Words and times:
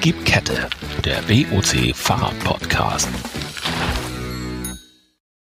Gib 0.00 0.24
Kette, 0.24 0.68
der 1.04 1.16
WOC 1.28 1.92
Fahrrad-Podcast. 1.92 3.08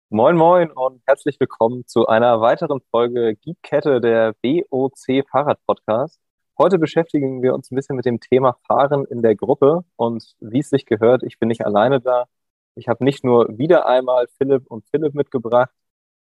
Moin 0.10 0.36
Moin 0.36 0.72
und 0.72 1.04
herzlich 1.06 1.40
willkommen 1.40 1.86
zu 1.86 2.08
einer 2.08 2.42
weiteren 2.42 2.82
Folge 2.90 3.36
Gib 3.36 3.62
Kette, 3.62 4.02
der 4.02 4.34
WOC 4.42 5.24
Fahrrad-Podcast. 5.30 6.20
Heute 6.58 6.80
beschäftigen 6.80 7.44
wir 7.44 7.54
uns 7.54 7.70
ein 7.70 7.76
bisschen 7.76 7.96
mit 7.96 8.06
dem 8.06 8.20
Thema 8.20 8.58
Fahren 8.68 9.06
in 9.06 9.22
der 9.22 9.36
Gruppe 9.36 9.86
und 9.98 10.34
wie 10.40 10.60
es 10.60 10.70
sich 10.72 10.88
gehört, 10.88 11.22
ich 11.22 11.38
bin 11.38 11.50
nicht 11.50 11.64
alleine 11.64 12.02
da. 12.02 12.26
Ich 12.74 12.88
habe 12.88 13.04
nicht 13.04 13.24
nur 13.24 13.48
wieder 13.60 13.86
einmal 13.86 14.28
Philipp 14.40 14.66
und 14.66 14.84
Philipp 14.90 15.14
mitgebracht. 15.14 15.70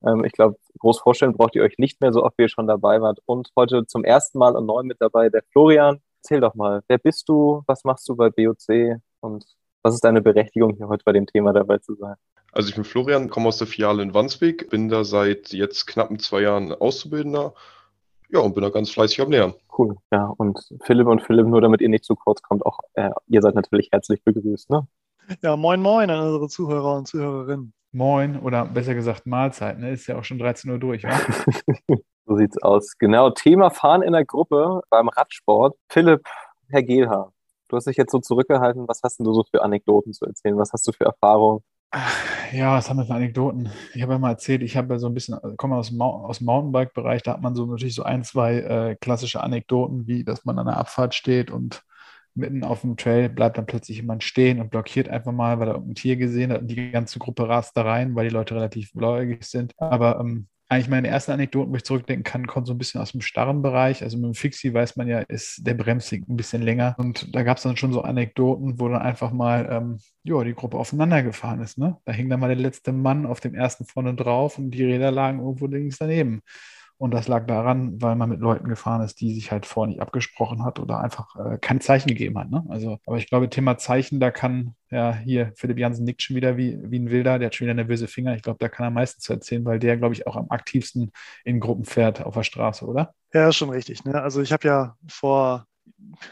Ähm, 0.05 0.23
ich 0.23 0.31
glaube, 0.31 0.55
groß 0.79 1.01
vorstellen 1.01 1.33
braucht 1.33 1.55
ihr 1.55 1.63
euch 1.63 1.77
nicht 1.77 1.99
mehr, 1.99 2.13
so 2.13 2.23
oft 2.23 2.37
wie 2.37 2.43
ihr 2.43 2.49
schon 2.49 2.67
dabei 2.67 3.01
wart. 3.01 3.19
Und 3.25 3.49
heute 3.57 3.85
zum 3.85 4.05
ersten 4.05 4.37
Mal 4.37 4.55
und 4.55 4.65
neu 4.65 4.83
mit 4.83 5.01
dabei 5.01 5.27
der 5.27 5.43
Florian. 5.51 5.99
Erzähl 6.23 6.39
doch 6.39 6.55
mal, 6.55 6.81
wer 6.87 6.97
bist 6.99 7.27
du, 7.27 7.63
was 7.67 7.83
machst 7.83 8.07
du 8.07 8.15
bei 8.15 8.29
BOC 8.29 9.01
und 9.19 9.43
was 9.81 9.93
ist 9.93 10.05
deine 10.05 10.21
Berechtigung, 10.21 10.73
hier 10.77 10.87
heute 10.87 11.03
bei 11.03 11.11
dem 11.11 11.25
Thema 11.25 11.51
dabei 11.51 11.79
zu 11.79 11.95
sein? 11.95 12.15
Also 12.53 12.69
ich 12.69 12.75
bin 12.75 12.85
Florian, 12.85 13.29
komme 13.29 13.49
aus 13.49 13.57
der 13.57 13.67
Filiale 13.67 14.01
in 14.01 14.13
Wandsbek, 14.13 14.69
bin 14.69 14.87
da 14.87 15.03
seit 15.03 15.51
jetzt 15.51 15.85
knappen 15.85 16.19
zwei 16.19 16.43
Jahren 16.43 16.71
Auszubildender. 16.71 17.53
Ja, 18.29 18.39
und 18.39 18.55
bin 18.55 18.63
da 18.63 18.69
ganz 18.69 18.89
fleißig 18.89 19.19
am 19.19 19.31
Lernen. 19.31 19.53
Cool, 19.77 19.97
ja. 20.13 20.33
Und 20.37 20.57
Philipp 20.85 21.07
und 21.07 21.21
Philipp, 21.23 21.45
nur 21.45 21.59
damit 21.59 21.81
ihr 21.81 21.89
nicht 21.89 22.05
zu 22.05 22.15
kurz 22.15 22.41
kommt, 22.41 22.65
auch 22.65 22.79
äh, 22.93 23.09
ihr 23.27 23.41
seid 23.41 23.55
natürlich 23.55 23.89
herzlich 23.91 24.23
begrüßt, 24.23 24.69
ne? 24.69 24.87
Ja, 25.41 25.57
moin 25.57 25.81
moin 25.81 26.09
an 26.09 26.25
unsere 26.25 26.47
Zuhörer 26.47 26.95
und 26.95 27.05
Zuhörerinnen. 27.05 27.73
Moin 27.91 28.39
oder 28.39 28.63
besser 28.63 28.95
gesagt 28.95 29.25
Mahlzeit, 29.25 29.77
ne? 29.77 29.91
Ist 29.91 30.07
ja 30.07 30.17
auch 30.17 30.23
schon 30.23 30.39
13 30.39 30.71
Uhr 30.71 30.79
durch, 30.79 31.03
ja? 31.03 31.19
so 32.33 32.37
sieht's 32.37 32.61
aus. 32.61 32.97
Genau, 32.97 33.29
Thema 33.29 33.69
Fahren 33.69 34.01
in 34.01 34.13
der 34.13 34.25
Gruppe 34.25 34.81
beim 34.89 35.07
Radsport. 35.07 35.75
Philipp, 35.89 36.27
Herr 36.69 36.83
Gehlhaar, 36.83 37.31
du 37.69 37.75
hast 37.75 37.85
dich 37.85 37.97
jetzt 37.97 38.11
so 38.11 38.19
zurückgehalten. 38.19 38.87
Was 38.87 39.01
hast 39.03 39.19
denn 39.19 39.25
du 39.25 39.33
so 39.33 39.43
für 39.43 39.61
Anekdoten 39.61 40.13
zu 40.13 40.25
erzählen? 40.25 40.57
Was 40.57 40.73
hast 40.73 40.87
du 40.87 40.91
für 40.91 41.05
Erfahrungen? 41.05 41.63
Ja, 42.51 42.75
was 42.75 42.89
haben 42.89 42.97
wir 42.97 43.05
für 43.05 43.13
Anekdoten? 43.13 43.69
Ich 43.93 44.01
habe 44.01 44.13
ja 44.13 44.19
mal 44.19 44.31
erzählt, 44.31 44.63
ich 44.63 44.75
habe 44.75 44.95
ja 44.95 44.99
so 44.99 45.07
ein 45.07 45.13
bisschen, 45.13 45.35
also 45.35 45.55
komme 45.55 45.75
aus 45.75 45.89
dem, 45.89 46.01
aus 46.01 46.39
dem 46.39 46.45
Mountainbike-Bereich, 46.45 47.21
da 47.21 47.33
hat 47.33 47.41
man 47.41 47.55
so 47.55 47.67
natürlich 47.67 47.93
so 47.93 48.03
ein, 48.03 48.23
zwei 48.23 48.55
äh, 48.55 48.95
klassische 48.95 49.43
Anekdoten, 49.43 50.07
wie 50.07 50.23
dass 50.23 50.43
man 50.43 50.57
an 50.57 50.65
der 50.65 50.77
Abfahrt 50.77 51.13
steht 51.13 51.51
und 51.51 51.83
mitten 52.33 52.63
auf 52.63 52.81
dem 52.81 52.97
Trail 52.97 53.29
bleibt 53.29 53.59
dann 53.59 53.67
plötzlich 53.67 53.97
jemand 53.97 54.23
stehen 54.23 54.59
und 54.59 54.71
blockiert 54.71 55.07
einfach 55.07 55.31
mal, 55.31 55.59
weil 55.59 55.67
er 55.67 55.73
irgendein 55.75 55.95
Tier 55.95 56.15
gesehen 56.15 56.51
hat 56.51 56.61
und 56.61 56.67
die 56.67 56.89
ganze 56.89 57.19
Gruppe 57.19 57.47
rast 57.47 57.77
da 57.77 57.83
rein, 57.83 58.15
weil 58.15 58.27
die 58.27 58.33
Leute 58.33 58.55
relativ 58.55 58.91
blauäugig 58.93 59.43
sind. 59.43 59.73
Aber 59.77 60.19
ähm, 60.19 60.47
eigentlich 60.73 60.89
meine 60.89 61.07
ersten 61.07 61.31
Anekdoten, 61.31 61.71
wo 61.71 61.77
ich 61.77 61.83
zurückdenken 61.83 62.23
kann, 62.23 62.47
kommen 62.47 62.65
so 62.65 62.73
ein 62.73 62.77
bisschen 62.77 63.01
aus 63.01 63.11
dem 63.11 63.21
starren 63.21 63.61
Bereich. 63.61 64.03
Also 64.03 64.17
mit 64.17 64.25
dem 64.25 64.33
Fixie 64.33 64.73
weiß 64.73 64.95
man 64.95 65.07
ja, 65.07 65.19
ist 65.19 65.65
der 65.65 65.73
Bremsweg 65.73 66.27
ein 66.27 66.35
bisschen 66.35 66.61
länger. 66.61 66.95
Und 66.97 67.33
da 67.35 67.43
gab 67.43 67.57
es 67.57 67.63
dann 67.63 67.77
schon 67.77 67.93
so 67.93 68.01
Anekdoten, 68.01 68.79
wo 68.79 68.89
dann 68.89 69.01
einfach 69.01 69.31
mal 69.31 69.67
ähm, 69.71 69.99
ja, 70.23 70.43
die 70.43 70.53
Gruppe 70.53 70.77
aufeinander 70.77 71.23
gefahren 71.23 71.61
ist. 71.61 71.77
Ne? 71.77 71.97
Da 72.05 72.11
hing 72.11 72.29
dann 72.29 72.39
mal 72.39 72.47
der 72.47 72.57
letzte 72.57 72.91
Mann 72.91 73.25
auf 73.25 73.39
dem 73.39 73.55
ersten 73.55 73.85
vorne 73.85 74.15
drauf 74.15 74.57
und 74.57 74.71
die 74.71 74.83
Räder 74.83 75.11
lagen 75.11 75.39
irgendwo 75.39 75.67
links 75.67 75.97
daneben. 75.97 76.41
Und 77.03 77.11
das 77.11 77.27
lag 77.27 77.47
daran, 77.47 78.01
weil 78.01 78.15
man 78.15 78.29
mit 78.29 78.39
Leuten 78.39 78.69
gefahren 78.69 79.01
ist, 79.01 79.19
die 79.19 79.33
sich 79.33 79.51
halt 79.51 79.65
vorher 79.65 79.89
nicht 79.89 80.01
abgesprochen 80.01 80.63
hat 80.63 80.79
oder 80.79 81.01
einfach 81.01 81.35
äh, 81.35 81.57
kein 81.57 81.81
Zeichen 81.81 82.07
gegeben 82.07 82.39
hat. 82.39 82.49
Ne? 82.49 82.63
Also, 82.69 82.97
aber 83.05 83.17
ich 83.17 83.27
glaube, 83.27 83.49
Thema 83.49 83.77
Zeichen, 83.77 84.21
da 84.21 84.31
kann 84.31 84.75
ja 84.89 85.13
hier 85.13 85.51
Philipp 85.57 85.79
Jansen 85.79 86.05
nickt 86.05 86.21
schon 86.21 86.37
wieder 86.37 86.55
wie, 86.55 86.79
wie 86.81 86.99
ein 86.99 87.09
Wilder, 87.09 87.39
der 87.39 87.47
hat 87.47 87.55
schon 87.55 87.65
wieder 87.65 87.73
nervöse 87.73 88.07
Finger. 88.07 88.35
Ich 88.35 88.41
glaube, 88.41 88.59
da 88.59 88.69
kann 88.69 88.85
er 88.85 88.87
am 88.87 88.93
meisten 88.93 89.19
zu 89.19 89.33
erzählen, 89.33 89.65
weil 89.65 89.79
der, 89.79 89.97
glaube 89.97 90.13
ich, 90.13 90.27
auch 90.27 90.37
am 90.37 90.45
aktivsten 90.49 91.11
in 91.43 91.59
Gruppen 91.59 91.83
fährt 91.83 92.23
auf 92.23 92.35
der 92.35 92.43
Straße, 92.43 92.85
oder? 92.85 93.13
Ja, 93.33 93.49
ist 93.49 93.57
schon 93.57 93.69
richtig. 93.69 94.05
Ne? 94.05 94.21
Also 94.21 94.41
ich 94.41 94.53
habe 94.53 94.65
ja 94.65 94.95
vor 95.05 95.67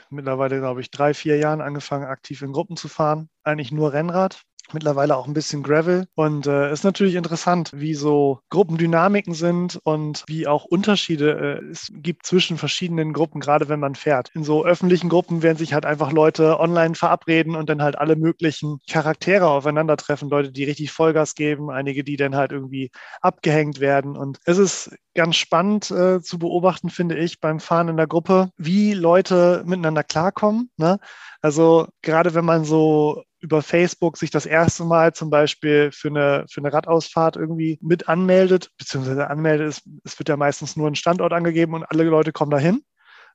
mittlerweile, 0.09 0.59
glaube 0.59 0.81
ich, 0.81 0.91
drei, 0.91 1.14
vier 1.14 1.38
Jahren 1.38 1.61
angefangen, 1.61 2.05
aktiv 2.05 2.41
in 2.41 2.52
Gruppen 2.52 2.77
zu 2.77 2.88
fahren. 2.88 3.30
Eigentlich 3.44 3.72
nur 3.72 3.94
Rennrad 3.94 4.44
mittlerweile 4.73 5.16
auch 5.16 5.27
ein 5.27 5.33
bisschen 5.33 5.64
Gravel. 5.64 6.08
Und 6.16 6.47
äh, 6.47 6.72
ist 6.72 6.83
natürlich 6.83 7.16
interessant, 7.16 7.72
wie 7.73 7.94
so 7.94 8.39
Gruppendynamiken 8.49 9.33
sind 9.33 9.80
und 9.83 10.23
wie 10.27 10.48
auch 10.48 10.65
Unterschiede 10.65 11.60
äh, 11.61 11.65
es 11.71 11.92
gibt 11.93 12.26
zwischen 12.26 12.58
verschiedenen 12.58 13.14
Gruppen, 13.14 13.42
gerade 13.42 13.70
wenn 13.70 13.80
man 13.80 13.95
fährt. 13.95 14.30
In 14.33 14.43
so 14.43 14.65
öffentlichen 14.65 15.10
Gruppen 15.10 15.43
werden 15.43 15.58
sich 15.58 15.73
halt 15.73 15.86
einfach 15.86 16.11
Leute 16.11 16.60
online 16.60 16.95
verabreden 16.95 17.55
und 17.55 17.70
dann 17.70 17.81
halt 17.81 17.98
alle 17.98 18.15
möglichen 18.15 18.80
Charaktere 18.89 19.48
aufeinandertreffen. 19.48 20.30
Leute, 20.30 20.52
die 20.52 20.64
richtig 20.64 20.92
Vollgas 20.92 21.36
geben, 21.36 21.70
einige, 21.70 22.04
die 22.04 22.17
dann 22.17 22.36
halt 22.36 22.52
irgendwie 22.52 22.92
abgehängt 23.21 23.80
werden. 23.80 24.15
Und 24.17 24.39
es 24.45 24.58
ist 24.58 24.92
ganz 25.14 25.36
spannend 25.36 25.92
äh, 25.92 26.21
zu 26.21 26.39
beobachten, 26.39 26.89
finde 26.89 27.17
ich, 27.17 27.39
beim 27.39 27.60
Fahren 27.60 27.89
in 27.89 27.98
der 27.98 28.08
Gruppe, 28.08 28.49
wie 28.58 28.93
Leute 28.93 29.61
miteinander 29.66 30.04
klarkommen. 30.04 30.70
Ne? 30.77 30.99
Also 31.42 31.88
gerade 32.02 32.33
wenn 32.33 32.45
man 32.45 32.64
so 32.64 33.23
über 33.39 33.61
Facebook 33.61 34.17
sich 34.17 34.30
das 34.30 34.45
erste 34.45 34.86
Mal 34.86 35.14
zum 35.14 35.30
Beispiel 35.30 35.92
für 35.92 36.10
eine, 36.10 36.45
für 36.49 36.61
eine 36.61 36.72
Radausfahrt 36.72 37.36
irgendwie 37.36 37.80
mit 37.82 38.08
anmeldet, 38.08 38.70
beziehungsweise 38.77 39.27
anmeldet, 39.27 39.70
es, 39.70 39.82
es 40.04 40.20
wird 40.20 40.30
ja 40.30 40.38
meistens 40.38 40.76
nur 40.76 40.88
ein 40.88 40.95
Standort 40.95 41.33
angegeben 41.33 41.73
und 41.73 41.83
alle 41.83 42.04
Leute 42.04 42.32
kommen 42.32 42.52
dahin. 42.52 42.83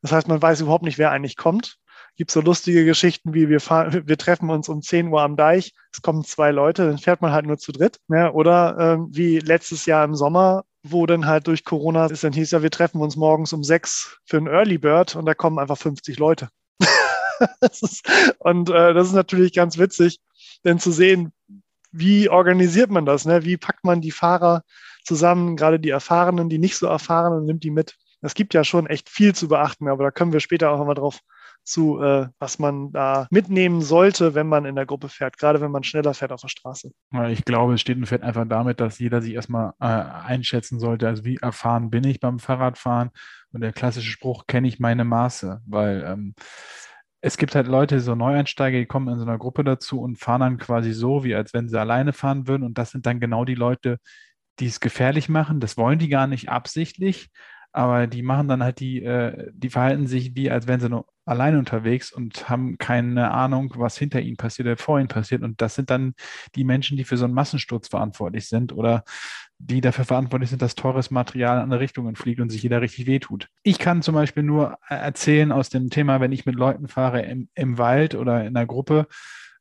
Das 0.02 0.12
heißt, 0.12 0.28
man 0.28 0.40
weiß 0.40 0.60
überhaupt 0.60 0.84
nicht, 0.84 0.98
wer 0.98 1.10
eigentlich 1.10 1.36
kommt. 1.36 1.78
Gibt 2.16 2.30
so 2.30 2.40
lustige 2.40 2.84
Geschichten 2.84 3.34
wie 3.34 3.48
wir 3.48 3.60
fahren, 3.60 4.04
wir 4.06 4.16
treffen 4.16 4.48
uns 4.48 4.68
um 4.68 4.80
10 4.80 5.08
Uhr 5.08 5.20
am 5.20 5.36
Deich, 5.36 5.74
es 5.92 6.00
kommen 6.00 6.24
zwei 6.24 6.50
Leute, 6.50 6.86
dann 6.86 6.98
fährt 6.98 7.20
man 7.20 7.32
halt 7.32 7.46
nur 7.46 7.58
zu 7.58 7.72
dritt. 7.72 7.98
Ja, 8.08 8.32
oder 8.32 8.76
ähm, 8.78 9.08
wie 9.10 9.38
letztes 9.38 9.84
Jahr 9.86 10.04
im 10.04 10.14
Sommer, 10.14 10.64
wo 10.90 11.06
dann 11.06 11.26
halt 11.26 11.46
durch 11.46 11.64
Corona 11.64 12.06
ist, 12.06 12.24
dann 12.24 12.32
hieß 12.32 12.50
ja, 12.50 12.62
wir 12.62 12.70
treffen 12.70 13.00
uns 13.00 13.16
morgens 13.16 13.52
um 13.52 13.64
sechs 13.64 14.18
für 14.24 14.38
ein 14.38 14.46
Early 14.46 14.78
Bird 14.78 15.16
und 15.16 15.26
da 15.26 15.34
kommen 15.34 15.58
einfach 15.58 15.78
50 15.78 16.18
Leute. 16.18 16.48
und 18.38 18.70
äh, 18.70 18.94
das 18.94 19.08
ist 19.08 19.14
natürlich 19.14 19.52
ganz 19.52 19.78
witzig, 19.78 20.20
denn 20.64 20.78
zu 20.78 20.90
sehen, 20.90 21.32
wie 21.92 22.28
organisiert 22.28 22.90
man 22.90 23.06
das? 23.06 23.24
Ne? 23.24 23.44
Wie 23.44 23.56
packt 23.56 23.84
man 23.84 24.00
die 24.00 24.10
Fahrer 24.10 24.62
zusammen, 25.04 25.56
gerade 25.56 25.80
die 25.80 25.90
Erfahrenen, 25.90 26.48
die 26.48 26.58
nicht 26.58 26.76
so 26.76 26.86
erfahren 26.86 27.32
und 27.32 27.46
nimmt 27.46 27.64
die 27.64 27.70
mit? 27.70 27.96
Es 28.20 28.34
gibt 28.34 28.54
ja 28.54 28.64
schon 28.64 28.86
echt 28.86 29.08
viel 29.08 29.34
zu 29.34 29.48
beachten, 29.48 29.88
aber 29.88 30.04
da 30.04 30.10
können 30.10 30.32
wir 30.32 30.40
später 30.40 30.70
auch 30.70 30.78
nochmal 30.78 30.94
drauf 30.94 31.20
zu, 31.66 32.00
äh, 32.00 32.28
was 32.38 32.58
man 32.58 32.92
da 32.92 33.26
mitnehmen 33.30 33.82
sollte, 33.82 34.34
wenn 34.34 34.46
man 34.46 34.64
in 34.64 34.76
der 34.76 34.86
Gruppe 34.86 35.08
fährt, 35.08 35.36
gerade 35.36 35.60
wenn 35.60 35.70
man 35.70 35.82
schneller 35.82 36.14
fährt 36.14 36.32
auf 36.32 36.40
der 36.40 36.48
Straße. 36.48 36.92
Ich 37.28 37.44
glaube, 37.44 37.74
es 37.74 37.80
steht 37.80 37.98
und 37.98 38.06
fährt 38.06 38.22
einfach 38.22 38.46
damit, 38.48 38.80
dass 38.80 38.98
jeder 38.98 39.20
sich 39.20 39.34
erstmal 39.34 39.72
äh, 39.80 39.86
einschätzen 39.86 40.78
sollte, 40.78 41.08
also 41.08 41.24
wie 41.24 41.36
erfahren 41.36 41.90
bin 41.90 42.04
ich 42.04 42.20
beim 42.20 42.38
Fahrradfahren 42.38 43.10
und 43.52 43.60
der 43.60 43.72
klassische 43.72 44.10
Spruch, 44.10 44.46
kenne 44.46 44.68
ich 44.68 44.78
meine 44.78 45.04
Maße, 45.04 45.60
weil 45.66 46.04
ähm, 46.06 46.34
es 47.20 47.36
gibt 47.36 47.54
halt 47.56 47.66
Leute, 47.66 48.00
so 48.00 48.14
Neueinsteiger, 48.14 48.78
die 48.78 48.86
kommen 48.86 49.08
in 49.08 49.18
so 49.18 49.24
einer 49.24 49.38
Gruppe 49.38 49.64
dazu 49.64 50.00
und 50.00 50.16
fahren 50.16 50.40
dann 50.40 50.58
quasi 50.58 50.92
so, 50.92 51.24
wie 51.24 51.34
als 51.34 51.54
wenn 51.54 51.68
sie 51.68 51.80
alleine 51.80 52.12
fahren 52.12 52.46
würden. 52.46 52.62
Und 52.62 52.78
das 52.78 52.92
sind 52.92 53.06
dann 53.06 53.18
genau 53.18 53.44
die 53.44 53.56
Leute, 53.56 53.98
die 54.60 54.66
es 54.66 54.78
gefährlich 54.78 55.28
machen. 55.28 55.58
Das 55.58 55.76
wollen 55.76 55.98
die 55.98 56.08
gar 56.08 56.26
nicht 56.28 56.50
absichtlich, 56.50 57.30
aber 57.76 58.06
die 58.06 58.22
machen 58.22 58.48
dann 58.48 58.62
halt 58.62 58.80
die, 58.80 59.02
äh, 59.04 59.50
die 59.52 59.68
verhalten 59.68 60.06
sich 60.06 60.34
wie, 60.34 60.50
als 60.50 60.66
wären 60.66 60.80
sie 60.80 60.88
nur 60.88 61.06
alleine 61.26 61.58
unterwegs 61.58 62.10
und 62.10 62.48
haben 62.48 62.78
keine 62.78 63.32
Ahnung, 63.32 63.74
was 63.76 63.98
hinter 63.98 64.20
ihnen 64.20 64.38
passiert 64.38 64.66
oder 64.66 64.78
vor 64.78 64.98
ihnen 64.98 65.08
passiert. 65.08 65.42
Und 65.42 65.60
das 65.60 65.74
sind 65.74 65.90
dann 65.90 66.14
die 66.54 66.64
Menschen, 66.64 66.96
die 66.96 67.04
für 67.04 67.18
so 67.18 67.26
einen 67.26 67.34
Massensturz 67.34 67.88
verantwortlich 67.88 68.48
sind 68.48 68.72
oder 68.72 69.04
die 69.58 69.82
dafür 69.82 70.06
verantwortlich 70.06 70.48
sind, 70.48 70.62
dass 70.62 70.74
teures 70.74 71.10
Material 71.10 71.58
in 71.58 71.64
andere 71.64 71.80
Richtungen 71.80 72.16
fliegt 72.16 72.40
und 72.40 72.48
sich 72.48 72.62
jeder 72.62 72.80
richtig 72.80 73.06
wehtut. 73.06 73.48
Ich 73.62 73.78
kann 73.78 74.00
zum 74.00 74.14
Beispiel 74.14 74.42
nur 74.42 74.78
erzählen 74.88 75.52
aus 75.52 75.68
dem 75.68 75.90
Thema, 75.90 76.20
wenn 76.20 76.32
ich 76.32 76.46
mit 76.46 76.54
Leuten 76.54 76.88
fahre 76.88 77.22
im, 77.22 77.50
im 77.54 77.76
Wald 77.76 78.14
oder 78.14 78.40
in 78.40 78.56
einer 78.56 78.66
Gruppe, 78.66 79.06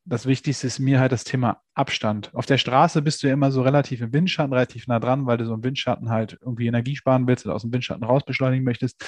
das 0.06 0.28
Wichtigste 0.28 0.68
ist 0.68 0.80
mir 0.80 1.00
halt 1.00 1.12
das 1.12 1.24
Thema 1.24 1.62
Abstand. 1.74 2.30
Auf 2.34 2.46
der 2.46 2.60
Straße 2.60 3.02
bist 3.02 3.24
du 3.24 3.28
ja 3.28 3.34
immer 3.34 3.52
so 3.52 3.64
relativ 3.64 4.02
im 4.02 4.14
Windschatten, 4.14 4.54
relativ 4.54 4.88
nah 4.88 5.00
dran, 5.00 5.26
weil 5.26 5.38
du 5.38 5.46
so 5.46 5.54
im 5.56 5.64
Windschatten 5.64 6.10
halt 6.10 6.38
irgendwie 6.42 6.68
Energie 6.68 6.96
sparen 6.96 7.28
willst 7.28 7.46
oder 7.46 7.56
aus 7.56 7.64
dem 7.64 7.74
Windschatten 7.74 8.04
raus 8.04 8.24
beschleunigen 8.24 8.64
möchtest. 8.64 9.04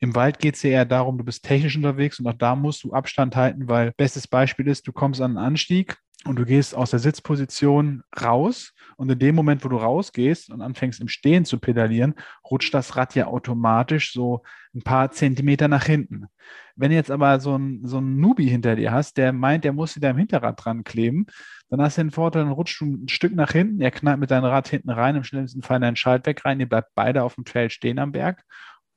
Im 0.00 0.14
Wald 0.14 0.38
geht 0.38 0.54
es 0.54 0.62
ja 0.62 0.70
eher 0.70 0.84
darum, 0.86 1.18
du 1.18 1.24
bist 1.24 1.44
technisch 1.44 1.76
unterwegs 1.76 2.18
und 2.18 2.26
auch 2.26 2.32
da 2.34 2.56
musst 2.56 2.82
du 2.82 2.92
Abstand 2.92 3.36
halten, 3.36 3.68
weil 3.68 3.92
bestes 3.96 4.26
Beispiel 4.26 4.68
ist, 4.68 4.86
du 4.88 4.92
kommst 4.92 5.20
an 5.20 5.36
einen 5.36 5.46
Anstieg 5.46 5.98
und 6.24 6.36
du 6.36 6.44
gehst 6.44 6.74
aus 6.74 6.90
der 6.90 6.98
Sitzposition 6.98 8.02
raus 8.20 8.74
und 8.96 9.10
in 9.10 9.18
dem 9.18 9.34
Moment, 9.34 9.64
wo 9.64 9.68
du 9.68 9.76
rausgehst 9.76 10.50
und 10.50 10.62
anfängst 10.62 11.00
im 11.00 11.08
Stehen 11.08 11.44
zu 11.44 11.58
pedalieren, 11.58 12.14
rutscht 12.50 12.74
das 12.74 12.96
Rad 12.96 13.14
ja 13.14 13.28
automatisch 13.28 14.12
so 14.12 14.42
ein 14.74 14.82
paar 14.82 15.12
Zentimeter 15.12 15.68
nach 15.68 15.84
hinten. 15.84 16.26
Wenn 16.74 16.90
du 16.90 16.96
jetzt 16.96 17.10
aber 17.10 17.38
so 17.40 17.56
ein, 17.56 17.80
so 17.84 17.98
ein 17.98 18.16
Nubi 18.16 18.48
hinter 18.48 18.76
dir 18.76 18.92
hast, 18.92 19.16
der 19.16 19.32
meint, 19.32 19.64
der 19.64 19.72
muss 19.72 19.94
dir 19.94 20.10
am 20.10 20.18
Hinterrad 20.18 20.64
dran 20.64 20.84
kleben, 20.84 21.26
dann 21.70 21.80
hast 21.80 21.98
du 21.98 22.02
den 22.02 22.10
Vorteil, 22.10 22.44
dann 22.44 22.52
rutscht 22.52 22.80
du 22.80 22.86
ein 22.86 23.08
Stück 23.08 23.34
nach 23.34 23.52
hinten, 23.52 23.80
er 23.80 23.90
knallt 23.90 24.18
mit 24.18 24.30
deinem 24.30 24.44
Rad 24.44 24.68
hinten 24.68 24.90
rein, 24.90 25.16
im 25.16 25.24
schlimmsten 25.24 25.62
Fall 25.62 25.80
dein 25.80 25.96
Schaltwerk 25.96 26.44
rein, 26.44 26.60
ihr 26.60 26.68
bleibt 26.68 26.90
beide 26.94 27.22
auf 27.22 27.36
dem 27.36 27.44
Trail 27.44 27.70
stehen 27.70 27.98
am 27.98 28.12
Berg 28.12 28.44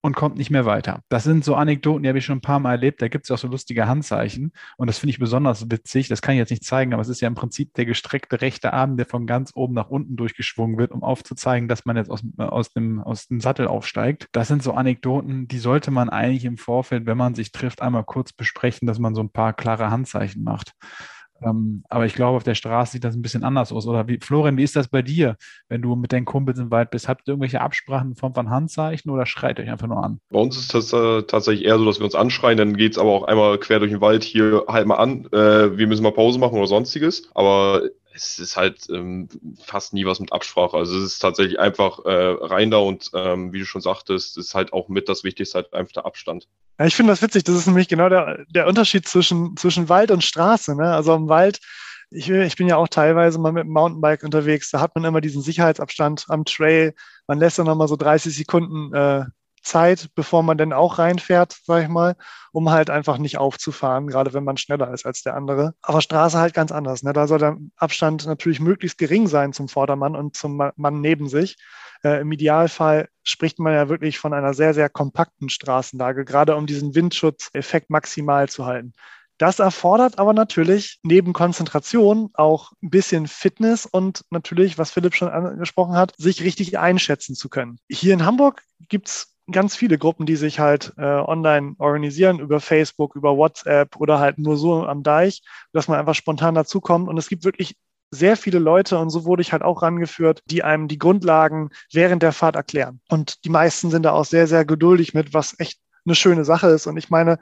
und 0.01 0.15
kommt 0.15 0.37
nicht 0.37 0.49
mehr 0.49 0.65
weiter. 0.65 1.03
Das 1.09 1.23
sind 1.23 1.45
so 1.45 1.55
Anekdoten, 1.55 2.03
die 2.03 2.09
habe 2.09 2.17
ich 2.17 2.25
schon 2.25 2.39
ein 2.39 2.41
paar 2.41 2.59
Mal 2.59 2.71
erlebt. 2.71 3.01
Da 3.01 3.07
gibt 3.07 3.25
es 3.25 3.31
auch 3.31 3.37
so 3.37 3.47
lustige 3.47 3.87
Handzeichen. 3.87 4.51
Und 4.77 4.87
das 4.87 4.97
finde 4.97 5.11
ich 5.11 5.19
besonders 5.19 5.69
witzig. 5.69 6.07
Das 6.07 6.21
kann 6.21 6.33
ich 6.33 6.39
jetzt 6.39 6.49
nicht 6.49 6.65
zeigen, 6.65 6.93
aber 6.93 7.01
es 7.01 7.09
ist 7.09 7.21
ja 7.21 7.27
im 7.27 7.35
Prinzip 7.35 7.73
der 7.75 7.85
gestreckte 7.85 8.41
rechte 8.41 8.73
Arm, 8.73 8.97
der 8.97 9.05
von 9.05 9.27
ganz 9.27 9.51
oben 9.53 9.75
nach 9.75 9.89
unten 9.89 10.15
durchgeschwungen 10.15 10.77
wird, 10.77 10.91
um 10.91 11.03
aufzuzeigen, 11.03 11.67
dass 11.67 11.85
man 11.85 11.97
jetzt 11.97 12.09
aus, 12.09 12.23
aus, 12.37 12.73
dem, 12.73 12.99
aus 12.99 13.27
dem 13.27 13.39
Sattel 13.39 13.67
aufsteigt. 13.67 14.27
Das 14.31 14.47
sind 14.47 14.63
so 14.63 14.73
Anekdoten, 14.73 15.47
die 15.47 15.59
sollte 15.59 15.91
man 15.91 16.09
eigentlich 16.09 16.45
im 16.45 16.57
Vorfeld, 16.57 17.05
wenn 17.05 17.17
man 17.17 17.35
sich 17.35 17.51
trifft, 17.51 17.81
einmal 17.81 18.03
kurz 18.03 18.33
besprechen, 18.33 18.87
dass 18.87 18.97
man 18.97 19.13
so 19.13 19.21
ein 19.21 19.29
paar 19.29 19.53
klare 19.53 19.91
Handzeichen 19.91 20.43
macht. 20.43 20.73
Ähm, 21.43 21.83
aber 21.89 22.05
ich 22.05 22.13
glaube, 22.13 22.37
auf 22.37 22.43
der 22.43 22.55
Straße 22.55 22.93
sieht 22.93 23.03
das 23.03 23.15
ein 23.15 23.21
bisschen 23.21 23.43
anders 23.43 23.71
aus. 23.71 23.87
Oder 23.87 24.07
wie, 24.07 24.19
Florian, 24.21 24.57
wie 24.57 24.63
ist 24.63 24.75
das 24.75 24.87
bei 24.87 25.01
dir, 25.01 25.37
wenn 25.69 25.81
du 25.81 25.95
mit 25.95 26.13
deinen 26.13 26.25
Kumpels 26.25 26.59
im 26.59 26.71
Wald 26.71 26.91
bist? 26.91 27.07
Habt 27.07 27.27
ihr 27.27 27.31
irgendwelche 27.31 27.61
Absprachen 27.61 28.09
in 28.11 28.15
Form 28.15 28.33
von 28.33 28.49
Handzeichen 28.49 29.11
oder 29.11 29.25
schreit 29.25 29.59
euch 29.59 29.69
einfach 29.69 29.87
nur 29.87 30.03
an? 30.03 30.19
Bei 30.29 30.39
uns 30.39 30.57
ist 30.57 30.73
das 30.73 30.93
äh, 30.93 31.23
tatsächlich 31.23 31.65
eher 31.65 31.77
so, 31.77 31.85
dass 31.85 31.99
wir 31.99 32.05
uns 32.05 32.15
anschreien, 32.15 32.57
dann 32.57 32.77
geht 32.77 32.93
es 32.93 32.97
aber 32.97 33.09
auch 33.09 33.23
einmal 33.23 33.57
quer 33.57 33.79
durch 33.79 33.91
den 33.91 34.01
Wald 34.01 34.23
hier 34.23 34.65
halt 34.67 34.87
mal 34.87 34.95
an, 34.95 35.25
äh, 35.31 35.77
wir 35.77 35.87
müssen 35.87 36.03
mal 36.03 36.11
Pause 36.11 36.39
machen 36.39 36.57
oder 36.57 36.67
sonstiges. 36.67 37.29
Aber 37.33 37.81
es 38.13 38.39
ist 38.39 38.57
halt 38.57 38.89
ähm, 38.89 39.29
fast 39.63 39.93
nie 39.93 40.05
was 40.05 40.19
mit 40.19 40.31
Absprache. 40.31 40.77
Also 40.77 40.97
es 40.97 41.13
ist 41.13 41.19
tatsächlich 41.19 41.59
einfach 41.59 41.99
äh, 42.05 42.35
rein 42.39 42.71
da 42.71 42.77
und 42.77 43.09
ähm, 43.13 43.53
wie 43.53 43.59
du 43.59 43.65
schon 43.65 43.81
sagtest, 43.81 44.37
ist 44.37 44.55
halt 44.55 44.73
auch 44.73 44.89
mit 44.89 45.09
das 45.09 45.23
Wichtigste, 45.23 45.55
halt 45.55 45.73
einfach 45.73 45.93
der 45.93 46.05
Abstand. 46.05 46.47
Ja, 46.79 46.85
ich 46.85 46.95
finde 46.95 47.13
das 47.13 47.21
witzig. 47.21 47.43
Das 47.43 47.55
ist 47.55 47.67
nämlich 47.67 47.87
genau 47.87 48.09
der, 48.09 48.45
der 48.49 48.67
Unterschied 48.67 49.07
zwischen, 49.07 49.55
zwischen 49.57 49.89
Wald 49.89 50.11
und 50.11 50.23
Straße. 50.23 50.75
Ne? 50.75 50.93
Also 50.93 51.15
im 51.15 51.29
Wald, 51.29 51.59
ich, 52.09 52.29
ich 52.29 52.55
bin 52.55 52.67
ja 52.67 52.77
auch 52.77 52.87
teilweise 52.87 53.39
mal 53.39 53.53
mit 53.53 53.63
dem 53.63 53.71
Mountainbike 53.71 54.23
unterwegs, 54.23 54.69
da 54.71 54.81
hat 54.81 54.95
man 54.95 55.05
immer 55.05 55.21
diesen 55.21 55.41
Sicherheitsabstand 55.41 56.25
am 56.27 56.45
Trail. 56.45 56.93
Man 57.27 57.39
lässt 57.39 57.57
dann 57.59 57.67
nochmal 57.67 57.87
so 57.87 57.95
30 57.95 58.35
Sekunden 58.35 58.93
äh, 58.93 59.25
Zeit, 59.61 60.09
bevor 60.15 60.43
man 60.43 60.57
dann 60.57 60.73
auch 60.73 60.99
reinfährt, 60.99 61.57
sag 61.63 61.83
ich 61.83 61.89
mal, 61.89 62.15
um 62.51 62.69
halt 62.69 62.89
einfach 62.89 63.17
nicht 63.17 63.37
aufzufahren, 63.37 64.07
gerade 64.07 64.33
wenn 64.33 64.43
man 64.43 64.57
schneller 64.57 64.93
ist 64.93 65.05
als 65.05 65.21
der 65.21 65.35
andere. 65.35 65.73
Aber 65.81 66.01
Straße 66.01 66.37
halt 66.37 66.53
ganz 66.53 66.71
anders. 66.71 67.03
Ne? 67.03 67.13
Da 67.13 67.27
soll 67.27 67.39
der 67.39 67.57
Abstand 67.77 68.25
natürlich 68.25 68.59
möglichst 68.59 68.97
gering 68.97 69.27
sein 69.27 69.53
zum 69.53 69.67
Vordermann 69.67 70.15
und 70.15 70.35
zum 70.35 70.57
Mann 70.75 71.01
neben 71.01 71.29
sich. 71.29 71.57
Äh, 72.03 72.21
Im 72.21 72.31
Idealfall 72.31 73.09
spricht 73.23 73.59
man 73.59 73.73
ja 73.73 73.89
wirklich 73.89 74.17
von 74.17 74.33
einer 74.33 74.53
sehr, 74.53 74.73
sehr 74.73 74.89
kompakten 74.89 75.49
Straßenlage, 75.49 76.25
gerade 76.25 76.55
um 76.55 76.65
diesen 76.65 76.95
Windschutzeffekt 76.95 77.89
maximal 77.89 78.49
zu 78.49 78.65
halten. 78.65 78.93
Das 79.41 79.57
erfordert 79.57 80.19
aber 80.19 80.33
natürlich 80.33 80.99
neben 81.01 81.33
Konzentration 81.33 82.29
auch 82.35 82.73
ein 82.83 82.91
bisschen 82.91 83.25
Fitness 83.25 83.87
und 83.87 84.23
natürlich, 84.29 84.77
was 84.77 84.91
Philipp 84.91 85.15
schon 85.15 85.29
angesprochen 85.29 85.95
hat, 85.95 86.13
sich 86.15 86.43
richtig 86.43 86.77
einschätzen 86.77 87.33
zu 87.33 87.49
können. 87.49 87.79
Hier 87.89 88.13
in 88.13 88.23
Hamburg 88.23 88.61
gibt 88.87 89.07
es 89.07 89.33
ganz 89.51 89.75
viele 89.75 89.97
Gruppen, 89.97 90.25
die 90.25 90.35
sich 90.35 90.59
halt 90.59 90.93
äh, 90.97 91.03
online 91.03 91.75
organisieren, 91.77 92.39
über 92.39 92.59
Facebook, 92.59 93.15
über 93.15 93.37
WhatsApp 93.37 93.95
oder 93.97 94.19
halt 94.19 94.37
nur 94.37 94.57
so 94.57 94.85
am 94.85 95.03
Deich, 95.03 95.41
dass 95.73 95.87
man 95.87 95.99
einfach 95.99 96.15
spontan 96.15 96.55
dazukommt. 96.55 97.07
Und 97.07 97.17
es 97.17 97.29
gibt 97.29 97.43
wirklich 97.43 97.75
sehr 98.11 98.35
viele 98.35 98.59
Leute, 98.59 98.97
und 98.99 99.09
so 99.09 99.25
wurde 99.25 99.41
ich 99.41 99.53
halt 99.53 99.63
auch 99.63 99.81
rangeführt, 99.81 100.41
die 100.45 100.63
einem 100.63 100.87
die 100.87 100.97
Grundlagen 100.97 101.69
während 101.91 102.23
der 102.23 102.33
Fahrt 102.33 102.55
erklären. 102.55 102.99
Und 103.09 103.45
die 103.45 103.49
meisten 103.49 103.89
sind 103.89 104.03
da 104.03 104.11
auch 104.11 104.25
sehr, 104.25 104.47
sehr 104.47 104.65
geduldig 104.65 105.13
mit, 105.13 105.33
was 105.33 105.59
echt 105.59 105.79
eine 106.05 106.15
schöne 106.15 106.43
Sache 106.43 106.67
ist. 106.67 106.87
Und 106.87 106.97
ich 106.97 107.09
meine, 107.09 107.39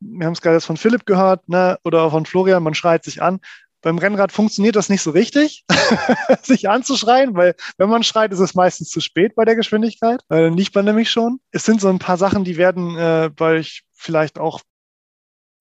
wir 0.00 0.26
haben 0.26 0.32
es 0.32 0.40
gerade 0.40 0.56
jetzt 0.56 0.66
von 0.66 0.76
Philipp 0.76 1.06
gehört, 1.06 1.48
ne, 1.48 1.78
oder 1.84 2.10
von 2.10 2.26
Florian, 2.26 2.62
man 2.62 2.74
schreit 2.74 3.04
sich 3.04 3.22
an 3.22 3.40
beim 3.80 3.98
Rennrad 3.98 4.32
funktioniert 4.32 4.76
das 4.76 4.88
nicht 4.88 5.02
so 5.02 5.10
richtig, 5.10 5.64
sich 6.42 6.68
anzuschreien, 6.68 7.34
weil 7.34 7.54
wenn 7.76 7.88
man 7.88 8.02
schreit, 8.02 8.32
ist 8.32 8.40
es 8.40 8.54
meistens 8.54 8.88
zu 8.88 9.00
spät 9.00 9.34
bei 9.34 9.44
der 9.44 9.56
Geschwindigkeit. 9.56 10.20
Weil 10.28 10.44
dann 10.44 10.56
liegt 10.56 10.74
man 10.74 10.84
nämlich 10.84 11.10
schon. 11.10 11.40
Es 11.52 11.64
sind 11.64 11.80
so 11.80 11.88
ein 11.88 11.98
paar 11.98 12.16
Sachen, 12.16 12.44
die 12.44 12.56
werden 12.56 12.96
äh, 12.96 13.30
bei 13.34 13.58
euch 13.58 13.84
vielleicht 13.92 14.38
auch, 14.38 14.60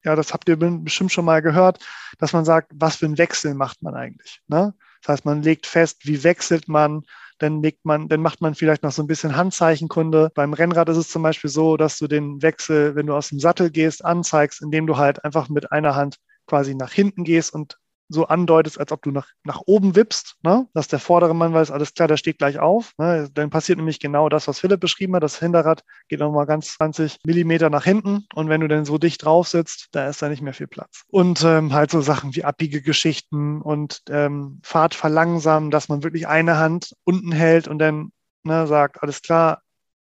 ja, 0.04 0.16
das 0.16 0.34
habt 0.34 0.50
ihr 0.50 0.58
bestimmt 0.58 1.12
schon 1.12 1.26
mal 1.26 1.42
gehört, 1.42 1.80
dass 2.18 2.34
man 2.34 2.46
sagt, 2.46 2.72
was 2.74 2.96
für 2.96 3.06
einen 3.06 3.18
Wechsel 3.18 3.54
macht 3.54 3.84
man 3.84 3.96
eigentlich. 3.96 4.42
Ne? 4.48 4.74
Das 5.02 5.14
heißt, 5.14 5.26
man 5.26 5.44
legt 5.44 5.68
fest, 5.68 6.06
wie 6.06 6.24
wechselt 6.24 6.68
man, 6.68 7.04
dann 7.40 7.62
legt 7.62 7.86
man, 7.86 8.08
dann 8.08 8.22
macht 8.22 8.42
man 8.42 8.56
vielleicht 8.56 8.82
noch 8.82 8.92
so 8.92 9.04
ein 9.04 9.08
bisschen 9.08 9.36
Handzeichenkunde. 9.36 10.32
Beim 10.34 10.54
Rennrad 10.54 10.90
ist 10.90 10.98
es 10.98 11.10
zum 11.10 11.22
Beispiel 11.22 11.52
so, 11.52 11.78
dass 11.78 12.00
du 12.00 12.08
den 12.08 12.42
Wechsel, 12.42 12.96
wenn 12.96 13.06
du 13.06 13.16
aus 13.16 13.30
dem 13.30 13.40
Sattel 13.40 13.70
gehst, 13.70 14.04
anzeigst, 14.04 14.62
indem 14.62 14.88
du 14.88 14.98
halt 14.98 15.24
einfach 15.24 15.50
mit 15.50 15.72
einer 15.72 15.96
Hand 15.96 16.18
quasi 16.48 16.74
nach 16.74 16.92
hinten 16.92 17.24
gehst 17.24 17.54
und 17.54 17.78
so 18.10 18.26
andeutest, 18.28 18.80
als 18.80 18.92
ob 18.92 19.02
du 19.02 19.12
nach, 19.12 19.28
nach 19.44 19.62
oben 19.66 19.96
wippst, 19.96 20.38
ne? 20.44 20.68
dass 20.74 20.88
der 20.88 21.00
vordere 21.00 21.36
Mann 21.36 21.54
weiß, 21.54 21.72
alles 21.72 21.94
klar, 21.94 22.08
der 22.08 22.18
steht 22.18 22.38
gleich 22.38 22.60
auf. 22.60 22.94
Ne? 22.98 23.30
Dann 23.34 23.50
passiert 23.50 23.78
nämlich 23.78 24.00
genau 24.00 24.30
das, 24.30 24.48
was 24.48 24.60
Philipp 24.60 24.80
beschrieben 24.80 25.16
hat. 25.16 25.24
Das 25.24 25.40
Hinterrad 25.40 25.84
geht 26.08 26.20
nochmal 26.20 26.46
ganz 26.46 26.74
20 26.76 27.20
Millimeter 27.26 27.70
nach 27.70 27.84
hinten 27.84 28.26
und 28.34 28.50
wenn 28.50 28.62
du 28.62 28.68
dann 28.68 28.86
so 28.86 28.98
dicht 28.98 29.24
drauf 29.24 29.48
sitzt, 29.48 29.90
da 29.92 30.08
ist 30.08 30.22
da 30.22 30.30
nicht 30.30 30.42
mehr 30.42 30.54
viel 30.54 30.68
Platz. 30.68 31.04
Und 31.08 31.44
ähm, 31.44 31.74
halt 31.74 31.92
so 31.92 32.02
Sachen 32.02 32.36
wie 32.36 32.44
abbiege 32.44 32.82
Geschichten 32.82 33.62
und 33.62 34.02
ähm, 34.10 34.60
Fahrt 34.64 34.96
verlangsamen, 34.96 35.72
dass 35.72 35.90
man 35.90 36.04
wirklich 36.04 36.28
eine 36.28 36.58
Hand 36.58 36.94
unten 37.04 37.32
hält 37.32 37.68
und 37.68 37.80
dann 37.80 38.12
ne, 38.44 38.68
sagt, 38.68 39.04
alles 39.04 39.22
klar, 39.22 39.62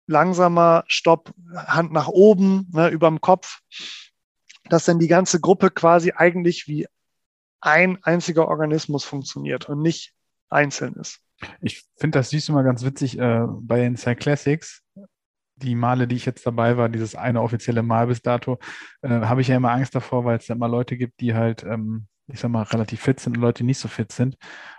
langsamer, 0.06 0.84
Stopp, 0.86 1.32
Hand 1.54 1.92
nach 1.92 2.08
oben, 2.08 2.68
ne, 2.72 2.88
überm 2.88 3.20
Kopf 3.20 3.60
dass 4.70 4.84
dann 4.84 4.98
die 4.98 5.08
ganze 5.08 5.40
Gruppe 5.40 5.70
quasi 5.70 6.12
eigentlich 6.16 6.66
wie 6.66 6.86
ein 7.60 7.98
einziger 8.02 8.48
Organismus 8.48 9.04
funktioniert 9.04 9.68
und 9.68 9.82
nicht 9.82 10.12
einzeln 10.48 10.94
ist. 10.94 11.20
Ich 11.60 11.84
finde 11.96 12.18
das 12.18 12.30
siehst 12.30 12.48
du 12.48 12.52
mal 12.52 12.64
ganz 12.64 12.84
witzig 12.84 13.18
äh, 13.18 13.46
bei 13.48 13.78
den 13.78 13.96
Cyclassics. 13.96 14.82
Die 15.56 15.74
Male, 15.74 16.08
die 16.08 16.16
ich 16.16 16.26
jetzt 16.26 16.46
dabei 16.46 16.76
war, 16.76 16.88
dieses 16.88 17.14
eine 17.14 17.42
offizielle 17.42 17.82
Mal 17.82 18.06
bis 18.06 18.22
dato, 18.22 18.58
äh, 19.02 19.08
habe 19.08 19.40
ich 19.40 19.48
ja 19.48 19.56
immer 19.56 19.72
Angst 19.72 19.94
davor, 19.94 20.24
weil 20.24 20.38
es 20.38 20.48
ja 20.48 20.54
immer 20.54 20.68
Leute 20.68 20.96
gibt, 20.96 21.20
die 21.20 21.34
halt, 21.34 21.64
ähm, 21.64 22.06
ich 22.28 22.40
sag 22.40 22.50
mal, 22.50 22.62
relativ 22.62 23.00
fit 23.00 23.20
sind 23.20 23.36
und 23.36 23.42
Leute, 23.42 23.58
die 23.58 23.66
nicht 23.66 23.78
so 23.78 23.88
fit 23.88 24.12
sind. 24.12 24.36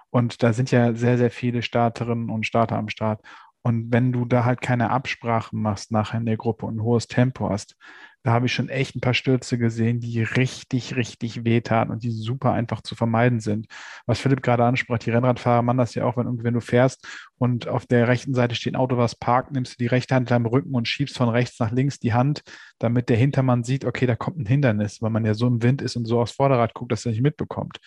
Und 0.10 0.44
da 0.44 0.54
sind 0.54 0.72
ja 0.72 0.94
sehr, 0.94 1.18
sehr 1.18 1.32
viele 1.32 1.62
Starterinnen 1.62 2.30
und 2.30 2.46
Starter 2.46 2.78
am 2.78 2.90
Start. 2.90 3.22
Und 3.64 3.94
wenn 3.94 4.12
du 4.12 4.26
da 4.26 4.44
halt 4.44 4.62
keine 4.62 4.90
Absprachen 4.90 5.62
machst 5.62 5.92
nachher 5.92 6.18
in 6.18 6.26
der 6.26 6.38
Gruppe 6.38 6.66
und 6.66 6.78
ein 6.78 6.84
hohes 6.84 7.08
Tempo 7.08 7.50
hast, 7.50 7.76
da 8.24 8.32
habe 8.32 8.46
ich 8.46 8.54
schon 8.54 8.70
echt 8.70 8.96
ein 8.96 9.02
paar 9.02 9.14
Stürze 9.14 9.58
gesehen, 9.58 10.00
die 10.00 10.22
richtig, 10.22 10.96
richtig 10.96 11.44
wehtaten 11.44 11.92
und 11.92 12.04
die 12.04 12.12
super 12.12 12.52
einfach 12.54 12.82
zu 12.82 12.96
vermeiden 12.96 13.40
sind. 13.40 13.66
Was 14.06 14.20
Philipp 14.20 14.44
gerade 14.44 14.64
ansprach, 14.64 15.00
die 15.00 15.10
Rennradfahrer 15.10 15.64
machen 15.64 15.80
das 15.80 15.96
ja 15.96 16.06
auch, 16.06 16.18
wenn, 16.18 16.44
wenn 16.44 16.54
du 16.54 16.62
fährst 16.62 17.08
und 17.38 17.68
auf 17.68 17.88
der 17.88 18.08
rechten 18.08 18.34
Seite 18.34 18.54
steht 18.56 18.74
ein 18.74 18.80
Auto, 18.80 18.98
was 18.98 19.16
parkt, 19.16 19.52
nimmst 19.52 19.74
du 19.74 19.78
die 19.84 19.88
rechte 19.88 20.14
Hand 20.14 20.32
am 20.32 20.46
Rücken 20.46 20.76
und 20.76 20.88
schiebst 20.88 21.18
von 21.18 21.30
rechts 21.30 21.60
nach 21.60 21.72
links 21.72 22.00
die 22.00 22.14
Hand, 22.14 22.44
damit 22.78 23.10
der 23.10 23.18
Hintermann 23.18 23.64
sieht, 23.64 23.86
okay, 23.86 24.06
da 24.06 24.16
kommt 24.16 24.38
ein 24.38 24.46
Hindernis, 24.46 25.02
weil 25.02 25.10
man 25.10 25.26
ja 25.26 25.34
so 25.34 25.48
im 25.48 25.64
Wind 25.64 25.82
ist 25.82 25.96
und 25.96 26.06
so 26.06 26.22
aufs 26.22 26.34
Vorderrad 26.34 26.74
guckt, 26.74 26.92
dass 26.92 27.06
er 27.06 27.12
nicht 27.12 27.24
mitbekommt. 27.24 27.80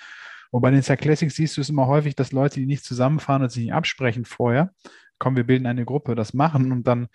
Und 0.50 0.62
bei 0.62 0.70
den 0.70 0.82
Classics 0.82 1.34
siehst 1.34 1.56
du 1.56 1.60
es 1.60 1.68
immer 1.68 1.86
häufig, 1.86 2.14
dass 2.14 2.30
Leute, 2.30 2.60
die 2.60 2.66
nicht 2.66 2.84
zusammenfahren 2.84 3.42
und 3.42 3.50
sich 3.50 3.64
nicht 3.64 3.72
absprechen 3.72 4.24
vorher, 4.24 4.72
komm, 5.18 5.36
wir 5.36 5.44
bilden 5.44 5.66
eine 5.66 5.84
Gruppe, 5.84 6.14
das 6.14 6.34
machen 6.34 6.70
und 6.70 6.86
dann 6.86 7.08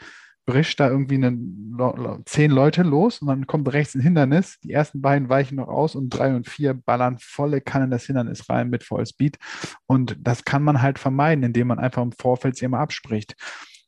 bricht 0.49 0.79
da 0.79 0.89
irgendwie 0.89 1.15
eine, 1.15 2.23
zehn 2.25 2.49
Leute 2.49 2.81
los 2.81 3.21
und 3.21 3.27
dann 3.27 3.45
kommt 3.45 3.71
rechts 3.71 3.93
ein 3.93 4.01
Hindernis. 4.01 4.59
Die 4.63 4.71
ersten 4.71 4.99
beiden 4.99 5.29
weichen 5.29 5.57
noch 5.57 5.67
aus 5.67 5.95
und 5.95 6.09
drei 6.09 6.35
und 6.35 6.49
vier 6.49 6.73
ballern 6.73 7.17
volle 7.19 7.61
Kanne 7.61 7.87
das 7.87 8.05
Hindernis 8.05 8.49
rein 8.49 8.71
mit 8.71 8.83
Vollspeed. 8.83 9.37
Und 9.85 10.17
das 10.19 10.45
kann 10.45 10.63
man 10.63 10.81
halt 10.81 10.97
vermeiden, 10.97 11.43
indem 11.43 11.67
man 11.67 11.77
einfach 11.77 12.01
im 12.01 12.13
Vorfeld 12.13 12.57
sie 12.57 12.65
immer 12.65 12.79
abspricht. 12.79 13.35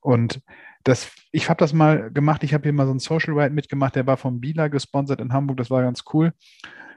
Und 0.01 0.41
das, 0.83 1.11
ich 1.31 1.49
habe 1.49 1.57
das 1.57 1.73
mal 1.73 2.11
gemacht. 2.11 2.43
Ich 2.43 2.53
habe 2.53 2.63
hier 2.63 2.73
mal 2.73 2.85
so 2.85 2.91
einen 2.91 2.99
Social 2.99 3.33
Ride 3.33 3.55
mitgemacht, 3.55 3.95
der 3.95 4.05
war 4.05 4.17
vom 4.17 4.39
Bieler 4.39 4.69
gesponsert 4.69 5.19
in 5.19 5.33
Hamburg. 5.33 5.57
Das 5.57 5.71
war 5.71 5.81
ganz 5.81 6.03
cool. 6.13 6.31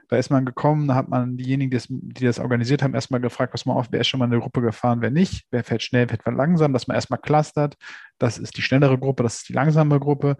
Da 0.07 0.17
ist 0.17 0.29
man 0.29 0.45
gekommen, 0.45 0.87
da 0.87 0.95
hat 0.95 1.09
man 1.09 1.37
diejenigen, 1.37 1.71
die 1.71 1.77
das, 1.77 1.87
die 1.89 2.25
das 2.25 2.39
organisiert 2.39 2.83
haben, 2.83 2.93
erstmal 2.93 3.21
gefragt, 3.21 3.53
was 3.53 3.65
mal 3.65 3.73
auf, 3.73 3.87
wer 3.91 4.01
ist 4.01 4.07
schon 4.07 4.19
mal 4.19 4.25
eine 4.25 4.39
Gruppe 4.39 4.61
gefahren, 4.61 5.01
wer 5.01 5.11
nicht, 5.11 5.45
wer 5.51 5.63
fährt 5.63 5.81
schnell, 5.81 6.09
wer 6.09 6.17
fährt 6.17 6.35
langsam, 6.35 6.73
dass 6.73 6.87
man 6.87 6.95
erstmal 6.95 7.19
clustert. 7.19 7.75
Das 8.17 8.37
ist 8.37 8.57
die 8.57 8.61
schnellere 8.61 8.97
Gruppe, 8.97 9.23
das 9.23 9.37
ist 9.37 9.49
die 9.49 9.53
langsame 9.53 9.99
Gruppe. 9.99 10.37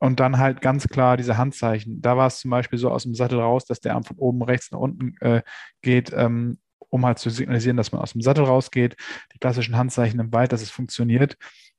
Und 0.00 0.20
dann 0.20 0.38
halt 0.38 0.60
ganz 0.60 0.88
klar 0.88 1.16
diese 1.16 1.38
Handzeichen. 1.38 2.02
Da 2.02 2.16
war 2.16 2.26
es 2.26 2.40
zum 2.40 2.50
Beispiel 2.50 2.78
so 2.78 2.90
aus 2.90 3.04
dem 3.04 3.14
Sattel 3.14 3.40
raus, 3.40 3.64
dass 3.64 3.80
der 3.80 3.94
Arm 3.94 4.04
von 4.04 4.18
oben 4.18 4.42
rechts 4.42 4.70
nach 4.70 4.78
unten 4.78 5.16
äh, 5.20 5.42
geht, 5.82 6.12
ähm, 6.14 6.58
um 6.78 7.06
halt 7.06 7.18
zu 7.18 7.30
signalisieren, 7.30 7.76
dass 7.76 7.92
man 7.92 8.02
aus 8.02 8.12
dem 8.12 8.20
Sattel 8.20 8.44
rausgeht. 8.44 8.96
Die 9.32 9.38
klassischen 9.38 9.76
Handzeichen 9.76 10.20
im 10.20 10.32
Wald, 10.32 10.52
dass 10.52 10.62
es 10.62 10.70
funktioniert, 10.70 11.36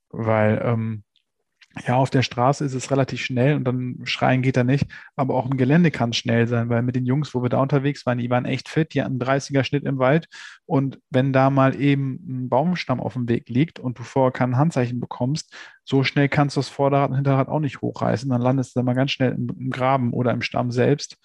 weil 0.10 0.62
ähm, 0.64 1.04
ja, 1.86 1.96
auf 1.96 2.10
der 2.10 2.22
Straße 2.22 2.64
ist 2.64 2.74
es 2.74 2.90
relativ 2.90 3.22
schnell 3.22 3.56
und 3.56 3.66
dann 3.66 4.00
schreien 4.06 4.42
geht 4.42 4.56
da 4.56 4.64
nicht. 4.64 4.88
Aber 5.16 5.34
auch 5.36 5.50
im 5.50 5.58
Gelände 5.58 5.92
kann 5.92 6.12
es 6.12 6.18
schnell 6.18 6.48
sein, 6.48 6.70
weil 6.70 6.82
mit 6.82 6.96
den 6.96 7.06
Jungs, 7.06 7.34
wo 7.34 7.42
wir 7.44 7.50
da 7.50 7.62
unterwegs 7.62 8.06
waren, 8.06 8.18
die 8.18 8.30
waren 8.30 8.46
echt 8.46 8.70
fit, 8.70 8.94
die 8.94 9.02
hatten 9.02 9.22
einen 9.22 9.40
30er-Schnitt 9.40 9.84
im 9.84 9.98
Wald. 10.00 10.28
Und 10.66 11.00
wenn 11.10 11.34
da 11.34 11.50
mal 11.50 11.80
eben 11.80 12.20
ein 12.28 12.50
Baumstamm 12.50 13.02
auf 13.02 13.14
dem 13.14 13.28
Weg 13.28 13.50
liegt 13.50 13.80
und 13.80 14.00
du 14.00 14.04
vorher 14.04 14.32
kein 14.32 14.56
Handzeichen 14.56 15.02
bekommst, 15.02 15.54
so 15.84 16.04
schnell 16.04 16.30
kannst 16.30 16.56
du 16.56 16.60
das 16.60 16.70
Vorderrad 16.70 17.10
und 17.10 17.18
Hinterrad 17.18 17.50
auch 17.50 17.60
nicht 17.60 17.82
hochreißen. 17.82 18.30
Dann 18.30 18.42
landest 18.42 18.76
du 18.76 18.80
dann 18.80 18.86
mal 18.86 18.96
ganz 18.96 19.12
schnell 19.12 19.34
im, 19.34 19.50
im 19.60 19.70
Graben 19.70 20.14
oder 20.14 20.32
im 20.32 20.42
Stamm 20.42 20.72
selbst. 20.72 21.18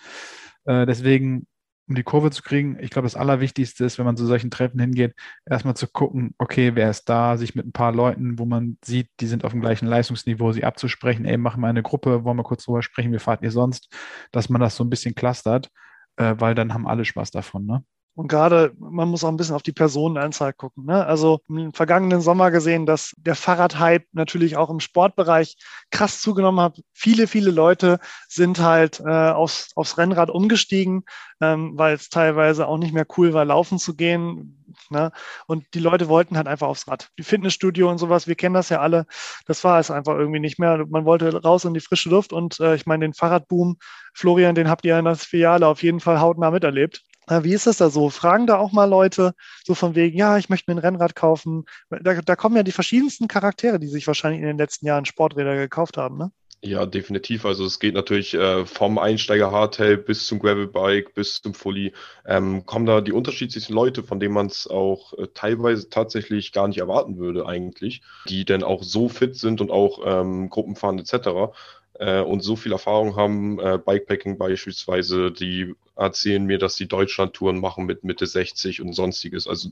Äh, 0.64 0.84
deswegen 0.84 1.46
um 1.90 1.96
die 1.96 2.04
Kurve 2.04 2.30
zu 2.30 2.42
kriegen, 2.42 2.78
ich 2.80 2.90
glaube, 2.90 3.06
das 3.06 3.16
Allerwichtigste 3.16 3.84
ist, 3.84 3.98
wenn 3.98 4.06
man 4.06 4.16
zu 4.16 4.24
solchen 4.24 4.50
Treffen 4.50 4.78
hingeht, 4.78 5.12
erstmal 5.44 5.74
zu 5.74 5.88
gucken, 5.88 6.34
okay, 6.38 6.76
wer 6.76 6.88
ist 6.88 7.08
da, 7.08 7.36
sich 7.36 7.56
mit 7.56 7.66
ein 7.66 7.72
paar 7.72 7.92
Leuten, 7.92 8.38
wo 8.38 8.46
man 8.46 8.78
sieht, 8.84 9.10
die 9.18 9.26
sind 9.26 9.44
auf 9.44 9.50
dem 9.50 9.60
gleichen 9.60 9.86
Leistungsniveau, 9.86 10.52
sie 10.52 10.64
abzusprechen, 10.64 11.24
ey, 11.24 11.36
machen 11.36 11.60
wir 11.60 11.66
eine 11.66 11.82
Gruppe, 11.82 12.22
wollen 12.22 12.36
wir 12.36 12.44
kurz 12.44 12.64
drüber 12.64 12.82
sprechen, 12.82 13.12
wie 13.12 13.18
fahrt 13.18 13.42
ihr 13.42 13.50
sonst, 13.50 13.92
dass 14.30 14.48
man 14.48 14.60
das 14.60 14.76
so 14.76 14.84
ein 14.84 14.90
bisschen 14.90 15.16
clustert, 15.16 15.68
äh, 16.16 16.36
weil 16.38 16.54
dann 16.54 16.72
haben 16.72 16.86
alle 16.86 17.04
Spaß 17.04 17.32
davon, 17.32 17.66
ne? 17.66 17.84
Und 18.14 18.28
gerade, 18.28 18.72
man 18.78 19.08
muss 19.08 19.24
auch 19.24 19.28
ein 19.28 19.36
bisschen 19.36 19.54
auf 19.54 19.62
die 19.62 19.72
Personenanzahl 19.72 20.52
gucken. 20.52 20.84
Ne? 20.84 21.06
Also 21.06 21.40
im 21.48 21.72
vergangenen 21.72 22.20
Sommer 22.20 22.50
gesehen, 22.50 22.84
dass 22.84 23.14
der 23.16 23.34
Fahrradhype 23.34 24.06
natürlich 24.12 24.56
auch 24.56 24.68
im 24.68 24.80
Sportbereich 24.80 25.56
krass 25.90 26.20
zugenommen 26.20 26.60
hat. 26.60 26.82
Viele, 26.92 27.26
viele 27.26 27.50
Leute 27.50 27.98
sind 28.28 28.60
halt 28.60 29.00
äh, 29.00 29.30
aufs, 29.30 29.70
aufs 29.76 29.96
Rennrad 29.96 30.28
umgestiegen, 30.28 31.04
ähm, 31.40 31.72
weil 31.76 31.94
es 31.94 32.08
teilweise 32.10 32.66
auch 32.66 32.78
nicht 32.78 32.92
mehr 32.92 33.06
cool 33.16 33.32
war, 33.32 33.44
laufen 33.44 33.78
zu 33.78 33.94
gehen. 33.94 34.60
Ne? 34.90 35.12
Und 35.46 35.64
die 35.74 35.80
Leute 35.80 36.08
wollten 36.08 36.36
halt 36.36 36.48
einfach 36.48 36.68
aufs 36.68 36.88
Rad. 36.88 37.08
Die 37.18 37.22
Fitnessstudio 37.22 37.88
und 37.88 37.98
sowas, 37.98 38.26
wir 38.26 38.34
kennen 38.34 38.54
das 38.54 38.68
ja 38.70 38.80
alle. 38.80 39.06
Das 39.46 39.62
war 39.62 39.78
es 39.78 39.90
einfach 39.90 40.16
irgendwie 40.16 40.40
nicht 40.40 40.58
mehr. 40.58 40.84
Man 40.88 41.04
wollte 41.04 41.42
raus 41.42 41.64
in 41.64 41.74
die 41.74 41.80
frische 41.80 42.10
Luft 42.10 42.32
und 42.32 42.58
äh, 42.60 42.74
ich 42.74 42.86
meine, 42.86 43.04
den 43.04 43.14
Fahrradboom, 43.14 43.78
Florian, 44.14 44.54
den 44.54 44.68
habt 44.68 44.84
ihr 44.84 44.98
in 44.98 45.04
der 45.04 45.16
Filiale 45.16 45.66
auf 45.66 45.82
jeden 45.82 46.00
Fall 46.00 46.20
hautnah 46.20 46.50
miterlebt. 46.50 47.04
Wie 47.30 47.54
ist 47.54 47.66
das 47.66 47.78
da 47.78 47.90
so? 47.90 48.10
Fragen 48.10 48.46
da 48.46 48.58
auch 48.58 48.72
mal 48.72 48.86
Leute 48.86 49.34
so 49.64 49.74
von 49.74 49.94
wegen, 49.94 50.16
ja, 50.16 50.38
ich 50.38 50.48
möchte 50.48 50.70
mir 50.70 50.76
ein 50.76 50.84
Rennrad 50.84 51.14
kaufen. 51.14 51.64
Da, 51.88 52.20
da 52.20 52.36
kommen 52.36 52.56
ja 52.56 52.62
die 52.62 52.72
verschiedensten 52.72 53.28
Charaktere, 53.28 53.78
die 53.78 53.88
sich 53.88 54.06
wahrscheinlich 54.06 54.40
in 54.40 54.46
den 54.46 54.58
letzten 54.58 54.86
Jahren 54.86 55.04
Sporträder 55.04 55.56
gekauft 55.56 55.96
haben, 55.96 56.18
ne? 56.18 56.32
Ja, 56.62 56.84
definitiv. 56.84 57.46
Also 57.46 57.64
es 57.64 57.78
geht 57.78 57.94
natürlich 57.94 58.34
äh, 58.34 58.66
vom 58.66 58.98
Einsteiger 58.98 59.50
Hardtail 59.50 59.96
bis 59.96 60.26
zum 60.26 60.38
Gravelbike, 60.40 61.14
bis 61.14 61.40
zum 61.40 61.54
Fully, 61.54 61.94
ähm, 62.26 62.66
kommen 62.66 62.84
da 62.84 63.00
die 63.00 63.12
unterschiedlichsten 63.12 63.72
Leute, 63.72 64.02
von 64.02 64.20
denen 64.20 64.34
man 64.34 64.48
es 64.48 64.66
auch 64.66 65.14
äh, 65.14 65.28
teilweise 65.32 65.88
tatsächlich 65.88 66.52
gar 66.52 66.68
nicht 66.68 66.76
erwarten 66.76 67.16
würde 67.16 67.46
eigentlich, 67.46 68.02
die 68.28 68.44
dann 68.44 68.62
auch 68.62 68.82
so 68.82 69.08
fit 69.08 69.36
sind 69.36 69.62
und 69.62 69.70
auch 69.70 70.00
ähm, 70.04 70.50
Gruppenfahren 70.50 70.98
etc 70.98 71.50
äh, 72.00 72.20
und 72.20 72.40
so 72.40 72.56
viel 72.56 72.72
Erfahrung 72.72 73.14
haben, 73.14 73.60
äh, 73.60 73.78
Bikepacking 73.78 74.38
beispielsweise, 74.38 75.30
die 75.30 75.74
erzählen 75.96 76.44
mir, 76.44 76.58
dass 76.58 76.74
sie 76.74 76.88
Deutschlandtouren 76.88 77.60
machen 77.60 77.84
mit 77.84 78.04
Mitte 78.04 78.26
60 78.26 78.80
und 78.80 78.94
sonstiges. 78.94 79.46
Also 79.46 79.68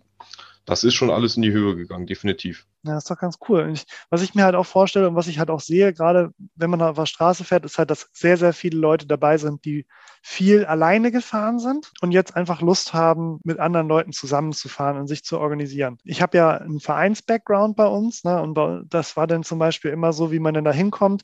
das 0.67 0.85
ist 0.85 0.93
schon 0.93 1.11
alles 1.11 1.37
in 1.37 1.43
die 1.43 1.53
Höhe 1.53 1.75
gegangen, 1.75 2.07
definitiv. 2.07 2.67
Ja, 2.83 2.93
das 2.93 3.05
ist 3.05 3.11
doch 3.11 3.19
ganz 3.19 3.39
cool. 3.49 3.71
Ich, 3.73 3.87
was 4.11 4.21
ich 4.21 4.35
mir 4.35 4.45
halt 4.45 4.55
auch 4.55 4.67
vorstelle 4.67 5.09
und 5.09 5.17
was 5.17 5.27
ich 5.27 5.39
halt 5.39 5.49
auch 5.49 5.61
sehe, 5.61 5.95
gerade 5.95 6.35
wenn 6.55 6.69
man 6.69 6.83
auf 6.83 6.97
der 6.97 7.07
Straße 7.07 7.45
fährt, 7.45 7.65
ist 7.65 7.79
halt, 7.79 7.91
dass 7.91 8.11
sehr, 8.13 8.37
sehr 8.37 8.53
viele 8.53 8.77
Leute 8.77 9.07
dabei 9.07 9.39
sind, 9.39 9.65
die 9.65 9.87
viel 10.21 10.67
alleine 10.67 11.11
gefahren 11.11 11.59
sind 11.59 11.93
und 12.03 12.13
jetzt 12.13 12.37
einfach 12.37 12.61
Lust 12.61 12.93
haben, 12.93 13.41
mit 13.43 13.59
anderen 13.59 13.89
Leuten 13.89 14.13
zusammenzufahren 14.13 14.99
und 14.99 15.07
sich 15.07 15.25
zu 15.25 15.39
organisieren. 15.39 15.97
Ich 16.05 16.21
habe 16.21 16.37
ja 16.37 16.59
einen 16.59 16.81
Vereins-Background 16.81 17.75
bei 17.75 17.87
uns 17.87 18.25
ne, 18.25 18.43
und 18.43 18.59
das 18.91 19.17
war 19.17 19.27
dann 19.27 19.45
zum 19.45 19.59
Beispiel 19.59 19.93
immer 19.93 20.13
so, 20.13 20.31
wie 20.31 20.41
man 20.41 20.53
dann 20.53 20.65
da 20.65 20.73
hinkommt 20.73 21.23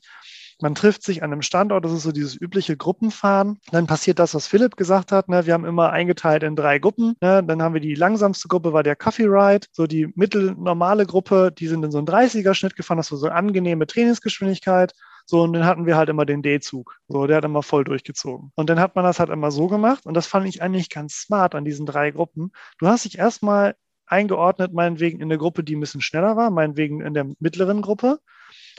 man 0.61 0.75
trifft 0.75 1.03
sich 1.03 1.23
an 1.23 1.31
einem 1.31 1.41
Standort, 1.41 1.83
das 1.83 1.91
ist 1.91 2.03
so 2.03 2.11
dieses 2.11 2.39
übliche 2.39 2.77
Gruppenfahren. 2.77 3.59
Dann 3.71 3.87
passiert 3.87 4.19
das, 4.19 4.33
was 4.33 4.47
Philipp 4.47 4.77
gesagt 4.77 5.11
hat. 5.11 5.27
Ne? 5.29 5.45
Wir 5.45 5.53
haben 5.53 5.65
immer 5.65 5.91
eingeteilt 5.91 6.43
in 6.43 6.55
drei 6.55 6.79
Gruppen. 6.79 7.15
Ne? 7.21 7.43
Dann 7.43 7.61
haben 7.61 7.73
wir 7.73 7.81
die 7.81 7.95
langsamste 7.95 8.47
Gruppe, 8.47 8.73
war 8.73 8.83
der 8.83 8.95
Coffee 8.95 9.25
Ride. 9.25 9.67
So 9.71 9.87
die 9.87 10.11
mittelnormale 10.15 11.05
Gruppe, 11.05 11.51
die 11.51 11.67
sind 11.67 11.83
in 11.83 11.91
so 11.91 11.97
einen 11.97 12.07
30er-Schnitt 12.07 12.75
gefahren. 12.75 12.97
Das 12.97 13.11
war 13.11 13.17
so 13.17 13.27
eine 13.27 13.35
angenehme 13.35 13.87
Trainingsgeschwindigkeit. 13.87 14.93
So, 15.25 15.41
und 15.41 15.53
dann 15.53 15.65
hatten 15.65 15.85
wir 15.85 15.97
halt 15.97 16.09
immer 16.09 16.25
den 16.25 16.43
D-Zug. 16.43 16.99
So, 17.07 17.25
der 17.25 17.37
hat 17.37 17.45
immer 17.45 17.63
voll 17.63 17.83
durchgezogen. 17.83 18.51
Und 18.55 18.69
dann 18.69 18.79
hat 18.79 18.95
man 18.95 19.03
das 19.03 19.19
halt 19.19 19.31
immer 19.31 19.51
so 19.51 19.67
gemacht. 19.67 20.05
Und 20.05 20.13
das 20.13 20.27
fand 20.27 20.47
ich 20.47 20.61
eigentlich 20.61 20.89
ganz 20.89 21.15
smart 21.15 21.55
an 21.55 21.65
diesen 21.65 21.85
drei 21.85 22.11
Gruppen. 22.11 22.51
Du 22.77 22.87
hast 22.87 23.05
dich 23.05 23.17
erstmal 23.17 23.75
eingeordnet, 24.05 24.73
meinetwegen 24.73 25.19
in 25.19 25.23
eine 25.25 25.39
Gruppe, 25.39 25.63
die 25.63 25.75
ein 25.75 25.79
bisschen 25.79 26.01
schneller 26.01 26.37
war, 26.37 26.51
meinetwegen 26.51 27.01
in 27.01 27.13
der 27.13 27.27
mittleren 27.39 27.81
Gruppe. 27.81 28.19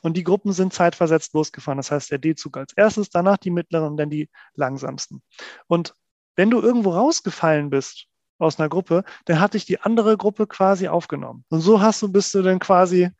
Und 0.02 0.16
die 0.16 0.24
Gruppen 0.24 0.52
sind 0.52 0.72
zeitversetzt 0.72 1.34
losgefahren. 1.34 1.78
Das 1.78 1.90
heißt, 1.90 2.10
der 2.10 2.18
D-Zug 2.18 2.56
als 2.56 2.72
erstes, 2.76 3.10
danach 3.10 3.38
die 3.38 3.50
mittleren 3.50 3.88
und 3.88 3.96
dann 3.96 4.10
die 4.10 4.28
langsamsten. 4.54 5.22
Und 5.66 5.94
wenn 6.36 6.50
du 6.50 6.60
irgendwo 6.60 6.90
rausgefallen 6.90 7.70
bist 7.70 8.06
aus 8.38 8.58
einer 8.58 8.68
Gruppe, 8.68 9.04
dann 9.24 9.40
hat 9.40 9.54
dich 9.54 9.64
die 9.64 9.80
andere 9.80 10.16
Gruppe 10.16 10.46
quasi 10.46 10.88
aufgenommen. 10.88 11.44
Und 11.48 11.60
so 11.60 11.80
hast 11.80 12.02
du, 12.02 12.12
bist 12.12 12.34
du 12.34 12.42
dann 12.42 12.58
quasi 12.58 13.10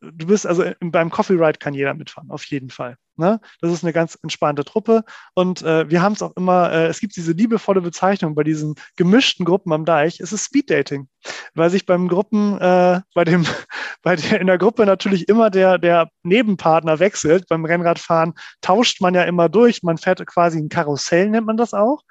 du 0.00 0.26
bist 0.26 0.46
also 0.46 0.64
beim 0.80 1.10
Coffee 1.10 1.34
Ride 1.34 1.58
kann 1.58 1.74
jeder 1.74 1.94
mitfahren, 1.94 2.30
auf 2.30 2.44
jeden 2.44 2.70
Fall. 2.70 2.96
Ne? 3.20 3.40
Das 3.60 3.70
ist 3.70 3.84
eine 3.84 3.92
ganz 3.92 4.18
entspannte 4.22 4.64
Truppe. 4.64 5.04
Und 5.34 5.62
äh, 5.62 5.88
wir 5.88 6.02
haben 6.02 6.14
es 6.14 6.22
auch 6.22 6.34
immer, 6.36 6.72
äh, 6.72 6.86
es 6.86 6.98
gibt 6.98 7.14
diese 7.14 7.32
liebevolle 7.32 7.82
Bezeichnung 7.82 8.34
bei 8.34 8.42
diesen 8.42 8.74
gemischten 8.96 9.44
Gruppen 9.44 9.72
am 9.72 9.84
Deich, 9.84 10.18
es 10.18 10.32
ist 10.32 10.46
Speed 10.46 10.70
Dating. 10.70 11.08
Weil 11.54 11.70
sich 11.70 11.84
beim 11.86 12.08
Gruppen, 12.08 12.58
äh, 12.58 13.00
bei 13.14 13.24
dem, 13.24 13.44
bei 14.02 14.16
der, 14.16 14.40
in 14.40 14.46
der 14.46 14.58
Gruppe 14.58 14.86
natürlich 14.86 15.28
immer 15.28 15.50
der, 15.50 15.78
der 15.78 16.08
Nebenpartner 16.22 16.98
wechselt. 16.98 17.46
Beim 17.48 17.64
Rennradfahren 17.64 18.34
tauscht 18.62 19.00
man 19.00 19.14
ja 19.14 19.22
immer 19.24 19.48
durch. 19.48 19.82
Man 19.82 19.98
fährt 19.98 20.26
quasi 20.26 20.58
ein 20.58 20.70
Karussell, 20.70 21.28
nennt 21.28 21.46
man 21.46 21.58
das 21.58 21.74
auch. 21.74 22.02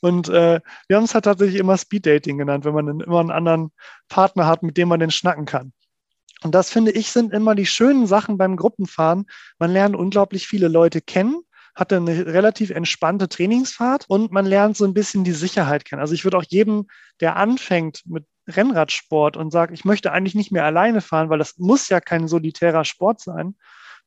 Und 0.00 0.28
äh, 0.28 0.60
wir 0.88 0.96
haben 0.96 1.04
es 1.04 1.14
halt 1.14 1.24
tatsächlich 1.24 1.60
immer 1.60 1.78
Speed 1.78 2.06
Dating 2.06 2.38
genannt, 2.38 2.64
wenn 2.64 2.74
man 2.74 3.00
immer 3.00 3.20
einen 3.20 3.30
anderen 3.30 3.70
Partner 4.08 4.46
hat, 4.46 4.62
mit 4.62 4.76
dem 4.76 4.88
man 4.88 5.00
den 5.00 5.10
schnacken 5.10 5.46
kann. 5.46 5.72
Und 6.46 6.54
das 6.54 6.70
finde 6.70 6.92
ich 6.92 7.10
sind 7.10 7.32
immer 7.32 7.54
die 7.54 7.66
schönen 7.66 8.06
Sachen 8.06 8.38
beim 8.38 8.56
Gruppenfahren. 8.56 9.26
Man 9.58 9.72
lernt 9.72 9.96
unglaublich 9.96 10.46
viele 10.46 10.68
Leute 10.68 11.00
kennen 11.00 11.42
hat 11.76 11.92
eine 11.92 12.24
relativ 12.24 12.70
entspannte 12.70 13.28
Trainingsfahrt 13.28 14.06
und 14.08 14.32
man 14.32 14.46
lernt 14.46 14.78
so 14.78 14.86
ein 14.86 14.94
bisschen 14.94 15.24
die 15.24 15.32
Sicherheit 15.32 15.84
kennen. 15.84 16.00
Also 16.00 16.14
ich 16.14 16.24
würde 16.24 16.38
auch 16.38 16.44
jedem, 16.48 16.86
der 17.20 17.36
anfängt 17.36 18.00
mit 18.06 18.24
Rennradsport 18.48 19.36
und 19.36 19.50
sagt, 19.50 19.74
ich 19.74 19.84
möchte 19.84 20.10
eigentlich 20.10 20.34
nicht 20.34 20.50
mehr 20.50 20.64
alleine 20.64 21.02
fahren, 21.02 21.28
weil 21.28 21.38
das 21.38 21.58
muss 21.58 21.90
ja 21.90 22.00
kein 22.00 22.28
solitärer 22.28 22.86
Sport 22.86 23.20
sein, 23.20 23.56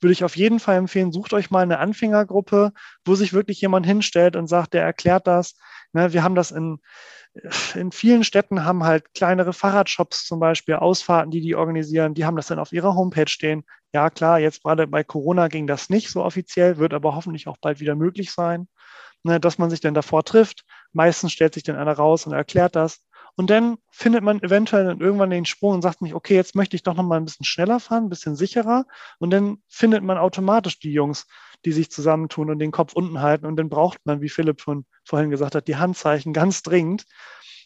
würde 0.02 0.14
ich 0.14 0.24
auf 0.24 0.36
jeden 0.36 0.60
Fall 0.60 0.78
empfehlen, 0.78 1.12
sucht 1.12 1.32
euch 1.34 1.52
mal 1.52 1.62
eine 1.62 1.78
Anfängergruppe, 1.78 2.72
wo 3.06 3.14
sich 3.14 3.34
wirklich 3.34 3.62
jemand 3.62 3.86
hinstellt 3.86 4.36
und 4.36 4.48
sagt, 4.48 4.74
der 4.74 4.84
erklärt 4.84 5.28
das. 5.28 5.54
Ne, 5.94 6.12
wir 6.12 6.24
haben 6.24 6.36
das 6.36 6.50
in, 6.50 6.80
in 7.76 7.92
vielen 7.92 8.24
Städten 8.24 8.66
haben 8.66 8.84
halt 8.84 9.14
kleinere 9.14 9.54
Fahrradshops 9.54 10.26
zum 10.26 10.40
Beispiel, 10.40 10.76
Ausfahrten, 10.76 11.32
die 11.32 11.42
die 11.42 11.56
organisieren, 11.56 12.14
die 12.14 12.26
haben 12.26 12.36
das 12.36 12.48
dann 12.48 12.60
auf 12.60 12.72
ihrer 12.74 12.96
Homepage 12.96 13.28
stehen. 13.30 13.64
Ja, 13.94 14.10
klar, 14.10 14.40
jetzt 14.40 14.64
gerade 14.64 14.88
bei 14.88 15.04
Corona 15.04 15.48
ging 15.48 15.68
das 15.68 15.90
nicht 15.90 16.10
so 16.10 16.24
offiziell, 16.24 16.78
wird 16.78 16.94
aber 16.94 17.16
hoffentlich 17.16 17.48
auch 17.48 17.58
bald 17.58 17.80
wieder 17.80 17.96
möglich 17.96 18.32
sein, 18.32 18.68
ne, 19.24 19.40
dass 19.40 19.58
man 19.58 19.70
sich 19.70 19.82
dann 19.82 19.94
davor 19.94 20.24
trifft. 20.24 20.66
Meistens 20.94 21.32
stellt 21.34 21.54
sich 21.54 21.64
dann 21.64 21.78
einer 21.78 21.94
raus 21.94 22.26
und 22.26 22.34
erklärt 22.34 22.76
das. 22.76 23.02
Und 23.36 23.50
dann 23.50 23.78
findet 23.92 24.24
man 24.24 24.42
eventuell 24.42 24.86
dann 24.86 25.00
irgendwann 25.00 25.30
den 25.30 25.46
Sprung 25.46 25.76
und 25.76 25.82
sagt 25.82 26.02
nicht, 26.02 26.14
okay, 26.14 26.36
jetzt 26.36 26.56
möchte 26.56 26.76
ich 26.76 26.84
doch 26.84 26.96
noch 26.96 27.04
mal 27.04 27.18
ein 27.18 27.26
bisschen 27.26 27.46
schneller 27.46 27.80
fahren, 27.80 28.06
ein 28.06 28.10
bisschen 28.10 28.36
sicherer. 28.36 28.86
Und 29.20 29.32
dann 29.32 29.58
findet 29.68 30.04
man 30.04 30.18
automatisch 30.18 30.80
die 30.80 30.92
Jungs, 30.92 31.28
die 31.66 31.72
sich 31.72 31.92
zusammentun 31.92 32.50
und 32.50 32.60
den 32.60 32.72
Kopf 32.72 32.94
unten 32.94 33.22
halten. 33.22 33.46
Und 33.46 33.58
dann 33.58 33.70
braucht 33.70 34.00
man, 34.06 34.22
wie 34.22 34.30
Philipp 34.30 34.62
von 34.62 34.86
vorhin 35.04 35.30
gesagt 35.30 35.56
hat, 35.56 35.68
die 35.68 35.76
Handzeichen 35.76 36.34
ganz 36.34 36.62
dringend, 36.62 37.06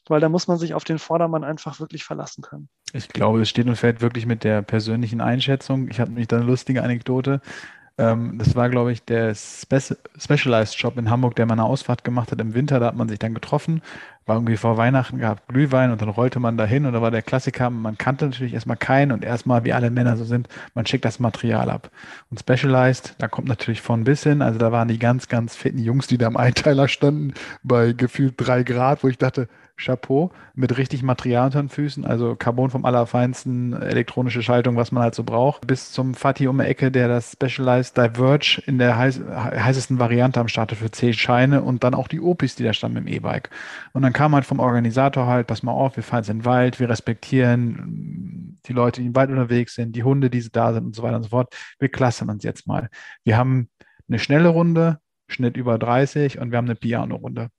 weil 0.08 0.20
da 0.20 0.30
muss 0.30 0.48
man 0.48 0.58
sich 0.58 0.74
auf 0.74 0.84
den 0.84 1.00
Vordermann 1.00 1.44
einfach 1.44 1.80
wirklich 1.80 2.04
verlassen 2.04 2.42
können. 2.42 2.70
Ich 2.92 3.10
glaube, 3.10 3.42
es 3.42 3.50
steht 3.50 3.68
und 3.68 3.76
fällt 3.76 4.02
wirklich 4.02 4.26
mit 4.26 4.44
der 4.44 4.62
persönlichen 4.62 5.22
Einschätzung. 5.22 5.90
Ich 5.90 6.00
hatte 6.00 6.12
mich 6.12 6.28
da 6.28 6.38
eine 6.38 6.46
lustige 6.46 6.84
Anekdote. 6.84 7.42
Ähm, 7.98 8.40
das 8.40 8.56
war, 8.56 8.70
glaube 8.70 8.92
ich, 8.92 9.04
der 9.04 9.36
Spe 9.36 9.80
Specialized 10.18 10.78
Shop 10.78 10.98
in 10.98 11.10
Hamburg, 11.10 11.36
der 11.36 11.46
mal 11.46 11.54
eine 11.54 11.66
Ausfahrt 11.66 12.04
gemacht 12.04 12.32
hat 12.32 12.42
im 12.42 12.56
Winter. 12.56 12.80
Da 12.80 12.88
hat 12.88 12.96
man 12.96 13.08
sich 13.08 13.20
dann 13.20 13.36
getroffen, 13.36 13.82
war 14.26 14.38
irgendwie 14.38 14.58
vor 14.58 14.78
Weihnachten 14.78 15.20
gehabt 15.20 15.48
Glühwein 15.48 15.92
und 15.92 16.02
dann 16.02 16.10
rollte 16.10 16.40
man 16.40 16.58
da 16.58 16.66
hin 16.66 16.86
und 16.86 16.94
da 16.94 17.02
war 17.02 17.12
der 17.12 17.22
Klassiker, 17.22 17.70
man 17.70 17.98
kannte 17.98 18.26
natürlich 18.26 18.54
erstmal 18.54 18.78
keinen 18.78 19.12
und 19.12 19.24
erstmal, 19.24 19.64
wie 19.64 19.74
alle 19.74 19.92
Männer 19.92 20.18
so 20.18 20.24
sind, 20.24 20.48
man 20.74 20.86
schickt 20.86 21.06
das 21.06 21.20
Material 21.20 21.70
ab. 21.70 21.92
Und 22.32 22.40
Specialized, 22.40 23.16
da 23.20 23.28
kommt 23.28 23.48
natürlich 23.48 23.82
von 23.82 24.04
bis 24.06 24.24
hin, 24.24 24.42
also 24.42 24.58
da 24.58 24.72
waren 24.72 24.88
die 24.88 25.00
ganz, 25.00 25.28
ganz 25.28 25.56
fitten 25.56 25.80
Jungs, 25.80 26.08
die 26.08 26.18
da 26.18 26.28
im 26.28 26.38
Einteiler 26.38 26.88
standen, 26.88 27.34
bei 27.64 27.94
gefühlt 27.94 28.36
drei 28.38 28.64
Grad, 28.64 29.04
wo 29.04 29.08
ich 29.08 29.18
dachte, 29.18 29.48
Chapeau, 29.78 30.32
mit 30.54 30.78
richtig 30.78 31.04
Material 31.04 31.46
unter 31.46 31.62
den 31.62 31.70
Füßen, 31.70 32.06
also 32.06 32.36
Carbon 32.36 32.70
vom 32.70 32.86
Allerfeinsten, 32.86 33.74
elektronische 33.74 34.44
Schaltung, 34.44 34.76
was 34.76 34.92
man 34.92 35.04
halt 35.04 35.16
so 35.16 35.24
braucht, 35.24 35.66
bis 35.66 35.92
zum 35.92 36.14
Fatih 36.14 36.48
um 36.48 36.60
die 36.60 36.66
Ecke, 36.66 36.92
der 36.92 37.08
das 37.08 37.32
Specialized 37.32 37.98
Diverge 37.98 38.62
in 38.66 38.78
der 38.78 38.98
heiß, 38.98 39.22
heißesten 39.28 40.00
Variante 40.00 40.40
am 40.40 40.48
Start 40.48 40.72
für 40.74 40.92
C-Scheine 40.92 41.64
und 41.64 41.84
dann 41.84 41.96
auch 41.96 42.08
die 42.08 42.22
Opis, 42.22 42.56
die 42.56 42.64
da 42.64 42.74
standen 42.74 43.04
mit 43.04 43.08
dem 43.08 43.14
E-Bike. 43.16 43.50
Und 43.94 44.04
dann 44.04 44.14
kam 44.14 44.36
halt 44.36 44.46
vom 44.46 44.60
Organisator 44.60 45.26
halt, 45.26 45.48
pass 45.48 45.64
mal 45.64 45.72
auf, 45.72 45.96
wir 45.96 46.04
fahren 46.04 46.20
jetzt 46.20 46.30
in 46.30 46.40
den 46.40 46.46
Wald, 46.46 46.80
wir 46.80 46.90
respektieren 46.90 48.60
die 48.66 48.74
Leute, 48.74 49.02
die 49.02 49.08
im 49.08 49.16
Wald 49.16 49.32
unterwegs 49.32 49.76
sind, 49.76 49.96
die 49.96 50.04
Hunde, 50.04 50.30
die 50.30 50.48
da 50.52 50.74
sind 50.74 50.86
und 50.86 50.96
so 50.96 51.04
weiter 51.04 51.18
und 51.18 51.24
so 51.24 51.30
fort. 51.30 51.54
Wir 51.80 51.90
klassen 51.90 52.30
uns 52.30 52.44
jetzt 52.44 52.68
mal. 52.68 52.90
Wir 53.24 53.38
haben 53.38 53.70
eine 54.08 54.20
schnelle 54.20 54.50
Runde, 54.50 55.00
Schnitt 55.28 55.58
über 55.58 55.80
30 55.80 56.40
und 56.40 56.52
wir 56.52 56.58
haben 56.58 56.66
eine 56.66 56.76
Piano-Runde. 56.76 57.50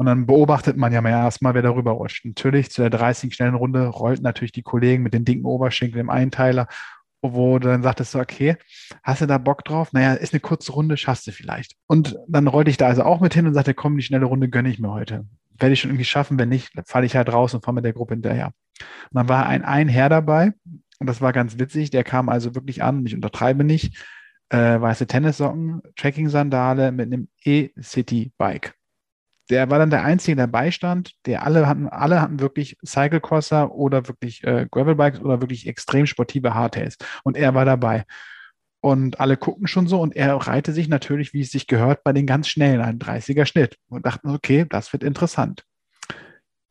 Und 0.00 0.06
dann 0.06 0.24
beobachtet 0.24 0.78
man 0.78 0.94
ja 0.94 1.02
mal 1.02 1.10
erstmal, 1.10 1.52
wer 1.52 1.60
darüber 1.60 1.90
rutscht. 1.90 2.24
Natürlich 2.24 2.70
zu 2.70 2.80
der 2.80 2.88
30 2.88 3.34
schnellen 3.34 3.54
Runde 3.54 3.86
rollt 3.86 4.22
natürlich 4.22 4.50
die 4.50 4.62
Kollegen 4.62 5.02
mit 5.02 5.12
den 5.12 5.26
dicken 5.26 5.44
Oberschenkeln 5.44 6.00
im 6.00 6.08
Einteiler, 6.08 6.68
wo 7.20 7.58
du 7.58 7.68
dann 7.68 7.82
sagtest, 7.82 8.16
okay, 8.16 8.56
hast 9.02 9.20
du 9.20 9.26
da 9.26 9.36
Bock 9.36 9.62
drauf? 9.62 9.92
Naja, 9.92 10.14
ist 10.14 10.32
eine 10.32 10.40
kurze 10.40 10.72
Runde, 10.72 10.96
schaffst 10.96 11.26
du 11.26 11.32
vielleicht. 11.32 11.76
Und 11.86 12.16
dann 12.28 12.46
rollte 12.46 12.70
ich 12.70 12.78
da 12.78 12.86
also 12.86 13.02
auch 13.02 13.20
mit 13.20 13.34
hin 13.34 13.46
und 13.46 13.52
sagte, 13.52 13.74
komm, 13.74 13.98
die 13.98 14.02
schnelle 14.02 14.24
Runde 14.24 14.48
gönne 14.48 14.70
ich 14.70 14.78
mir 14.78 14.90
heute. 14.90 15.26
werde 15.58 15.74
ich 15.74 15.80
schon 15.80 15.90
irgendwie 15.90 16.06
schaffen. 16.06 16.38
Wenn 16.38 16.48
nicht, 16.48 16.72
falle 16.86 17.04
ich 17.04 17.14
halt 17.14 17.30
raus 17.30 17.52
und 17.52 17.62
fahre 17.62 17.74
mit 17.74 17.84
der 17.84 17.92
Gruppe 17.92 18.14
hinterher. 18.14 18.54
Und 18.80 18.84
dann 19.12 19.28
war 19.28 19.44
ein, 19.44 19.66
ein 19.66 19.88
Herr 19.88 20.08
dabei 20.08 20.54
und 20.98 21.08
das 21.08 21.20
war 21.20 21.34
ganz 21.34 21.58
witzig. 21.58 21.90
Der 21.90 22.04
kam 22.04 22.30
also 22.30 22.54
wirklich 22.54 22.82
an, 22.82 23.04
ich 23.04 23.14
untertreibe 23.14 23.64
nicht, 23.64 24.02
äh, 24.48 24.80
weiße 24.80 25.06
Tennissocken, 25.06 25.82
Trekking-Sandale 25.94 26.90
mit 26.90 27.12
einem 27.12 27.28
E-City-Bike. 27.44 28.79
Der 29.50 29.68
war 29.68 29.80
dann 29.80 29.90
der 29.90 30.04
Einzige, 30.04 30.36
der 30.36 30.46
beistand. 30.46 31.14
Der 31.26 31.44
alle 31.44 31.66
hatten, 31.66 31.88
alle 31.88 32.22
hatten 32.22 32.40
wirklich 32.40 32.78
Cyclecrosser 32.86 33.74
oder 33.74 34.06
wirklich 34.06 34.44
äh, 34.44 34.66
Gravelbikes 34.70 35.20
oder 35.20 35.40
wirklich 35.40 35.66
extrem 35.66 36.06
sportive 36.06 36.54
Hardtails. 36.54 36.96
Und 37.24 37.36
er 37.36 37.54
war 37.54 37.64
dabei. 37.64 38.04
Und 38.80 39.20
alle 39.20 39.36
gucken 39.36 39.66
schon 39.66 39.88
so 39.88 40.00
und 40.00 40.16
er 40.16 40.34
reihte 40.36 40.72
sich 40.72 40.88
natürlich, 40.88 41.34
wie 41.34 41.42
es 41.42 41.50
sich 41.50 41.66
gehört, 41.66 42.02
bei 42.02 42.12
den 42.14 42.26
ganz 42.26 42.48
schnellen, 42.48 42.80
einen 42.80 42.98
30er 42.98 43.44
Schnitt. 43.44 43.76
Und 43.88 44.06
dachten, 44.06 44.30
okay, 44.30 44.64
das 44.68 44.92
wird 44.92 45.02
interessant. 45.02 45.64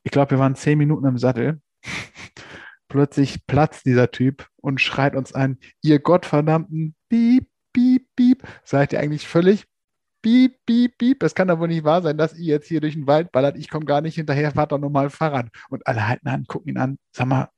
Ich 0.03 0.11
glaube, 0.11 0.31
wir 0.31 0.39
waren 0.39 0.55
zehn 0.55 0.77
Minuten 0.77 1.05
im 1.05 1.17
Sattel. 1.17 1.61
Plötzlich 2.87 3.45
platzt 3.45 3.85
dieser 3.85 4.09
Typ 4.09 4.47
und 4.55 4.81
schreit 4.81 5.15
uns 5.15 5.33
an, 5.33 5.57
ihr 5.83 5.99
gottverdammten 5.99 6.95
Piep, 7.09 7.47
Piep, 7.73 8.07
Piep. 8.15 8.43
Seid 8.63 8.93
ihr 8.93 8.99
eigentlich 8.99 9.27
völlig 9.27 9.67
Piep, 10.21 10.57
Piep, 10.65 10.97
Piep. 10.97 11.19
Das 11.19 11.35
kann 11.35 11.47
doch 11.47 11.59
wohl 11.59 11.67
nicht 11.67 11.83
wahr 11.83 12.01
sein, 12.01 12.17
dass 12.17 12.37
ihr 12.37 12.45
jetzt 12.45 12.67
hier 12.67 12.81
durch 12.81 12.93
den 12.93 13.07
Wald 13.07 13.31
ballert. 13.31 13.57
Ich 13.57 13.69
komme 13.69 13.85
gar 13.85 14.01
nicht 14.01 14.15
hinterher, 14.15 14.51
fahrt 14.51 14.71
doch 14.71 14.79
normal 14.79 15.09
Fahrrad. 15.09 15.49
Und 15.69 15.85
alle 15.87 16.07
halten 16.07 16.27
an, 16.27 16.45
gucken 16.45 16.69
ihn 16.69 16.77
an. 16.77 16.97
Sag 17.11 17.27
mal, 17.27 17.49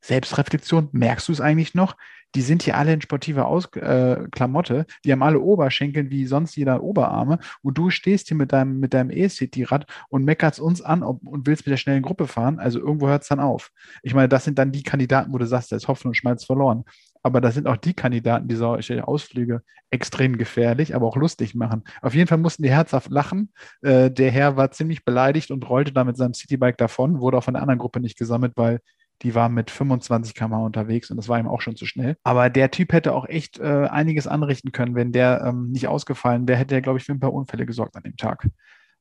Selbstreflexion, 0.00 0.88
merkst 0.92 1.28
du 1.28 1.32
es 1.32 1.40
eigentlich 1.40 1.74
noch? 1.74 1.96
Die 2.34 2.42
sind 2.42 2.62
hier 2.62 2.76
alle 2.76 2.92
in 2.92 3.00
sportiver 3.00 3.46
Aus 3.46 3.66
äh, 3.76 4.28
Klamotte, 4.30 4.86
die 5.04 5.12
haben 5.12 5.22
alle 5.22 5.40
Oberschenkel 5.40 6.10
wie 6.10 6.26
sonst 6.26 6.54
jeder 6.56 6.82
Oberarme 6.82 7.38
und 7.62 7.78
du 7.78 7.90
stehst 7.90 8.28
hier 8.28 8.36
mit 8.36 8.52
deinem, 8.52 8.78
mit 8.78 8.94
deinem 8.94 9.10
E-City-Rad 9.10 9.86
und 10.08 10.24
meckerst 10.24 10.60
uns 10.60 10.82
an 10.82 11.02
ob, 11.02 11.26
und 11.26 11.46
willst 11.46 11.66
mit 11.66 11.72
der 11.72 11.78
schnellen 11.78 12.02
Gruppe 12.02 12.26
fahren. 12.26 12.58
Also 12.58 12.78
irgendwo 12.78 13.08
hört 13.08 13.22
es 13.22 13.28
dann 13.28 13.40
auf. 13.40 13.70
Ich 14.02 14.14
meine, 14.14 14.28
das 14.28 14.44
sind 14.44 14.58
dann 14.58 14.70
die 14.70 14.82
Kandidaten, 14.82 15.32
wo 15.32 15.38
du 15.38 15.46
sagst, 15.46 15.72
da 15.72 15.76
ist 15.76 15.88
Hopfen 15.88 16.08
und 16.08 16.14
Schmalz 16.14 16.44
verloren. 16.44 16.84
Aber 17.26 17.40
das 17.40 17.54
sind 17.54 17.66
auch 17.66 17.76
die 17.76 17.92
Kandidaten, 17.92 18.46
die 18.46 18.54
solche 18.54 19.08
Ausflüge 19.08 19.62
extrem 19.90 20.38
gefährlich, 20.38 20.94
aber 20.94 21.06
auch 21.08 21.16
lustig 21.16 21.56
machen. 21.56 21.82
Auf 22.00 22.14
jeden 22.14 22.28
Fall 22.28 22.38
mussten 22.38 22.62
die 22.62 22.70
herzhaft 22.70 23.10
lachen. 23.10 23.52
Äh, 23.82 24.12
der 24.12 24.30
Herr 24.30 24.56
war 24.56 24.70
ziemlich 24.70 25.04
beleidigt 25.04 25.50
und 25.50 25.68
rollte 25.68 25.92
da 25.92 26.04
mit 26.04 26.16
seinem 26.16 26.34
Citybike 26.34 26.76
davon, 26.76 27.20
wurde 27.20 27.38
auch 27.38 27.42
von 27.42 27.54
der 27.54 27.62
anderen 27.62 27.80
Gruppe 27.80 27.98
nicht 27.98 28.16
gesammelt, 28.16 28.52
weil 28.54 28.78
die 29.22 29.34
war 29.34 29.48
mit 29.48 29.72
25 29.72 30.36
km 30.36 30.52
unterwegs 30.52 31.10
und 31.10 31.16
das 31.16 31.28
war 31.28 31.40
ihm 31.40 31.48
auch 31.48 31.62
schon 31.62 31.74
zu 31.74 31.84
schnell. 31.84 32.16
Aber 32.22 32.48
der 32.48 32.70
Typ 32.70 32.92
hätte 32.92 33.12
auch 33.12 33.26
echt 33.26 33.58
äh, 33.58 33.88
einiges 33.90 34.28
anrichten 34.28 34.70
können, 34.70 34.94
wenn 34.94 35.10
der 35.10 35.42
ähm, 35.44 35.72
nicht 35.72 35.88
ausgefallen 35.88 36.46
wäre, 36.46 36.58
hätte 36.58 36.76
er, 36.76 36.80
glaube 36.80 37.00
ich, 37.00 37.04
für 37.04 37.12
ein 37.12 37.18
paar 37.20 37.32
Unfälle 37.32 37.66
gesorgt 37.66 37.96
an 37.96 38.04
dem 38.04 38.16
Tag. 38.16 38.46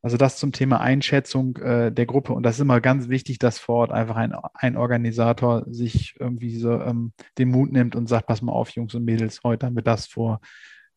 Also 0.05 0.17
das 0.17 0.37
zum 0.37 0.51
Thema 0.51 0.81
Einschätzung 0.81 1.57
äh, 1.57 1.91
der 1.91 2.05
Gruppe. 2.05 2.33
Und 2.33 2.43
das 2.43 2.57
ist 2.57 2.61
immer 2.61 2.79
ganz 2.79 3.09
wichtig, 3.09 3.39
dass 3.39 3.57
vor 3.57 3.77
Ort 3.77 3.91
einfach 3.91 4.17
ein, 4.17 4.35
ein 4.53 4.77
Organisator 4.77 5.63
sich 5.65 6.15
irgendwie 6.19 6.59
so 6.59 6.79
ähm, 6.79 7.11
den 7.39 7.49
Mut 7.49 7.71
nimmt 7.71 7.95
und 7.95 8.07
sagt, 8.07 8.27
pass 8.27 8.43
mal 8.43 8.51
auf, 8.51 8.69
Jungs 8.69 8.93
und 8.93 9.03
Mädels, 9.03 9.41
heute 9.43 9.65
haben 9.65 9.75
wir 9.75 9.81
das 9.81 10.05
vor. 10.05 10.41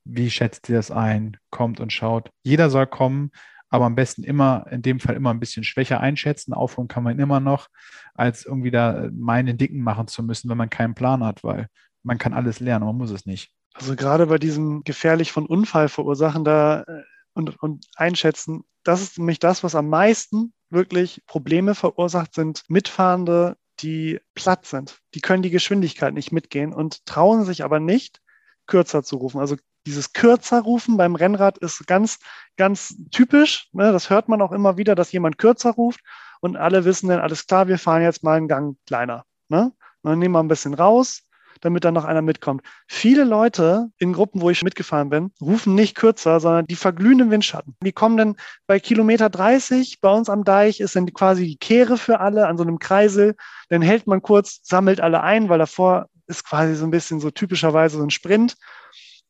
Wie 0.04 0.28
schätzt 0.28 0.68
ihr 0.68 0.76
das 0.76 0.90
ein? 0.90 1.38
Kommt 1.48 1.80
und 1.80 1.90
schaut. 1.90 2.30
Jeder 2.42 2.68
soll 2.68 2.86
kommen 2.86 3.30
aber 3.70 3.86
am 3.86 3.94
besten 3.94 4.24
immer, 4.24 4.66
in 4.70 4.82
dem 4.82 5.00
Fall 5.00 5.16
immer 5.16 5.30
ein 5.30 5.40
bisschen 5.40 5.64
schwächer 5.64 6.00
einschätzen. 6.00 6.52
Aufholen 6.52 6.88
kann 6.88 7.02
man 7.02 7.18
immer 7.18 7.40
noch, 7.40 7.68
als 8.14 8.44
irgendwie 8.44 8.70
da 8.70 9.08
meinen 9.12 9.56
Dicken 9.56 9.82
machen 9.82 10.06
zu 10.06 10.22
müssen, 10.22 10.50
wenn 10.50 10.58
man 10.58 10.70
keinen 10.70 10.94
Plan 10.94 11.24
hat, 11.24 11.44
weil 11.44 11.68
man 12.02 12.18
kann 12.18 12.34
alles 12.34 12.60
lernen, 12.60 12.84
man 12.84 12.96
muss 12.96 13.10
es 13.10 13.24
nicht. 13.26 13.52
Also 13.74 13.94
gerade 13.94 14.26
bei 14.26 14.38
diesem 14.38 14.82
gefährlich 14.84 15.32
von 15.32 15.46
Unfall 15.46 15.88
verursachen 15.88 16.44
da 16.44 16.82
äh, 16.82 17.02
und, 17.38 17.62
und 17.62 17.86
einschätzen, 17.94 18.64
das 18.82 19.00
ist 19.00 19.18
nämlich 19.18 19.38
das, 19.38 19.62
was 19.62 19.74
am 19.74 19.88
meisten 19.88 20.52
wirklich 20.70 21.22
Probleme 21.26 21.74
verursacht, 21.74 22.34
sind 22.34 22.64
Mitfahrende, 22.68 23.56
die 23.80 24.20
platt 24.34 24.66
sind. 24.66 24.98
Die 25.14 25.20
können 25.20 25.42
die 25.42 25.50
Geschwindigkeit 25.50 26.12
nicht 26.12 26.32
mitgehen 26.32 26.74
und 26.74 27.06
trauen 27.06 27.44
sich 27.44 27.62
aber 27.64 27.80
nicht, 27.80 28.20
kürzer 28.66 29.02
zu 29.02 29.16
rufen. 29.16 29.40
Also 29.40 29.56
dieses 29.86 30.12
kürzer 30.12 30.60
rufen 30.60 30.96
beim 30.96 31.14
Rennrad 31.14 31.58
ist 31.58 31.86
ganz, 31.86 32.18
ganz 32.56 32.96
typisch. 33.10 33.68
Ne? 33.72 33.92
Das 33.92 34.10
hört 34.10 34.28
man 34.28 34.42
auch 34.42 34.52
immer 34.52 34.76
wieder, 34.76 34.94
dass 34.94 35.12
jemand 35.12 35.38
kürzer 35.38 35.70
ruft 35.70 36.00
und 36.40 36.56
alle 36.56 36.84
wissen 36.84 37.08
dann, 37.08 37.20
alles 37.20 37.46
klar, 37.46 37.68
wir 37.68 37.78
fahren 37.78 38.02
jetzt 38.02 38.22
mal 38.22 38.36
einen 38.36 38.48
Gang 38.48 38.76
kleiner. 38.86 39.24
Ne? 39.48 39.72
Dann 40.02 40.18
nehmen 40.18 40.34
wir 40.34 40.42
ein 40.42 40.48
bisschen 40.48 40.74
raus, 40.74 41.27
damit 41.60 41.84
dann 41.84 41.94
noch 41.94 42.04
einer 42.04 42.22
mitkommt. 42.22 42.62
Viele 42.86 43.24
Leute 43.24 43.90
in 43.98 44.12
Gruppen, 44.12 44.40
wo 44.40 44.50
ich 44.50 44.62
mitgefahren 44.62 45.10
bin, 45.10 45.30
rufen 45.40 45.74
nicht 45.74 45.94
kürzer, 45.96 46.40
sondern 46.40 46.66
die 46.66 46.76
verglühen 46.76 47.20
im 47.20 47.30
Windschatten. 47.30 47.74
Die 47.82 47.92
kommen 47.92 48.16
dann 48.16 48.36
bei 48.66 48.80
Kilometer 48.80 49.28
30, 49.30 50.00
bei 50.00 50.10
uns 50.10 50.28
am 50.28 50.44
Deich 50.44 50.80
ist 50.80 50.96
dann 50.96 51.12
quasi 51.12 51.44
die 51.44 51.56
Kehre 51.56 51.96
für 51.96 52.20
alle 52.20 52.46
an 52.46 52.56
so 52.56 52.62
einem 52.62 52.78
Kreisel. 52.78 53.36
Dann 53.68 53.82
hält 53.82 54.06
man 54.06 54.22
kurz, 54.22 54.60
sammelt 54.62 55.00
alle 55.00 55.22
ein, 55.22 55.48
weil 55.48 55.58
davor 55.58 56.08
ist 56.26 56.44
quasi 56.44 56.74
so 56.74 56.84
ein 56.84 56.90
bisschen 56.90 57.20
so 57.20 57.30
typischerweise 57.30 57.96
so 57.98 58.02
ein 58.02 58.10
Sprint 58.10 58.56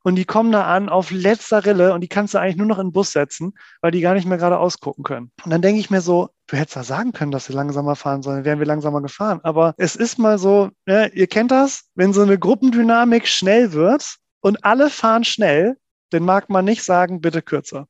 und 0.03 0.17
die 0.17 0.25
kommen 0.25 0.53
da 0.53 0.65
an 0.65 0.89
auf 0.89 1.11
letzter 1.11 1.65
Rille 1.65 1.93
und 1.93 2.01
die 2.01 2.09
kannst 2.09 2.35
du 2.35 2.39
eigentlich 2.39 2.57
nur 2.57 2.67
noch 2.67 2.79
in 2.79 2.89
den 2.89 2.93
Bus 2.93 3.13
setzen, 3.13 3.55
weil 3.81 3.91
die 3.91 4.01
gar 4.01 4.15
nicht 4.15 4.27
mehr 4.27 4.39
gerade 4.39 4.59
ausgucken 4.59 5.03
können. 5.03 5.31
Und 5.45 5.51
dann 5.51 5.63
denke 5.63 5.81
ich 5.81 5.91
mir 5.91 6.01
so, 6.01 6.31
du 6.47 6.57
hättest 6.57 6.77
da 6.77 6.83
sagen 6.83 7.13
können, 7.13 7.33
dass 7.33 7.47
sie 7.47 7.53
langsamer 7.53 7.97
fahren 7.97 8.23
sollen, 8.23 8.45
wären 8.45 8.59
wir 8.59 8.67
langsamer 8.67 9.03
gefahren. 9.03 9.41
Aber 9.43 9.75
es 9.77 9.97
ist 9.97 10.19
mal 10.19 10.39
so, 10.39 10.71
ne, 10.87 11.09
ihr 11.15 11.27
kennt 11.27 11.51
das, 11.51 11.89
wenn 11.95 12.13
so 12.13 12.23
eine 12.23 12.39
Gruppendynamik 12.39 13.27
schnell 13.27 13.73
wird 13.73 14.17
und 14.41 14.65
alle 14.65 14.91
fahren 14.91 15.25
schnell, 15.25 15.77
dann 16.11 16.25
mag 16.25 16.49
man 16.49 16.65
nicht 16.65 16.85
sagen, 16.85 17.21
bitte 17.21 17.43
kürzer. 17.43 17.87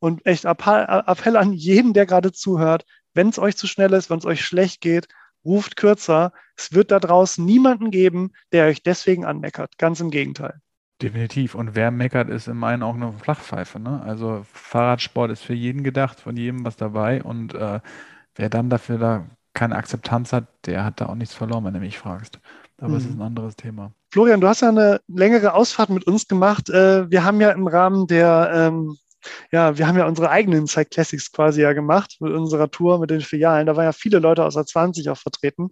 Und 0.00 0.24
echt 0.26 0.44
Appell 0.44 1.36
an 1.36 1.52
jeden, 1.52 1.92
der 1.92 2.06
gerade 2.06 2.30
zuhört, 2.30 2.84
wenn 3.14 3.30
es 3.30 3.38
euch 3.38 3.56
zu 3.56 3.66
schnell 3.66 3.92
ist, 3.94 4.10
wenn 4.10 4.18
es 4.18 4.26
euch 4.26 4.44
schlecht 4.44 4.80
geht, 4.80 5.08
ruft 5.44 5.76
kürzer. 5.76 6.32
Es 6.56 6.72
wird 6.72 6.92
da 6.92 7.00
draußen 7.00 7.44
niemanden 7.44 7.90
geben, 7.90 8.32
der 8.52 8.66
euch 8.66 8.82
deswegen 8.82 9.24
anmeckert. 9.24 9.76
Ganz 9.78 9.98
im 9.98 10.10
Gegenteil. 10.10 10.60
Definitiv. 11.00 11.54
Und 11.54 11.76
wer 11.76 11.90
meckert, 11.92 12.28
ist 12.28 12.48
in 12.48 12.56
meinen 12.56 12.82
Augen 12.82 13.02
eine 13.02 13.12
Flachpfeife. 13.12 13.78
Ne? 13.78 14.02
Also 14.04 14.44
Fahrradsport 14.52 15.30
ist 15.30 15.42
für 15.42 15.54
jeden 15.54 15.84
gedacht, 15.84 16.18
von 16.18 16.36
jedem 16.36 16.64
was 16.64 16.76
dabei. 16.76 17.22
Und 17.22 17.54
äh, 17.54 17.80
wer 18.34 18.48
dann 18.50 18.68
dafür 18.68 18.98
da 18.98 19.26
keine 19.54 19.76
Akzeptanz 19.76 20.32
hat, 20.32 20.46
der 20.66 20.84
hat 20.84 21.00
da 21.00 21.06
auch 21.06 21.14
nichts 21.14 21.34
verloren, 21.34 21.64
wenn 21.64 21.74
du 21.74 21.80
mich 21.80 21.98
fragst. 21.98 22.40
Aber 22.80 22.96
es 22.96 23.04
ist 23.04 23.14
Mhm. 23.14 23.20
ein 23.22 23.26
anderes 23.26 23.54
Thema. 23.56 23.92
Florian, 24.12 24.40
du 24.40 24.48
hast 24.48 24.62
ja 24.62 24.68
eine 24.70 25.00
längere 25.08 25.52
Ausfahrt 25.54 25.90
mit 25.90 26.04
uns 26.06 26.26
gemacht. 26.26 26.68
Äh, 26.70 27.08
Wir 27.10 27.24
haben 27.24 27.40
ja 27.40 27.50
im 27.50 27.66
Rahmen 27.68 28.06
der, 28.08 28.50
ähm, 28.54 28.96
ja, 29.50 29.76
wir 29.78 29.86
haben 29.86 29.98
ja 29.98 30.06
unsere 30.06 30.30
eigenen 30.30 30.60
Inside 30.60 30.86
Classics 30.86 31.32
quasi 31.32 31.62
ja 31.62 31.72
gemacht 31.72 32.16
mit 32.20 32.32
unserer 32.32 32.70
Tour, 32.70 32.98
mit 32.98 33.10
den 33.10 33.20
Filialen. 33.20 33.66
Da 33.66 33.76
waren 33.76 33.84
ja 33.84 33.92
viele 33.92 34.18
Leute 34.18 34.44
aus 34.44 34.54
der 34.54 34.66
20 34.66 35.08
auch 35.10 35.18
vertreten. 35.18 35.70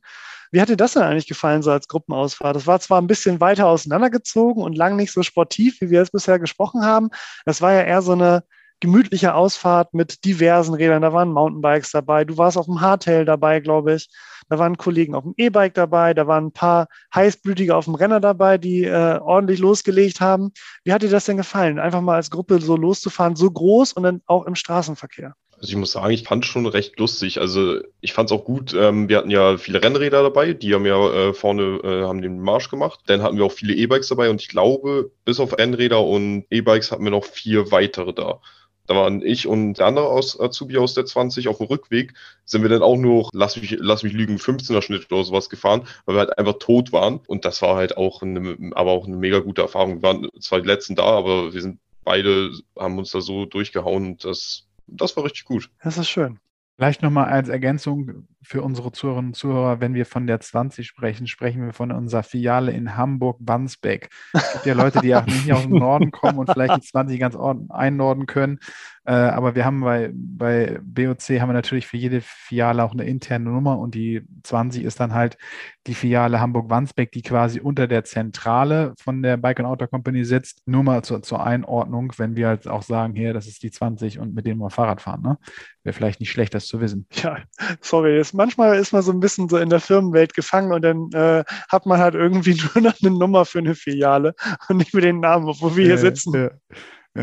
Wie 0.52 0.61
hat 0.61 0.68
dir 0.68 0.76
das 0.76 0.92
denn 0.92 1.02
eigentlich 1.02 1.26
gefallen, 1.26 1.62
so 1.62 1.70
als 1.70 1.88
Gruppenausfahrt? 1.88 2.56
Das 2.56 2.66
war 2.66 2.80
zwar 2.80 3.00
ein 3.00 3.06
bisschen 3.06 3.40
weiter 3.40 3.66
auseinandergezogen 3.66 4.62
und 4.62 4.76
lang 4.76 4.96
nicht 4.96 5.12
so 5.12 5.22
sportiv, 5.22 5.80
wie 5.80 5.90
wir 5.90 6.02
es 6.02 6.11
bisher 6.11 6.38
gesprochen 6.38 6.85
haben. 6.85 7.11
Das 7.44 7.61
war 7.62 7.72
ja 7.72 7.82
eher 7.82 8.02
so 8.02 8.12
eine 8.12 8.44
gemütliche 8.80 9.34
Ausfahrt 9.34 9.94
mit 9.94 10.24
diversen 10.24 10.74
Rädern. 10.74 11.02
Da 11.02 11.12
waren 11.12 11.32
Mountainbikes 11.32 11.92
dabei. 11.92 12.24
Du 12.24 12.36
warst 12.36 12.58
auf 12.58 12.66
dem 12.66 12.80
Hardtail 12.80 13.24
dabei, 13.24 13.60
glaube 13.60 13.94
ich. 13.94 14.08
Da 14.48 14.58
waren 14.58 14.76
Kollegen 14.76 15.14
auf 15.14 15.24
dem 15.24 15.34
E-Bike 15.36 15.74
dabei. 15.74 16.14
Da 16.14 16.26
waren 16.26 16.46
ein 16.46 16.52
paar 16.52 16.88
heißblütige 17.14 17.74
auf 17.74 17.86
dem 17.86 17.94
Renner 17.94 18.20
dabei, 18.20 18.58
die 18.58 18.84
äh, 18.84 19.18
ordentlich 19.18 19.58
losgelegt 19.58 20.20
haben. 20.20 20.52
Wie 20.84 20.92
hat 20.92 21.02
dir 21.02 21.10
das 21.10 21.24
denn 21.24 21.36
gefallen, 21.36 21.78
einfach 21.78 22.00
mal 22.00 22.16
als 22.16 22.30
Gruppe 22.30 22.60
so 22.60 22.76
loszufahren, 22.76 23.36
so 23.36 23.50
groß 23.50 23.94
und 23.94 24.02
dann 24.02 24.22
auch 24.26 24.46
im 24.46 24.54
Straßenverkehr? 24.54 25.34
Also 25.58 25.70
ich 25.70 25.76
muss 25.76 25.92
sagen, 25.92 26.12
ich 26.12 26.24
fand 26.24 26.44
es 26.44 26.50
schon 26.50 26.66
recht 26.66 26.98
lustig. 26.98 27.40
Also 27.40 27.80
ich 28.00 28.12
fand 28.12 28.30
es 28.30 28.36
auch 28.36 28.44
gut. 28.44 28.74
Ähm, 28.74 29.08
wir 29.08 29.16
hatten 29.16 29.30
ja 29.30 29.56
viele 29.56 29.82
Rennräder 29.82 30.22
dabei, 30.22 30.52
die 30.52 30.74
haben 30.74 30.84
ja 30.84 31.12
äh, 31.12 31.34
vorne 31.34 31.80
äh, 31.82 32.02
haben 32.04 32.20
den 32.20 32.40
Marsch 32.40 32.68
gemacht. 32.68 33.00
Dann 33.06 33.22
hatten 33.22 33.38
wir 33.38 33.44
auch 33.44 33.52
viele 33.52 33.74
E-Bikes 33.74 34.08
dabei 34.08 34.28
und 34.28 34.42
ich 34.42 34.48
glaube, 34.48 35.10
bis 35.24 35.40
auf 35.40 35.56
Rennräder 35.56 36.02
und 36.02 36.44
E-Bikes 36.50 36.92
hatten 36.92 37.04
wir 37.04 37.10
noch 37.10 37.24
vier 37.24 37.70
weitere 37.70 38.12
da. 38.12 38.40
Da 38.87 38.94
waren 38.94 39.22
ich 39.22 39.46
und 39.46 39.75
der 39.75 39.87
andere 39.87 40.09
aus 40.09 40.38
Azubi 40.38 40.79
aus 40.79 40.94
der 40.94 41.07
20 41.07 41.49
auf 41.49 41.59
dem 41.59 41.66
Rückweg, 41.66 42.14
sind 42.44 42.62
wir 42.62 42.68
dann 42.68 42.83
auch 42.83 42.96
nur, 42.96 43.29
lass 43.33 43.57
mich, 43.57 43.77
lass 43.79 44.03
mich 44.03 44.12
lügen, 44.12 44.37
15er 44.37 44.83
Schnitt 44.83 45.11
oder 45.11 45.25
sowas 45.25 45.51
gefahren, 45.51 45.87
weil 46.05 46.16
wir 46.16 46.20
halt 46.20 46.38
einfach 46.38 46.59
tot 46.59 46.92
waren. 46.92 47.20
Und 47.27 47.44
das 47.44 47.62
war 47.62 47.77
halt 47.77 47.96
auch 47.96 48.22
eine, 48.22 48.57
aber 48.75 48.92
auch 48.92 49.07
eine 49.07 49.16
mega 49.16 49.40
gute 49.40 49.62
Erfahrung. 49.62 49.96
Wir 49.96 50.03
waren 50.03 50.29
zwar 50.40 50.61
die 50.61 50.68
letzten 50.68 50.94
da, 50.94 51.05
aber 51.05 51.53
wir 51.53 51.61
sind 51.61 51.79
beide, 52.05 52.53
haben 52.79 52.99
uns 52.99 53.11
da 53.11 53.20
so 53.20 53.44
durchgehauen 53.44 54.16
das, 54.18 54.66
das 54.87 55.16
war 55.16 55.25
richtig 55.25 55.44
gut. 55.44 55.70
Das 55.83 55.99
ist 55.99 56.09
schön. 56.09 56.38
Vielleicht 56.77 57.03
nochmal 57.03 57.27
als 57.27 57.49
Ergänzung 57.49 58.29
für 58.46 58.62
unsere 58.62 58.92
Zuhörerinnen 58.92 59.30
und 59.30 59.35
Zuhörer, 59.35 59.80
wenn 59.80 59.94
wir 59.94 60.06
von 60.06 60.26
der 60.26 60.38
20 60.38 60.87
sprechen, 60.87 61.26
sprechen 61.26 61.66
wir 61.66 61.72
von 61.72 61.90
unserer 61.90 62.22
Filiale 62.22 62.70
in 62.70 62.96
Hamburg-Wandsbek. 62.96 64.09
Es 64.32 64.52
gibt 64.52 64.66
ja 64.66 64.74
Leute, 64.74 65.00
die 65.00 65.14
auch 65.16 65.26
nicht 65.26 65.52
aus 65.52 65.62
dem 65.62 65.78
Norden 65.78 66.12
kommen 66.12 66.38
und 66.38 66.50
vielleicht 66.50 66.76
die 66.76 66.87
20 66.87 67.18
ganz 67.18 67.37
einnorden 67.68 68.26
können. 68.26 68.61
Äh, 69.06 69.12
aber 69.12 69.54
wir 69.54 69.64
haben 69.64 69.80
bei, 69.80 70.11
bei 70.12 70.80
BOC 70.82 71.40
haben 71.40 71.48
wir 71.48 71.52
natürlich 71.52 71.87
für 71.87 71.96
jede 71.96 72.20
Filiale 72.20 72.82
auch 72.82 72.92
eine 72.92 73.04
interne 73.04 73.50
Nummer 73.50 73.78
und 73.78 73.94
die 73.94 74.22
20 74.42 74.82
ist 74.82 74.98
dann 74.98 75.14
halt 75.14 75.38
die 75.87 75.94
Filiale 75.94 76.40
Hamburg-Wandsbek, 76.40 77.12
die 77.12 77.22
quasi 77.22 77.61
unter 77.61 77.87
der 77.87 78.02
Zentrale 78.02 78.94
von 78.98 79.22
der 79.22 79.37
Bike 79.37 79.61
and 79.61 79.68
Auto 79.68 79.87
Company 79.87 80.24
sitzt. 80.24 80.62
Nur 80.66 80.82
mal 80.82 81.02
zur, 81.02 81.22
zur 81.22 81.44
Einordnung, 81.44 82.12
wenn 82.16 82.35
wir 82.35 82.48
halt 82.48 82.66
auch 82.66 82.82
sagen, 82.82 83.14
hier, 83.14 83.32
das 83.32 83.46
ist 83.46 83.62
die 83.62 83.70
20 83.70 84.18
und 84.18 84.35
mit 84.35 84.44
denen 84.44 84.59
wir 84.59 84.70
Fahrrad 84.70 85.00
fahren. 85.00 85.22
Ne? 85.22 85.38
Wäre 85.85 85.94
vielleicht 85.94 86.18
nicht 86.18 86.30
schlecht, 86.30 86.54
das 86.54 86.66
zu 86.66 86.80
wissen. 86.80 87.06
Ja, 87.12 87.38
sorry. 87.80 88.18
Ist, 88.18 88.35
manchmal 88.37 88.79
ist 88.79 88.92
man 88.92 89.03
so 89.03 89.12
ein 89.12 89.20
bisschen 89.20 89.49
so 89.49 89.57
in 89.57 89.70
der 89.70 89.81
Firmenwelt 89.81 90.35
gefangen 90.35 90.72
und 90.72 90.83
dann 90.83 91.11
äh, 91.12 91.44
hat 91.68 91.87
man 91.87 91.99
halt 91.99 92.14
irgendwie 92.14 92.55
nur 92.75 92.85
noch 92.85 92.94
eine 93.03 93.11
Nummer 93.16 93.44
für 93.44 93.59
eine 93.59 93.75
Filiale 93.75 94.35
und 94.68 94.77
nicht 94.77 94.94
mehr 94.94 95.03
den 95.03 95.20
Namen, 95.20 95.46
wo 95.46 95.77
wir 95.77 95.85
hier 95.85 95.99
sitzen. 95.99 96.35
Ja, 96.35 96.51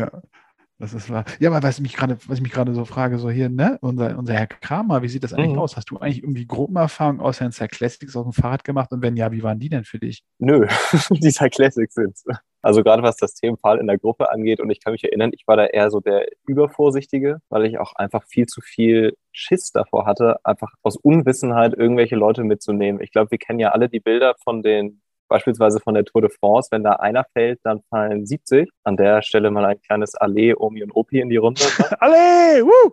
ja. 0.00 0.10
Das 0.78 0.92
ist 0.92 1.08
wahr. 1.08 1.24
Ja, 1.38 1.50
aber 1.50 1.62
was, 1.62 1.80
mich 1.80 1.94
grade, 1.94 2.18
was 2.26 2.38
ich 2.38 2.42
mich 2.42 2.52
gerade 2.52 2.74
so 2.74 2.84
frage, 2.84 3.18
so 3.18 3.30
hier, 3.30 3.48
ne, 3.48 3.78
unser, 3.80 4.18
unser 4.18 4.34
Herr 4.34 4.48
Kramer, 4.48 5.02
wie 5.02 5.08
sieht 5.08 5.22
das 5.22 5.32
eigentlich 5.32 5.52
mhm. 5.52 5.60
aus? 5.60 5.76
Hast 5.76 5.90
du 5.90 5.98
eigentlich 5.98 6.22
irgendwie 6.22 6.46
Gruppenerfahrung 6.46 7.20
außer 7.20 7.46
in 7.46 7.52
Cyclassics 7.52 8.16
auf 8.16 8.24
dem 8.24 8.32
Fahrrad 8.32 8.64
gemacht? 8.64 8.90
Und 8.90 9.00
wenn 9.00 9.16
ja, 9.16 9.30
wie 9.30 9.44
waren 9.44 9.60
die 9.60 9.68
denn 9.68 9.84
für 9.84 10.00
dich? 10.00 10.24
Nö, 10.38 10.66
die 11.10 11.30
Cyclassics 11.30 11.94
sind 11.94 12.18
Also 12.64 12.82
gerade 12.82 13.02
was 13.02 13.16
das 13.16 13.34
Themenfall 13.34 13.78
in 13.78 13.86
der 13.86 13.98
Gruppe 13.98 14.30
angeht. 14.30 14.60
Und 14.60 14.70
ich 14.70 14.82
kann 14.82 14.92
mich 14.92 15.04
erinnern, 15.04 15.30
ich 15.34 15.46
war 15.46 15.56
da 15.56 15.66
eher 15.66 15.90
so 15.90 16.00
der 16.00 16.26
Übervorsichtige, 16.46 17.40
weil 17.50 17.66
ich 17.66 17.78
auch 17.78 17.94
einfach 17.94 18.24
viel 18.26 18.46
zu 18.46 18.60
viel 18.60 19.16
Schiss 19.32 19.70
davor 19.70 20.06
hatte, 20.06 20.36
einfach 20.44 20.72
aus 20.82 20.96
Unwissenheit 20.96 21.74
irgendwelche 21.74 22.16
Leute 22.16 22.42
mitzunehmen. 22.42 23.02
Ich 23.02 23.12
glaube, 23.12 23.30
wir 23.30 23.38
kennen 23.38 23.58
ja 23.58 23.70
alle 23.72 23.88
die 23.88 24.00
Bilder 24.00 24.34
von 24.42 24.62
den 24.62 25.02
Beispielsweise 25.28 25.80
von 25.80 25.94
der 25.94 26.04
Tour 26.04 26.22
de 26.22 26.30
France, 26.30 26.68
wenn 26.70 26.84
da 26.84 26.92
einer 26.92 27.24
fällt, 27.32 27.60
dann 27.64 27.82
fallen 27.90 28.26
70. 28.26 28.70
An 28.84 28.96
der 28.96 29.22
Stelle 29.22 29.50
mal 29.50 29.64
ein 29.64 29.80
kleines 29.80 30.14
Allee, 30.14 30.54
Omi 30.54 30.82
und 30.82 30.94
Opi 30.94 31.20
in 31.20 31.28
die 31.28 31.36
Runde. 31.36 31.60
Allee! 32.00 32.62
Woo! 32.62 32.92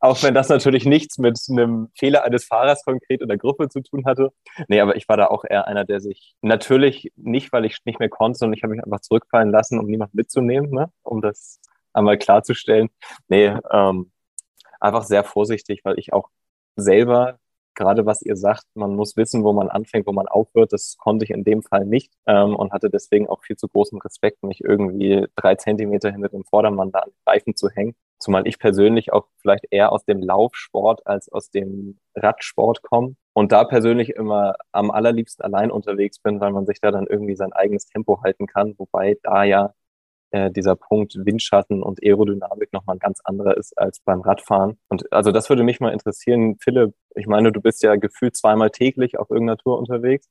Auch 0.00 0.22
wenn 0.22 0.34
das 0.34 0.48
natürlich 0.48 0.84
nichts 0.84 1.18
mit 1.18 1.38
einem 1.50 1.88
Fehler 1.96 2.24
eines 2.24 2.44
Fahrers 2.44 2.84
konkret 2.84 3.20
in 3.20 3.28
der 3.28 3.38
Gruppe 3.38 3.68
zu 3.68 3.80
tun 3.80 4.04
hatte. 4.04 4.32
Nee, 4.68 4.80
aber 4.80 4.96
ich 4.96 5.08
war 5.08 5.16
da 5.16 5.26
auch 5.26 5.44
eher 5.48 5.66
einer, 5.66 5.84
der 5.84 6.00
sich 6.00 6.34
natürlich 6.42 7.12
nicht, 7.16 7.52
weil 7.52 7.64
ich 7.64 7.78
nicht 7.84 8.00
mehr 8.00 8.08
konnte, 8.08 8.38
sondern 8.38 8.56
ich 8.56 8.62
habe 8.62 8.74
mich 8.74 8.84
einfach 8.84 9.00
zurückfallen 9.00 9.50
lassen, 9.50 9.78
um 9.78 9.86
niemanden 9.86 10.16
mitzunehmen, 10.16 10.70
ne? 10.70 10.90
um 11.02 11.20
das 11.20 11.60
einmal 11.92 12.18
klarzustellen. 12.18 12.88
Nee, 13.28 13.54
ähm, 13.70 14.10
einfach 14.80 15.04
sehr 15.04 15.24
vorsichtig, 15.24 15.80
weil 15.84 15.98
ich 15.98 16.12
auch 16.12 16.28
selber 16.76 17.38
gerade 17.82 18.06
was 18.06 18.22
ihr 18.22 18.36
sagt, 18.36 18.64
man 18.74 18.94
muss 18.94 19.16
wissen, 19.16 19.42
wo 19.42 19.52
man 19.52 19.68
anfängt, 19.68 20.06
wo 20.06 20.12
man 20.12 20.28
aufhört, 20.28 20.72
das 20.72 20.96
konnte 20.98 21.24
ich 21.24 21.30
in 21.30 21.44
dem 21.44 21.62
Fall 21.62 21.84
nicht 21.84 22.12
ähm, 22.26 22.54
und 22.54 22.72
hatte 22.72 22.90
deswegen 22.90 23.28
auch 23.28 23.42
viel 23.42 23.56
zu 23.56 23.68
großen 23.68 24.00
Respekt, 24.00 24.42
mich 24.44 24.62
irgendwie 24.62 25.26
drei 25.36 25.56
Zentimeter 25.56 26.10
hinter 26.10 26.28
dem 26.28 26.44
Vordermann 26.44 26.92
da 26.92 27.00
an 27.00 27.10
den 27.10 27.22
Reifen 27.26 27.56
zu 27.56 27.68
hängen. 27.68 27.94
Zumal 28.18 28.46
ich 28.46 28.60
persönlich 28.60 29.12
auch 29.12 29.26
vielleicht 29.38 29.66
eher 29.70 29.90
aus 29.90 30.04
dem 30.04 30.22
Laufsport 30.22 31.06
als 31.06 31.28
aus 31.32 31.50
dem 31.50 31.98
Radsport 32.14 32.82
komme 32.82 33.16
und 33.32 33.50
da 33.50 33.64
persönlich 33.64 34.10
immer 34.10 34.54
am 34.70 34.92
allerliebsten 34.92 35.44
allein 35.44 35.72
unterwegs 35.72 36.20
bin, 36.20 36.40
weil 36.40 36.52
man 36.52 36.66
sich 36.66 36.80
da 36.80 36.92
dann 36.92 37.08
irgendwie 37.08 37.34
sein 37.34 37.52
eigenes 37.52 37.86
Tempo 37.86 38.22
halten 38.22 38.46
kann, 38.46 38.74
wobei 38.78 39.18
da 39.24 39.42
ja 39.42 39.72
äh, 40.32 40.50
dieser 40.50 40.76
Punkt 40.76 41.14
Windschatten 41.14 41.82
und 41.82 42.02
Aerodynamik 42.02 42.72
nochmal 42.72 42.96
ein 42.96 43.00
ganz 43.00 43.20
anderer 43.22 43.56
ist 43.56 43.78
als 43.78 44.00
beim 44.00 44.22
Radfahren. 44.22 44.78
Und 44.88 45.12
also 45.12 45.30
das 45.30 45.48
würde 45.48 45.62
mich 45.62 45.78
mal 45.78 45.92
interessieren, 45.92 46.56
Philipp, 46.58 46.94
ich 47.14 47.26
meine, 47.26 47.52
du 47.52 47.60
bist 47.60 47.82
ja 47.82 47.96
gefühlt 47.96 48.34
zweimal 48.34 48.70
täglich 48.70 49.18
auf 49.18 49.30
irgendeiner 49.30 49.58
Tour 49.58 49.78
unterwegs, 49.78 50.28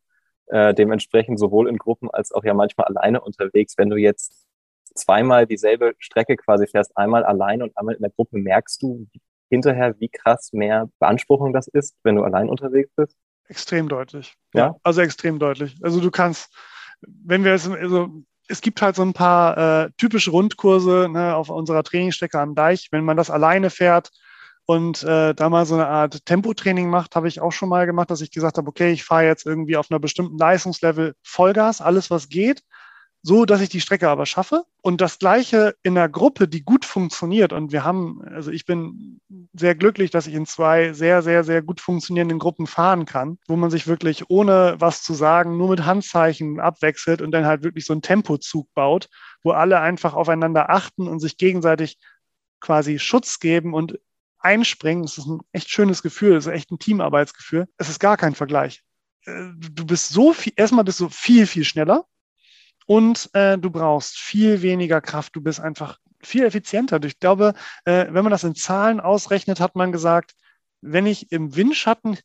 äh, 0.47 0.73
dementsprechend 0.73 1.39
sowohl 1.39 1.69
in 1.69 1.77
Gruppen 1.77 2.09
als 2.09 2.31
auch 2.31 2.43
ja 2.43 2.53
manchmal 2.55 2.87
alleine 2.87 3.21
unterwegs. 3.21 3.77
Wenn 3.77 3.91
du 3.91 3.95
jetzt 3.95 4.47
zweimal 4.95 5.45
dieselbe 5.45 5.93
Strecke 5.99 6.35
quasi 6.35 6.65
fährst, 6.65 6.97
einmal 6.97 7.23
allein 7.23 7.61
und 7.61 7.77
einmal 7.77 7.95
in 7.95 8.01
der 8.01 8.11
Gruppe, 8.11 8.39
merkst 8.39 8.81
du 8.81 9.07
hinterher, 9.49 9.99
wie 9.99 10.09
krass 10.09 10.51
mehr 10.51 10.89
Beanspruchung 10.99 11.53
das 11.53 11.67
ist, 11.67 11.95
wenn 12.03 12.15
du 12.15 12.23
allein 12.23 12.49
unterwegs 12.49 12.89
bist? 12.95 13.15
Extrem 13.47 13.87
deutlich. 13.87 14.33
Ja, 14.53 14.67
ja 14.67 14.75
also 14.81 15.01
extrem 15.01 15.37
deutlich. 15.37 15.75
Also 15.83 15.99
du 16.01 16.09
kannst, 16.09 16.51
wenn 17.01 17.43
wir 17.43 17.51
jetzt, 17.51 17.69
also 17.69 18.23
es 18.51 18.61
gibt 18.61 18.81
halt 18.81 18.95
so 18.95 19.01
ein 19.01 19.13
paar 19.13 19.85
äh, 19.85 19.89
typische 19.97 20.31
Rundkurse 20.31 21.07
ne, 21.09 21.35
auf 21.35 21.49
unserer 21.49 21.83
Trainingsstrecke 21.83 22.39
am 22.39 22.55
Deich. 22.55 22.89
Wenn 22.91 23.05
man 23.05 23.17
das 23.17 23.29
alleine 23.29 23.69
fährt 23.69 24.11
und 24.65 25.03
äh, 25.03 25.33
da 25.33 25.49
mal 25.49 25.65
so 25.65 25.75
eine 25.75 25.87
Art 25.87 26.25
Tempotraining 26.25 26.89
macht, 26.89 27.15
habe 27.15 27.27
ich 27.27 27.41
auch 27.41 27.51
schon 27.51 27.69
mal 27.69 27.85
gemacht, 27.85 28.11
dass 28.11 28.21
ich 28.21 28.31
gesagt 28.31 28.57
habe, 28.57 28.67
okay, 28.67 28.91
ich 28.91 29.03
fahre 29.03 29.25
jetzt 29.25 29.45
irgendwie 29.45 29.77
auf 29.77 29.89
einer 29.89 29.99
bestimmten 29.99 30.37
Leistungslevel 30.37 31.15
Vollgas, 31.23 31.81
alles 31.81 32.11
was 32.11 32.29
geht 32.29 32.61
so 33.23 33.45
dass 33.45 33.61
ich 33.61 33.69
die 33.69 33.81
Strecke 33.81 34.09
aber 34.09 34.25
schaffe. 34.25 34.63
Und 34.81 34.99
das 34.99 35.19
Gleiche 35.19 35.75
in 35.83 35.97
einer 35.97 36.09
Gruppe, 36.09 36.47
die 36.47 36.63
gut 36.63 36.85
funktioniert. 36.85 37.53
Und 37.53 37.71
wir 37.71 37.83
haben, 37.83 38.21
also 38.27 38.49
ich 38.49 38.65
bin 38.65 39.21
sehr 39.53 39.75
glücklich, 39.75 40.09
dass 40.09 40.25
ich 40.25 40.33
in 40.33 40.47
zwei 40.47 40.93
sehr, 40.93 41.21
sehr, 41.21 41.43
sehr 41.43 41.61
gut 41.61 41.81
funktionierenden 41.81 42.39
Gruppen 42.39 42.65
fahren 42.65 43.05
kann, 43.05 43.37
wo 43.47 43.55
man 43.55 43.69
sich 43.69 43.85
wirklich 43.85 44.29
ohne 44.29 44.75
was 44.79 45.03
zu 45.03 45.13
sagen, 45.13 45.57
nur 45.57 45.69
mit 45.69 45.85
Handzeichen 45.85 46.59
abwechselt 46.59 47.21
und 47.21 47.31
dann 47.31 47.45
halt 47.45 47.63
wirklich 47.63 47.85
so 47.85 47.93
einen 47.93 48.01
Tempozug 48.01 48.73
baut, 48.73 49.07
wo 49.43 49.51
alle 49.51 49.79
einfach 49.79 50.15
aufeinander 50.15 50.71
achten 50.71 51.07
und 51.07 51.19
sich 51.19 51.37
gegenseitig 51.37 51.99
quasi 52.59 52.97
Schutz 52.97 53.39
geben 53.39 53.75
und 53.75 53.99
einspringen. 54.39 55.03
Das 55.03 55.19
ist 55.19 55.27
ein 55.27 55.41
echt 55.51 55.69
schönes 55.69 56.01
Gefühl, 56.01 56.33
das 56.33 56.47
ist 56.47 56.53
echt 56.53 56.71
ein 56.71 56.79
Teamarbeitsgefühl. 56.79 57.67
Es 57.77 57.89
ist 57.89 57.99
gar 57.99 58.17
kein 58.17 58.33
Vergleich. 58.33 58.81
Äh, 59.25 59.49
du 59.57 59.85
bist 59.85 60.09
so 60.09 60.33
viel, 60.33 60.53
erstmal 60.55 60.83
bist 60.83 60.99
du 60.99 61.09
viel, 61.09 61.45
viel 61.45 61.65
schneller 61.65 62.05
und 62.85 63.29
äh, 63.33 63.57
du 63.57 63.69
brauchst 63.69 64.17
viel 64.17 64.61
weniger 64.61 65.01
Kraft. 65.01 65.35
Du 65.35 65.41
bist 65.41 65.59
einfach 65.59 65.97
viel 66.21 66.43
effizienter. 66.43 67.03
Ich 67.03 67.19
glaube, 67.19 67.53
äh, 67.85 68.07
wenn 68.09 68.23
man 68.23 68.31
das 68.31 68.43
in 68.43 68.55
Zahlen 68.55 68.99
ausrechnet, 68.99 69.59
hat 69.59 69.75
man 69.75 69.91
gesagt, 69.91 70.33
wenn 70.81 71.05
ich 71.05 71.31
im 71.31 71.55
Windschatten 71.55 72.17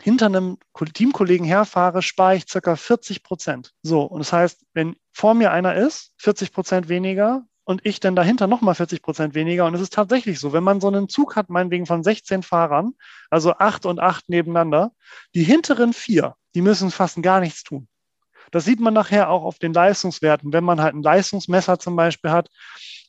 hinter 0.00 0.26
einem 0.26 0.58
Teamkollegen 0.94 1.46
herfahre, 1.46 2.02
spare 2.02 2.36
ich 2.36 2.48
circa 2.48 2.76
40 2.76 3.22
Prozent. 3.22 3.72
So, 3.82 4.02
und 4.02 4.20
das 4.20 4.32
heißt, 4.32 4.64
wenn 4.72 4.96
vor 5.12 5.34
mir 5.34 5.52
einer 5.52 5.74
ist, 5.74 6.12
40 6.18 6.52
Prozent 6.52 6.88
weniger 6.88 7.44
und 7.64 7.82
ich 7.84 8.00
dann 8.00 8.16
dahinter 8.16 8.46
nochmal 8.46 8.74
40 8.74 9.02
Prozent 9.02 9.34
weniger. 9.34 9.66
Und 9.66 9.74
es 9.74 9.80
ist 9.80 9.92
tatsächlich 9.92 10.40
so, 10.40 10.52
wenn 10.52 10.64
man 10.64 10.80
so 10.80 10.88
einen 10.88 11.08
Zug 11.08 11.36
hat, 11.36 11.50
meinetwegen 11.50 11.86
von 11.86 12.02
16 12.02 12.42
Fahrern, 12.42 12.94
also 13.28 13.52
acht 13.52 13.86
und 13.86 14.00
acht 14.00 14.28
nebeneinander, 14.28 14.92
die 15.34 15.44
hinteren 15.44 15.92
vier, 15.92 16.34
die 16.54 16.62
müssen 16.62 16.90
fast 16.90 17.22
gar 17.22 17.40
nichts 17.40 17.62
tun. 17.62 17.86
Das 18.50 18.64
sieht 18.64 18.80
man 18.80 18.94
nachher 18.94 19.30
auch 19.30 19.42
auf 19.42 19.58
den 19.58 19.72
Leistungswerten. 19.72 20.52
Wenn 20.52 20.64
man 20.64 20.80
halt 20.80 20.94
ein 20.94 21.02
Leistungsmesser 21.02 21.78
zum 21.78 21.96
Beispiel 21.96 22.30
hat, 22.30 22.48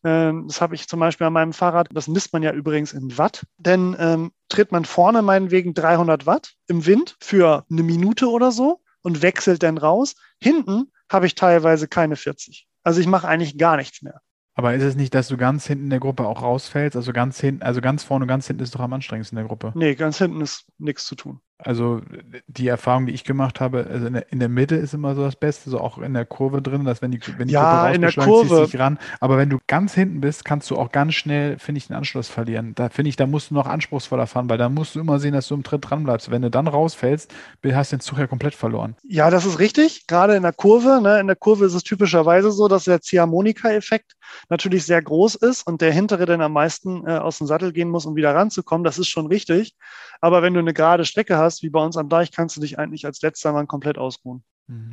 ähm, 0.03 0.47
das 0.47 0.61
habe 0.61 0.75
ich 0.75 0.87
zum 0.87 0.99
Beispiel 0.99 1.27
an 1.27 1.33
meinem 1.33 1.53
Fahrrad, 1.53 1.89
das 1.91 2.07
misst 2.07 2.33
man 2.33 2.43
ja 2.43 2.51
übrigens 2.51 2.93
in 2.93 3.17
Watt, 3.17 3.45
denn 3.57 3.95
ähm, 3.99 4.31
tritt 4.49 4.71
man 4.71 4.85
vorne 4.85 5.21
meinetwegen 5.21 5.73
300 5.73 6.25
Watt 6.25 6.53
im 6.67 6.85
Wind 6.85 7.15
für 7.19 7.65
eine 7.69 7.83
Minute 7.83 8.29
oder 8.29 8.51
so 8.51 8.81
und 9.01 9.21
wechselt 9.21 9.63
dann 9.63 9.77
raus. 9.77 10.15
Hinten 10.41 10.91
habe 11.09 11.25
ich 11.25 11.35
teilweise 11.35 11.87
keine 11.87 12.15
40. 12.15 12.67
Also 12.83 12.99
ich 12.99 13.07
mache 13.07 13.27
eigentlich 13.27 13.57
gar 13.57 13.77
nichts 13.77 14.01
mehr. 14.01 14.21
Aber 14.53 14.73
ist 14.73 14.83
es 14.83 14.95
nicht, 14.95 15.15
dass 15.15 15.27
du 15.29 15.37
ganz 15.37 15.65
hinten 15.65 15.85
in 15.85 15.89
der 15.89 15.99
Gruppe 15.99 16.27
auch 16.27 16.41
rausfällst? 16.41 16.95
Also 16.95 17.13
ganz 17.13 17.39
hinten, 17.39 17.63
also 17.63 17.79
ganz 17.79 18.03
vorne 18.03 18.23
und 18.23 18.27
ganz 18.27 18.47
hinten 18.47 18.63
ist 18.63 18.75
doch 18.75 18.81
am 18.81 18.93
anstrengendsten 18.93 19.37
in 19.37 19.43
der 19.43 19.47
Gruppe. 19.47 19.71
Nee, 19.75 19.95
ganz 19.95 20.17
hinten 20.17 20.41
ist 20.41 20.65
nichts 20.77 21.05
zu 21.05 21.15
tun. 21.15 21.39
Also 21.63 22.01
die 22.47 22.67
Erfahrung, 22.67 23.05
die 23.05 23.13
ich 23.13 23.23
gemacht 23.23 23.59
habe, 23.59 23.87
also 23.89 24.07
in 24.07 24.13
der, 24.13 24.31
in 24.31 24.39
der, 24.39 24.49
Mitte 24.49 24.75
ist 24.75 24.93
immer 24.93 25.15
so 25.15 25.23
das 25.23 25.35
Beste, 25.35 25.69
so 25.69 25.79
auch 25.79 25.97
in 25.97 26.13
der 26.13 26.25
Kurve 26.25 26.61
drin, 26.61 26.85
dass 26.85 27.01
wenn 27.01 27.11
die, 27.11 27.19
wenn 27.37 27.47
die 27.47 27.53
ja, 27.53 27.81
Kurve 27.81 27.95
in 27.95 28.01
der 28.01 28.13
Kurve 28.13 28.65
dich 28.65 28.79
ran. 28.79 28.97
Aber 29.19 29.37
wenn 29.37 29.49
du 29.49 29.59
ganz 29.67 29.93
hinten 29.93 30.21
bist, 30.21 30.43
kannst 30.45 30.69
du 30.71 30.77
auch 30.77 30.91
ganz 30.91 31.13
schnell, 31.13 31.59
finde 31.59 31.79
ich, 31.79 31.87
den 31.87 31.95
Anschluss 31.95 32.29
verlieren. 32.29 32.73
Da 32.75 32.89
finde 32.89 33.09
ich, 33.09 33.15
da 33.15 33.27
musst 33.27 33.51
du 33.51 33.53
noch 33.53 33.67
anspruchsvoller 33.67 34.27
fahren, 34.27 34.49
weil 34.49 34.57
da 34.57 34.69
musst 34.69 34.95
du 34.95 34.99
immer 34.99 35.19
sehen, 35.19 35.33
dass 35.33 35.47
du 35.47 35.55
im 35.55 35.63
Tritt 35.63 35.89
dran 35.89 36.03
bleibst. 36.03 36.31
Wenn 36.31 36.41
du 36.41 36.49
dann 36.49 36.67
rausfällst, 36.67 37.33
hast 37.63 37.91
du 37.91 37.95
den 37.95 38.01
Zug 38.01 38.17
ja 38.17 38.27
komplett 38.27 38.55
verloren. 38.55 38.95
Ja, 39.03 39.29
das 39.29 39.45
ist 39.45 39.59
richtig. 39.59 40.07
Gerade 40.07 40.35
in 40.35 40.43
der 40.43 40.53
Kurve. 40.53 41.01
Ne? 41.01 41.19
In 41.19 41.27
der 41.27 41.35
Kurve 41.35 41.65
ist 41.65 41.73
es 41.73 41.83
typischerweise 41.83 42.51
so, 42.51 42.67
dass 42.67 42.85
der 42.85 43.01
Ziehharmonika-Effekt 43.01 44.13
natürlich 44.49 44.85
sehr 44.85 45.01
groß 45.01 45.35
ist 45.35 45.67
und 45.67 45.81
der 45.81 45.91
hintere 45.91 46.25
dann 46.25 46.41
am 46.41 46.53
meisten 46.53 47.05
äh, 47.05 47.17
aus 47.17 47.37
dem 47.37 47.47
Sattel 47.47 47.71
gehen 47.73 47.89
muss, 47.89 48.05
um 48.05 48.15
wieder 48.15 48.33
ranzukommen. 48.33 48.83
Das 48.83 48.97
ist 48.97 49.09
schon 49.09 49.27
richtig. 49.27 49.75
Aber 50.21 50.41
wenn 50.41 50.53
du 50.53 50.59
eine 50.59 50.73
gerade 50.73 51.05
Strecke 51.05 51.37
hast, 51.37 51.50
wie 51.61 51.69
bei 51.69 51.83
uns 51.83 51.97
am 51.97 52.09
Deich, 52.09 52.31
kannst 52.31 52.57
du 52.57 52.61
dich 52.61 52.79
eigentlich 52.79 53.05
als 53.05 53.21
letzter 53.21 53.53
Mann 53.53 53.67
komplett 53.67 53.97
ausruhen. 53.97 54.43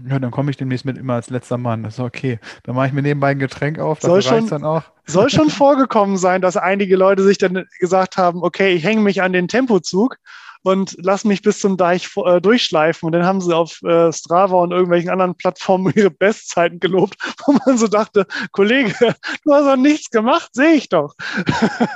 Ja, 0.09 0.19
dann 0.19 0.33
komme 0.33 0.51
ich 0.51 0.57
demnächst 0.57 0.85
mit 0.85 0.99
immer 0.99 1.15
als 1.15 1.31
letzter 1.31 1.57
Mann. 1.57 1.85
Das 1.85 1.95
ist 1.95 2.01
okay. 2.01 2.41
Dann 2.65 2.75
mache 2.75 2.89
ich 2.89 2.93
mir 2.93 3.03
nebenbei 3.03 3.31
ein 3.31 3.39
Getränk 3.39 3.79
auf. 3.79 4.01
Soll 4.01 4.23
schon, 4.23 4.49
dann 4.49 4.65
auch. 4.65 4.83
soll 5.07 5.31
schon 5.31 5.51
vorgekommen 5.51 6.17
sein, 6.17 6.41
dass 6.41 6.57
einige 6.57 6.97
Leute 6.97 7.23
sich 7.23 7.39
dann 7.39 7.65
gesagt 7.79 8.17
haben, 8.17 8.43
okay, 8.43 8.75
ich 8.75 8.83
hänge 8.83 9.03
mich 9.03 9.23
an 9.23 9.33
den 9.33 9.47
Tempozug 9.47 10.17
und 10.63 10.97
lass 11.01 11.25
mich 11.25 11.43
bis 11.43 11.61
zum 11.61 11.77
Deich 11.77 12.09
äh, 12.25 12.41
durchschleifen. 12.41 13.07
Und 13.07 13.13
dann 13.13 13.25
haben 13.25 13.41
sie 13.41 13.55
auf 13.55 13.83
äh, 13.83 14.13
Strava 14.13 14.57
und 14.57 14.73
irgendwelchen 14.73 15.11
anderen 15.11 15.35
Plattformen 15.35 15.93
ihre 15.97 16.11
Bestzeiten 16.11 16.81
gelobt, 16.81 17.17
wo 17.47 17.57
man 17.65 17.79
so 17.79 17.89
dachte, 17.89 18.27
Kollege, 18.53 18.95
du 19.45 19.55
hast 19.55 19.67
doch 19.67 19.77
nichts 19.77 20.11
gemacht, 20.11 20.51
sehe 20.53 20.75
ich 20.75 20.89
doch. 20.89 21.15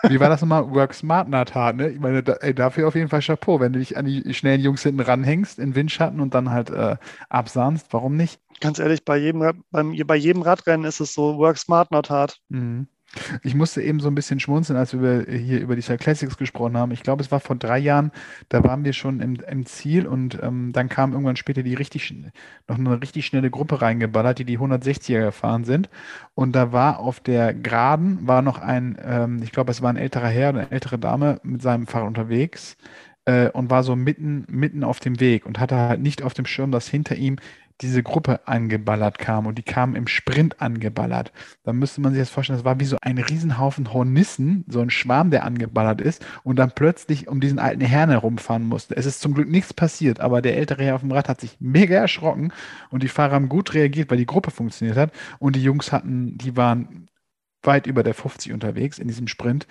Wie 0.08 0.20
war 0.20 0.28
das 0.28 0.40
nochmal? 0.40 0.70
Work 0.70 0.94
Smart 0.94 1.28
Natat, 1.28 1.76
ne? 1.76 1.90
Ich 1.90 2.00
meine, 2.00 2.22
da, 2.22 2.34
ey, 2.34 2.54
dafür 2.54 2.88
auf 2.88 2.94
jeden 2.94 3.08
Fall 3.08 3.20
Chapeau. 3.20 3.60
Wenn 3.60 3.72
du 3.72 3.78
dich 3.78 3.96
an 3.96 4.06
die 4.06 4.34
schnellen 4.34 4.60
Jungs 4.60 4.82
hinten 4.82 5.00
ranhängst, 5.00 5.58
in 5.58 5.74
Windschatten 5.74 6.20
und 6.20 6.34
dann 6.34 6.50
halt 6.50 6.70
äh, 6.70 6.96
absahnst, 7.28 7.88
warum 7.90 8.16
nicht? 8.16 8.40
Ganz 8.60 8.78
ehrlich, 8.78 9.04
bei 9.04 9.16
jedem, 9.16 9.64
beim, 9.70 9.96
bei 10.06 10.16
jedem 10.16 10.42
Radrennen 10.42 10.86
ist 10.86 11.00
es 11.00 11.14
so, 11.14 11.36
Work 11.38 11.58
Smart 11.58 11.90
Not 11.90 12.10
Hard. 12.10 12.38
Mhm. 12.48 12.86
Ich 13.42 13.54
musste 13.54 13.82
eben 13.82 14.00
so 14.00 14.08
ein 14.08 14.14
bisschen 14.14 14.40
schmunzeln, 14.40 14.78
als 14.78 14.98
wir 14.98 15.26
hier 15.28 15.60
über 15.60 15.76
die 15.76 15.82
Star 15.82 15.98
Classics 15.98 16.36
gesprochen 16.36 16.76
haben. 16.76 16.92
Ich 16.92 17.02
glaube, 17.02 17.22
es 17.22 17.30
war 17.30 17.40
vor 17.40 17.56
drei 17.56 17.78
Jahren, 17.78 18.10
da 18.48 18.64
waren 18.64 18.84
wir 18.84 18.92
schon 18.92 19.20
im, 19.20 19.34
im 19.34 19.66
Ziel 19.66 20.06
und 20.06 20.38
ähm, 20.42 20.72
dann 20.72 20.88
kam 20.88 21.12
irgendwann 21.12 21.36
später 21.36 21.62
die 21.62 21.74
richtig, 21.74 22.14
noch 22.68 22.78
eine 22.78 23.00
richtig 23.00 23.26
schnelle 23.26 23.50
Gruppe 23.50 23.82
reingeballert, 23.82 24.38
die 24.38 24.44
die 24.44 24.58
160er 24.58 25.26
gefahren 25.26 25.64
sind. 25.64 25.90
Und 26.34 26.52
da 26.56 26.72
war 26.72 26.98
auf 26.98 27.20
der 27.20 27.52
Geraden, 27.52 28.26
war 28.26 28.42
noch 28.42 28.58
ein, 28.58 28.98
ähm, 29.04 29.42
ich 29.42 29.52
glaube, 29.52 29.70
es 29.70 29.82
war 29.82 29.90
ein 29.90 29.96
älterer 29.96 30.28
Herr 30.28 30.50
oder 30.50 30.60
eine 30.60 30.70
ältere 30.70 30.98
Dame 30.98 31.40
mit 31.42 31.62
seinem 31.62 31.86
Fahrrad 31.86 32.08
unterwegs 32.08 32.76
äh, 33.24 33.48
und 33.50 33.70
war 33.70 33.82
so 33.82 33.96
mitten, 33.96 34.44
mitten 34.48 34.84
auf 34.84 35.00
dem 35.00 35.20
Weg 35.20 35.46
und 35.46 35.60
hatte 35.60 35.76
halt 35.76 36.00
nicht 36.00 36.22
auf 36.22 36.34
dem 36.34 36.46
Schirm, 36.46 36.72
dass 36.72 36.88
hinter 36.88 37.14
ihm 37.16 37.36
diese 37.82 38.02
Gruppe 38.02 38.46
angeballert 38.46 39.18
kam 39.18 39.46
und 39.46 39.58
die 39.58 39.62
kamen 39.62 39.96
im 39.96 40.06
Sprint 40.06 40.60
angeballert. 40.60 41.32
Da 41.64 41.72
müsste 41.72 42.00
man 42.00 42.12
sich 42.12 42.22
das 42.22 42.30
vorstellen, 42.30 42.58
das 42.58 42.64
war 42.64 42.80
wie 42.80 42.84
so 42.84 42.96
ein 43.02 43.18
Riesenhaufen 43.18 43.92
Hornissen, 43.92 44.64
so 44.68 44.80
ein 44.80 44.90
Schwarm, 44.90 45.30
der 45.30 45.44
angeballert 45.44 46.00
ist 46.00 46.24
und 46.44 46.56
dann 46.56 46.72
plötzlich 46.74 47.28
um 47.28 47.40
diesen 47.40 47.58
alten 47.58 47.82
Herrn 47.82 48.10
herumfahren 48.10 48.66
musste. 48.66 48.96
Es 48.96 49.06
ist 49.06 49.20
zum 49.20 49.34
Glück 49.34 49.50
nichts 49.50 49.74
passiert, 49.74 50.20
aber 50.20 50.40
der 50.40 50.56
ältere 50.56 50.84
Herr 50.84 50.94
auf 50.94 51.02
dem 51.02 51.12
Rad 51.12 51.28
hat 51.28 51.40
sich 51.40 51.56
mega 51.60 51.96
erschrocken 51.96 52.52
und 52.90 53.02
die 53.02 53.08
Fahrer 53.08 53.34
haben 53.34 53.48
gut 53.48 53.74
reagiert, 53.74 54.10
weil 54.10 54.18
die 54.18 54.26
Gruppe 54.26 54.50
funktioniert 54.50 54.96
hat 54.96 55.12
und 55.38 55.56
die 55.56 55.62
Jungs 55.62 55.92
hatten, 55.92 56.38
die 56.38 56.56
waren 56.56 57.08
weit 57.62 57.86
über 57.86 58.02
der 58.02 58.14
50 58.14 58.52
unterwegs 58.52 58.98
in 58.98 59.08
diesem 59.08 59.28
Sprint 59.28 59.66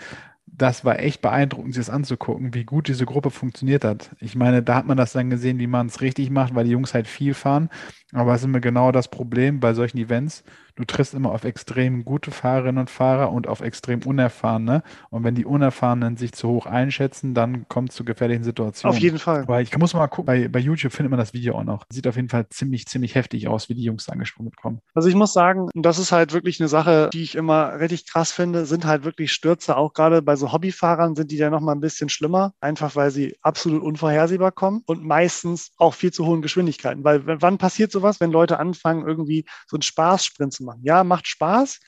das 0.54 0.84
war 0.86 1.00
echt 1.00 1.22
beeindruckend, 1.22 1.74
sich 1.74 1.86
das 1.86 1.94
anzugucken, 1.94 2.54
wie 2.54 2.66
gut 2.66 2.88
diese 2.88 3.06
Gruppe 3.06 3.32
funktioniert 3.32 3.84
hat. 3.86 4.12
Ich 4.20 4.36
meine, 4.36 4.62
da 4.64 4.76
hat 4.76 4.86
man 4.86 4.98
das 4.98 5.14
dann 5.14 5.30
gesehen, 5.30 5.60
wie 5.60 5.68
man 5.68 5.88
es 5.88 6.02
richtig 6.02 6.30
macht, 6.30 6.54
weil 6.56 6.66
die 6.66 6.72
Jungs 6.72 6.94
halt 6.94 7.08
viel 7.08 7.34
fahren. 7.34 7.70
Aber 8.14 8.34
es 8.34 8.42
ist 8.42 8.46
immer 8.46 8.60
genau 8.60 8.92
das 8.92 9.08
Problem 9.10 9.60
bei 9.60 9.74
solchen 9.74 9.98
Events 9.98 10.44
du 10.76 10.86
triffst 10.86 11.14
immer 11.14 11.32
auf 11.32 11.44
extrem 11.44 12.06
gute 12.06 12.32
Fahrerinnen 12.32 12.80
und 12.80 12.90
Fahrer 12.90 13.32
und 13.32 13.48
auf 13.48 13.62
extrem 13.62 14.02
unerfahrene. 14.04 14.84
Und 15.10 15.24
wenn 15.24 15.36
die 15.36 15.46
Unerfahrenen 15.46 16.18
sich 16.18 16.34
zu 16.34 16.50
hoch 16.50 16.66
einschätzen, 16.66 17.34
dann 17.34 17.68
kommt 17.68 17.90
es 17.90 17.96
zu 17.96 18.06
gefährlichen 18.06 18.44
Situationen. 18.44 18.96
Auf 18.96 19.02
jeden 19.02 19.20
Fall. 19.20 19.48
Weil 19.48 19.64
ich 19.64 19.78
muss 19.78 19.94
mal 19.94 20.08
gucken, 20.08 20.26
bei, 20.26 20.48
bei 20.48 20.60
YouTube 20.60 20.94
findet 20.94 21.12
man 21.12 21.20
das 21.20 21.34
Video 21.34 21.56
auch 21.56 21.64
noch. 21.64 21.86
Sieht 21.90 22.08
auf 22.08 22.16
jeden 22.16 22.30
Fall 22.30 22.48
ziemlich, 22.50 22.88
ziemlich 22.88 23.16
heftig 23.16 23.48
aus, 23.48 23.70
wie 23.70 23.76
die 23.76 23.84
Jungs 23.84 24.10
angesprungen 24.10 24.52
kommen. 24.54 24.80
Also 24.94 25.10
ich 25.10 25.16
muss 25.16 25.34
sagen, 25.34 25.70
das 25.74 26.00
ist 26.00 26.12
halt 26.12 26.34
wirklich 26.34 26.60
eine 26.60 26.70
Sache, 26.70 27.10
die 27.14 27.24
ich 27.24 27.36
immer 27.36 27.80
richtig 27.80 28.08
krass 28.08 28.32
finde, 28.32 28.66
sind 28.66 28.86
halt 28.86 29.04
wirklich 29.04 29.32
Stürze. 29.32 29.78
Auch 29.78 29.94
gerade 29.94 30.22
bei 30.22 30.36
so 30.36 30.52
Hobbyfahrern 30.52 31.16
sind 31.16 31.32
die 31.32 31.38
ja 31.38 31.50
noch 31.50 31.62
mal 31.62 31.74
ein 31.74 31.82
bisschen 31.82 32.10
schlimmer, 32.10 32.54
einfach 32.62 32.96
weil 32.96 33.12
sie 33.12 33.36
absolut 33.42 33.84
unvorhersehbar 33.84 34.52
kommen 34.52 34.84
und 34.86 35.04
meistens 35.04 35.72
auch 35.78 35.94
viel 35.94 36.12
zu 36.12 36.26
hohen 36.26 36.42
Geschwindigkeiten. 36.42 37.04
Weil 37.04 37.22
wann 37.26 37.58
passiert 37.58 37.92
sowas, 37.92 38.20
wenn 38.20 38.32
Leute 38.32 38.60
anfangen, 38.60 39.06
irgendwie 39.06 39.46
so 39.68 39.76
einen 39.76 39.82
Spaßsprint 39.82 40.54
zu 40.54 40.61
machen? 40.62 40.72
machen. 40.72 40.82
Ja, 40.84 41.04
macht 41.04 41.28
Spaß. 41.28 41.80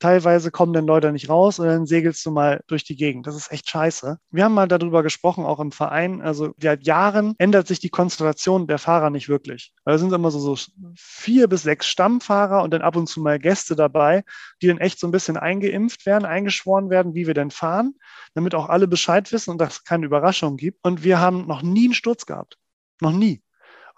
Teilweise 0.00 0.52
kommen 0.52 0.72
dann 0.72 0.86
Leute 0.86 1.10
nicht 1.10 1.28
raus 1.28 1.58
und 1.58 1.66
dann 1.66 1.84
segelst 1.84 2.24
du 2.24 2.30
mal 2.30 2.60
durch 2.68 2.84
die 2.84 2.94
Gegend. 2.94 3.26
Das 3.26 3.34
ist 3.34 3.50
echt 3.50 3.68
scheiße. 3.68 4.20
Wir 4.30 4.44
haben 4.44 4.54
mal 4.54 4.68
darüber 4.68 5.02
gesprochen, 5.02 5.44
auch 5.44 5.58
im 5.58 5.72
Verein. 5.72 6.22
Also 6.22 6.54
seit 6.56 6.86
Jahren 6.86 7.34
ändert 7.38 7.66
sich 7.66 7.80
die 7.80 7.88
Konstellation 7.88 8.68
der 8.68 8.78
Fahrer 8.78 9.10
nicht 9.10 9.28
wirklich. 9.28 9.72
Da 9.84 9.98
sind 9.98 10.12
immer 10.12 10.30
so, 10.30 10.38
so 10.38 10.56
vier 10.94 11.48
bis 11.48 11.64
sechs 11.64 11.88
Stammfahrer 11.88 12.62
und 12.62 12.72
dann 12.72 12.82
ab 12.82 12.94
und 12.94 13.08
zu 13.08 13.20
mal 13.20 13.40
Gäste 13.40 13.74
dabei, 13.74 14.22
die 14.62 14.68
dann 14.68 14.78
echt 14.78 15.00
so 15.00 15.08
ein 15.08 15.10
bisschen 15.10 15.36
eingeimpft 15.36 16.06
werden, 16.06 16.24
eingeschworen 16.24 16.90
werden, 16.90 17.16
wie 17.16 17.26
wir 17.26 17.34
denn 17.34 17.50
fahren, 17.50 17.96
damit 18.34 18.54
auch 18.54 18.68
alle 18.68 18.86
Bescheid 18.86 19.32
wissen 19.32 19.50
und 19.50 19.58
dass 19.58 19.78
es 19.78 19.84
keine 19.84 20.06
Überraschung 20.06 20.56
gibt. 20.56 20.78
Und 20.84 21.02
wir 21.02 21.18
haben 21.18 21.48
noch 21.48 21.62
nie 21.62 21.86
einen 21.86 21.94
Sturz 21.94 22.24
gehabt. 22.24 22.56
Noch 23.00 23.10
nie. 23.10 23.42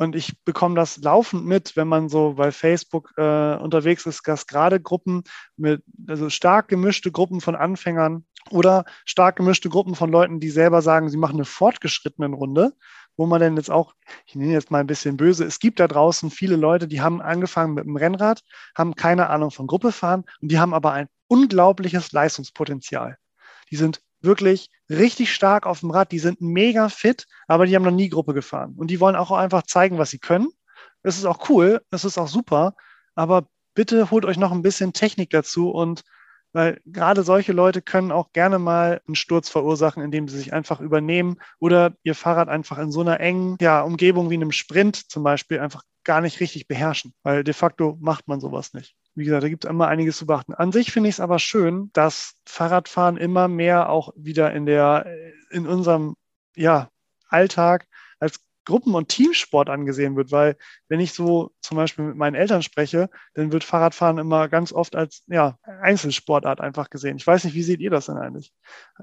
Und 0.00 0.16
ich 0.16 0.42
bekomme 0.44 0.76
das 0.76 0.96
laufend 0.96 1.44
mit, 1.44 1.76
wenn 1.76 1.86
man 1.86 2.08
so 2.08 2.32
bei 2.32 2.52
Facebook 2.52 3.12
äh, 3.18 3.56
unterwegs 3.56 4.06
ist, 4.06 4.26
dass 4.26 4.46
gerade 4.46 4.80
Gruppen 4.80 5.24
mit, 5.58 5.82
also 6.08 6.30
stark 6.30 6.68
gemischte 6.68 7.12
Gruppen 7.12 7.42
von 7.42 7.54
Anfängern 7.54 8.24
oder 8.48 8.86
stark 9.04 9.36
gemischte 9.36 9.68
Gruppen 9.68 9.94
von 9.94 10.10
Leuten, 10.10 10.40
die 10.40 10.48
selber 10.48 10.80
sagen, 10.80 11.10
sie 11.10 11.18
machen 11.18 11.34
eine 11.34 11.44
fortgeschrittene 11.44 12.34
Runde, 12.34 12.72
wo 13.18 13.26
man 13.26 13.42
dann 13.42 13.58
jetzt 13.58 13.70
auch, 13.70 13.92
ich 14.24 14.34
nenne 14.34 14.54
jetzt 14.54 14.70
mal 14.70 14.78
ein 14.78 14.86
bisschen 14.86 15.18
böse, 15.18 15.44
es 15.44 15.58
gibt 15.58 15.78
da 15.78 15.86
draußen 15.86 16.30
viele 16.30 16.56
Leute, 16.56 16.88
die 16.88 17.02
haben 17.02 17.20
angefangen 17.20 17.74
mit 17.74 17.84
dem 17.84 17.96
Rennrad, 17.96 18.40
haben 18.74 18.94
keine 18.94 19.28
Ahnung 19.28 19.50
von 19.50 19.66
Gruppe 19.66 19.92
fahren 19.92 20.24
und 20.40 20.50
die 20.50 20.58
haben 20.58 20.72
aber 20.72 20.92
ein 20.92 21.08
unglaubliches 21.28 22.12
Leistungspotenzial. 22.12 23.18
Die 23.70 23.76
sind 23.76 24.00
wirklich 24.22 24.70
richtig 24.88 25.32
stark 25.32 25.66
auf 25.66 25.80
dem 25.80 25.90
Rad. 25.90 26.12
Die 26.12 26.18
sind 26.18 26.40
mega 26.40 26.88
fit, 26.88 27.26
aber 27.46 27.66
die 27.66 27.74
haben 27.74 27.84
noch 27.84 27.90
nie 27.90 28.08
Gruppe 28.08 28.34
gefahren. 28.34 28.74
Und 28.76 28.88
die 28.90 29.00
wollen 29.00 29.16
auch 29.16 29.30
einfach 29.30 29.62
zeigen, 29.62 29.98
was 29.98 30.10
sie 30.10 30.18
können. 30.18 30.48
Das 31.02 31.16
ist 31.16 31.24
auch 31.24 31.48
cool, 31.48 31.80
das 31.90 32.04
ist 32.04 32.18
auch 32.18 32.28
super, 32.28 32.74
aber 33.14 33.46
bitte 33.74 34.10
holt 34.10 34.24
euch 34.24 34.36
noch 34.36 34.52
ein 34.52 34.62
bisschen 34.62 34.92
Technik 34.92 35.30
dazu 35.30 35.70
und 35.70 36.02
weil 36.52 36.80
gerade 36.84 37.22
solche 37.22 37.52
Leute 37.52 37.80
können 37.80 38.10
auch 38.10 38.32
gerne 38.32 38.58
mal 38.58 39.00
einen 39.06 39.14
Sturz 39.14 39.48
verursachen, 39.48 40.02
indem 40.02 40.26
sie 40.28 40.36
sich 40.36 40.52
einfach 40.52 40.80
übernehmen 40.80 41.36
oder 41.60 41.94
ihr 42.02 42.16
Fahrrad 42.16 42.48
einfach 42.48 42.78
in 42.78 42.90
so 42.90 43.00
einer 43.00 43.20
engen 43.20 43.56
ja, 43.60 43.82
Umgebung 43.82 44.30
wie 44.30 44.34
einem 44.34 44.52
Sprint 44.52 45.10
zum 45.10 45.22
Beispiel 45.22 45.60
einfach 45.60 45.84
gar 46.02 46.20
nicht 46.20 46.40
richtig 46.40 46.66
beherrschen, 46.66 47.14
weil 47.22 47.44
de 47.44 47.54
facto 47.54 47.96
macht 48.00 48.26
man 48.26 48.40
sowas 48.40 48.74
nicht. 48.74 48.96
Wie 49.14 49.24
gesagt, 49.24 49.42
da 49.42 49.48
gibt 49.48 49.64
es 49.64 49.70
immer 49.70 49.88
einiges 49.88 50.16
zu 50.16 50.26
beachten. 50.26 50.54
An 50.54 50.72
sich 50.72 50.92
finde 50.92 51.08
ich 51.08 51.16
es 51.16 51.20
aber 51.20 51.38
schön, 51.38 51.90
dass 51.92 52.34
Fahrradfahren 52.46 53.16
immer 53.16 53.48
mehr 53.48 53.90
auch 53.90 54.12
wieder 54.16 54.52
in 54.52 54.66
der, 54.66 55.06
in 55.50 55.66
unserem 55.66 56.16
ja, 56.54 56.90
Alltag 57.28 57.86
als 58.18 58.40
Gruppen- 58.64 58.94
und 58.94 59.08
Teamsport 59.08 59.68
angesehen 59.68 60.16
wird, 60.16 60.30
weil 60.30 60.56
wenn 60.88 61.00
ich 61.00 61.12
so 61.12 61.52
zum 61.60 61.76
Beispiel 61.76 62.04
mit 62.04 62.16
meinen 62.16 62.34
Eltern 62.34 62.62
spreche, 62.62 63.08
dann 63.34 63.52
wird 63.52 63.64
Fahrradfahren 63.64 64.18
immer 64.18 64.48
ganz 64.48 64.72
oft 64.72 64.94
als 64.94 65.24
ja, 65.26 65.58
Einzelsportart 65.62 66.60
einfach 66.60 66.90
gesehen. 66.90 67.16
Ich 67.16 67.26
weiß 67.26 67.44
nicht, 67.44 67.54
wie 67.54 67.62
seht 67.62 67.80
ihr 67.80 67.90
das 67.90 68.06
denn 68.06 68.16
eigentlich? 68.16 68.52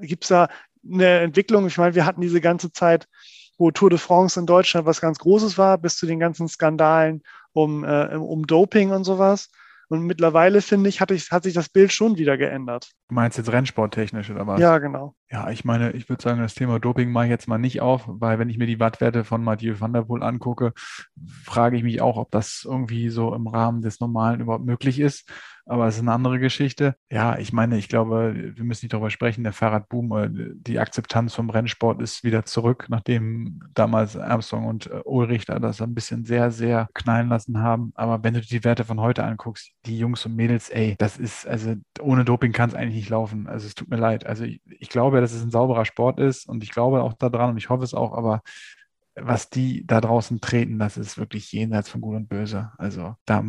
Gibt 0.02 0.24
es 0.24 0.30
da 0.30 0.48
eine 0.90 1.20
Entwicklung? 1.20 1.68
Ich 1.68 1.78
meine, 1.78 1.96
wir 1.96 2.06
hatten 2.06 2.22
diese 2.22 2.40
ganze 2.40 2.72
Zeit, 2.72 3.08
wo 3.58 3.72
Tour 3.72 3.90
de 3.90 4.00
France 4.00 4.40
in 4.40 4.46
Deutschland 4.46 4.86
was 4.86 5.02
ganz 5.02 5.18
Großes 5.18 5.58
war, 5.58 5.78
bis 5.78 5.98
zu 5.98 6.06
den 6.06 6.20
ganzen 6.20 6.48
Skandalen 6.48 7.24
um, 7.54 7.84
äh, 7.84 8.16
um 8.16 8.46
Doping 8.46 8.92
und 8.92 9.04
sowas. 9.04 9.50
Und 9.90 10.02
mittlerweile, 10.02 10.62
finde 10.62 10.90
ich 10.90 11.00
hat, 11.00 11.12
ich, 11.12 11.32
hat 11.32 11.44
sich 11.44 11.54
das 11.54 11.70
Bild 11.70 11.94
schon 11.94 12.18
wieder 12.18 12.38
geändert. 12.38 12.92
Du 13.08 13.16
meinst 13.16 13.38
jetzt 13.38 13.52
rennsporttechnisch 13.52 14.30
oder 14.30 14.46
was? 14.46 14.60
Ja, 14.60 14.80
genau. 14.80 15.16
Ja, 15.32 15.50
ich 15.50 15.64
meine, 15.64 15.92
ich 15.92 16.10
würde 16.10 16.22
sagen, 16.22 16.42
das 16.42 16.56
Thema 16.56 16.80
Doping 16.80 17.12
mache 17.12 17.26
ich 17.26 17.32
jetzt 17.32 17.48
mal 17.48 17.58
nicht 17.58 17.82
auf, 17.82 18.04
weil 18.08 18.38
wenn 18.40 18.50
ich 18.50 18.58
mir 18.58 18.68
die 18.68 18.80
Wattwerte 18.80 19.24
von 19.24 19.44
Mathieu 19.44 19.80
van 19.80 19.94
der 19.94 20.04
Poel 20.04 20.24
angucke, 20.24 20.74
frage 21.44 21.78
ich 21.78 21.84
mich 21.84 22.02
auch, 22.02 22.18
ob 22.18 22.32
das 22.32 22.66
irgendwie 22.68 23.10
so 23.10 23.34
im 23.34 23.48
Rahmen 23.48 23.82
des 23.82 24.00
Normalen 24.00 24.42
überhaupt 24.42 24.66
möglich 24.66 25.00
ist 25.00 25.30
aber 25.68 25.88
es 25.88 25.96
ist 25.96 26.02
eine 26.02 26.14
andere 26.14 26.40
Geschichte. 26.40 26.96
Ja, 27.12 27.38
ich 27.38 27.52
meine, 27.54 27.78
ich 27.78 27.90
glaube, 27.90 28.34
wir 28.56 28.64
müssen 28.64 28.86
nicht 28.86 28.94
darüber 28.94 29.10
sprechen, 29.10 29.44
der 29.44 29.54
Fahrradboom, 29.54 30.12
äh, 30.18 30.30
die 30.56 30.80
Akzeptanz 30.80 31.34
vom 31.36 31.50
Rennsport 31.50 32.02
ist 32.02 32.24
wieder 32.24 32.46
zurück, 32.46 32.86
nachdem 32.90 33.60
damals 33.74 34.16
Armstrong 34.18 34.66
und 34.66 34.88
äh, 34.88 35.02
Ulrich 35.06 35.46
da 35.46 35.60
das 35.60 35.82
ein 35.82 35.94
bisschen 35.94 36.26
sehr, 36.26 36.52
sehr 36.52 36.88
knallen 36.94 37.30
lassen 37.30 37.60
haben. 37.60 37.92
Aber 37.96 38.24
wenn 38.24 38.34
du 38.34 38.42
die 38.42 38.64
Werte 38.64 38.86
von 38.86 39.02
heute 39.02 39.24
anguckst, 39.24 39.72
die 39.86 39.98
Jungs 39.98 40.26
und 40.26 40.36
Mädels, 40.36 40.70
ey, 40.70 40.96
das 40.98 41.18
ist, 41.18 41.46
also 41.48 41.76
ohne 42.00 42.24
Doping 42.26 42.54
kann 42.54 42.70
es 42.70 42.76
eigentlich 42.76 42.96
nicht 42.96 43.10
laufen. 43.10 43.48
Also 43.48 43.68
es 43.68 43.76
tut 43.76 43.90
mir 43.90 43.98
leid. 43.98 44.26
Also 44.26 44.46
ich, 44.46 44.62
ich 44.80 44.90
glaube, 44.90 45.22
dass 45.22 45.34
es 45.34 45.44
ein 45.44 45.52
sauberer 45.52 45.86
Sport 45.86 46.20
ist 46.20 46.48
und 46.48 46.64
ich 46.64 46.72
glaube 46.72 47.04
auch 47.04 47.14
daran 47.14 47.52
und 47.52 47.58
ich 47.58 47.70
hoffe 47.70 47.84
es 47.84 47.94
auch, 47.94 48.14
aber 48.14 48.42
was 49.16 49.50
die 49.50 49.86
da 49.86 50.00
draußen 50.00 50.40
treten, 50.42 50.80
das 50.80 50.98
ist 50.98 51.18
wirklich 51.18 51.52
jenseits 51.52 51.90
von 51.90 52.02
Gut 52.02 52.16
und 52.16 52.30
Böse. 52.30 52.72
Also 52.78 53.16
da 53.26 53.44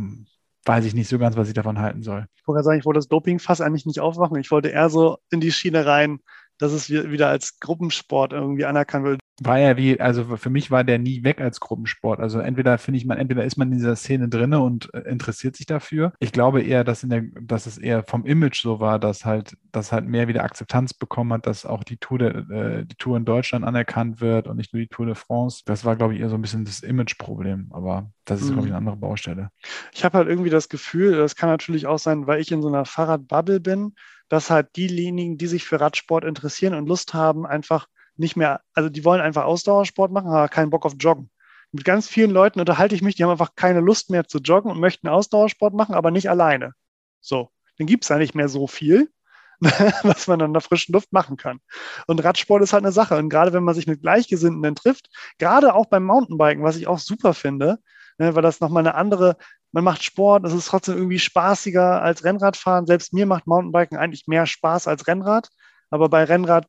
weiß 0.69 0.85
ich 0.85 0.95
nicht 0.95 1.09
so 1.09 1.19
ganz, 1.19 1.37
was 1.37 1.49
ich 1.49 1.55
davon 1.55 1.79
halten 1.79 2.03
soll. 2.03 2.27
Ich 2.37 2.47
wollte 2.47 2.63
sagen, 2.63 2.79
ich 2.79 2.85
wollte 2.85 2.99
das 2.99 3.09
Doping 3.09 3.39
fast 3.39 3.63
eigentlich 3.63 3.87
nicht 3.87 4.01
aufmachen. 4.01 4.37
Ich 4.39 4.51
wollte 4.51 4.69
eher 4.69 4.91
so 4.91 5.19
in 5.31 5.41
die 5.41 5.53
Schiene 5.53 5.87
rein, 5.87 6.21
dass 6.59 6.73
es 6.73 6.91
wieder 6.91 7.29
als 7.29 7.59
Gruppensport 7.59 8.33
irgendwie 8.33 8.67
anerkannt 8.67 9.07
wird 9.07 9.21
war 9.41 9.59
er 9.59 9.77
wie, 9.77 10.01
also 10.01 10.37
für 10.37 10.51
mich 10.51 10.71
war 10.71 10.85
der 10.85 10.99
nie 10.99 11.23
weg 11.23 11.41
als 11.41 11.61
Gruppensport. 11.61 12.21
Also 12.21 12.41
entweder 12.41 12.79
finde 12.79 12.99
ich 12.99 13.07
man, 13.07 13.19
entweder 13.19 13.45
ist 13.45 13.57
man 13.57 13.69
in 13.71 13.79
dieser 13.79 13.97
Szene 13.97 14.29
drin 14.29 14.55
und 14.55 14.93
äh, 14.95 15.01
interessiert 15.01 15.57
sich 15.57 15.67
dafür. 15.67 16.13
Ich 16.19 16.33
glaube 16.33 16.63
eher, 16.63 16.85
dass 16.85 17.03
in 17.03 17.11
der, 17.11 17.23
dass 17.41 17.67
es 17.67 17.79
eher 17.79 18.03
vom 18.03 18.27
Image 18.27 18.61
so 18.61 18.81
war, 18.81 18.99
dass 18.99 19.25
halt, 19.25 19.57
dass 19.71 19.93
halt 19.93 20.07
mehr 20.07 20.29
wieder 20.29 20.43
Akzeptanz 20.43 20.93
bekommen 20.93 21.33
hat, 21.33 21.47
dass 21.47 21.67
auch 21.67 21.85
die 21.85 21.99
Tour, 21.99 22.19
der, 22.19 22.35
äh, 22.51 22.85
die 22.85 22.97
Tour 22.97 23.17
in 23.17 23.25
Deutschland 23.25 23.65
anerkannt 23.65 24.21
wird 24.21 24.49
und 24.49 24.57
nicht 24.57 24.73
nur 24.73 24.81
die 24.81 24.89
Tour 24.89 25.07
de 25.07 25.15
France. 25.15 25.63
Das 25.67 25.85
war, 25.85 25.97
glaube 25.97 26.15
ich, 26.15 26.21
eher 26.21 26.31
so 26.31 26.35
ein 26.35 26.43
bisschen 26.43 26.65
das 26.65 26.81
Image-Problem. 26.81 27.69
Aber 27.71 28.11
das 28.25 28.41
ist, 28.41 28.49
mhm. 28.49 28.55
glaube 28.55 28.69
ich, 28.69 28.73
eine 28.73 28.79
andere 28.79 28.97
Baustelle. 28.97 29.51
Ich 29.93 30.05
habe 30.05 30.19
halt 30.19 30.29
irgendwie 30.29 30.51
das 30.51 30.69
Gefühl, 30.69 31.17
das 31.17 31.37
kann 31.37 31.49
natürlich 31.49 31.87
auch 31.87 31.99
sein, 31.99 32.27
weil 32.27 32.41
ich 32.41 32.51
in 32.51 32.63
so 32.63 32.69
einer 32.69 32.85
Fahrradbubble 32.85 33.61
bin, 33.61 33.95
dass 34.29 34.51
halt 34.51 34.77
diejenigen, 34.77 35.39
die 35.39 35.47
sich 35.47 35.65
für 35.65 35.81
Radsport 35.81 36.25
interessieren 36.25 36.75
und 36.75 36.89
Lust 36.89 37.15
haben, 37.15 37.47
einfach 37.47 37.87
nicht 38.19 38.37
mehr, 38.37 38.61
also 38.75 38.89
die 38.89 39.05
wollen 39.05 39.21
einfach 39.21 39.45
Ausdauersport 39.45 40.13
machen, 40.13 40.29
aber 40.29 40.49
keinen 40.49 40.71
Bock 40.71 40.85
auf 40.85 40.95
Joggen. 40.99 41.31
Mit 41.71 41.85
ganz 41.85 42.09
vielen 42.09 42.31
Leuten 42.31 42.61
unterhalte 42.61 42.95
ich 42.95 43.03
mich, 43.03 43.15
die 43.15 43.25
haben 43.25 43.31
einfach 43.31 43.55
keine 43.55 43.81
Lust 43.81 44.11
mehr 44.11 44.27
zu 44.27 44.39
joggen 44.39 44.71
und 44.71 44.81
möchten 44.81 45.09
Ausdauersport 45.09 45.75
machen, 45.75 45.95
aber 45.95 46.11
nicht 46.11 46.31
alleine. 46.31 46.73
So, 47.21 47.51
dann 47.77 47.87
gibt 47.87 48.05
es 48.05 48.09
ja 48.09 48.17
nicht 48.17 48.35
mehr 48.35 48.49
so 48.49 48.67
viel, 48.67 49.11
was 49.61 50.27
man 50.29 50.41
an 50.41 50.53
der 50.53 50.63
frischen 50.63 50.93
Luft 50.93 51.13
machen 51.13 51.37
kann. 51.37 51.61
Und 52.07 52.25
Radsport 52.25 52.63
ist 52.63 52.73
halt 52.73 52.85
eine 52.85 52.93
Sache. 52.93 53.17
Und 53.17 53.29
gerade 53.29 53.53
wenn 53.53 53.65
man 53.65 53.75
sich 53.75 53.87
mit 53.87 54.01
Gleichgesinnten 54.01 54.63
dann 54.63 54.77
trifft, 54.77 55.11
gerade 55.39 55.75
auch 55.75 55.87
beim 55.87 56.05
Mountainbiken, 56.05 56.65
was 56.65 56.77
ich 56.77 56.87
auch 56.87 56.99
super 56.99 57.35
finde, 57.35 57.79
ne, 58.19 58.35
weil 58.35 58.43
das 58.43 58.61
nochmal 58.61 58.83
eine 58.83 58.95
andere, 58.95 59.37
man 59.73 59.85
macht 59.85 60.03
Sport, 60.03 60.47
es 60.47 60.55
ist 60.55 60.69
trotzdem 60.69 60.97
irgendwie 60.97 61.19
spaßiger 61.19 62.03
als 62.03 62.25
Rennradfahren. 62.25 62.87
Selbst 62.87 63.13
mir 63.13 63.27
macht 63.27 63.47
Mountainbiken 63.47 63.99
eigentlich 63.99 64.27
mehr 64.27 64.47
Spaß 64.47 64.89
als 64.89 65.07
Rennrad. 65.07 65.51
Aber 65.91 66.09
bei 66.09 66.25
Rennrad 66.25 66.67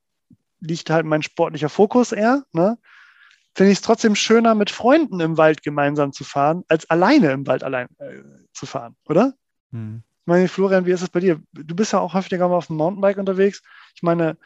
liegt 0.60 0.90
halt 0.90 1.06
mein 1.06 1.24
sportlicher 1.24 1.70
Fokus 1.70 2.12
eher. 2.12 2.44
Ne? 2.52 2.78
Finde 3.56 3.72
ich 3.72 3.80
es 3.80 3.82
trotzdem 3.84 4.16
schöner, 4.16 4.56
mit 4.56 4.70
Freunden 4.70 5.20
im 5.20 5.38
Wald 5.38 5.64
gemeinsam 5.64 6.14
zu 6.14 6.24
fahren, 6.24 6.64
als 6.68 6.90
alleine 6.90 7.32
im 7.32 7.48
Wald 7.48 7.64
allein 7.64 7.88
äh, 8.00 8.22
zu 8.54 8.66
fahren, 8.66 8.96
oder? 9.06 9.34
Hm. 9.72 10.04
Ich 10.22 10.28
meine, 10.28 10.48
Florian, 10.48 10.86
wie 10.86 10.92
ist 10.92 11.02
es 11.02 11.10
bei 11.10 11.20
dir? 11.20 11.42
Du 11.54 11.76
bist 11.76 11.94
ja 11.94 12.00
auch 12.00 12.14
häufiger 12.14 12.48
mal 12.48 12.56
auf 12.56 12.68
dem 12.68 12.76
Mountainbike 12.78 13.18
unterwegs. 13.18 13.64
Ich 13.96 14.04
meine, 14.04 14.38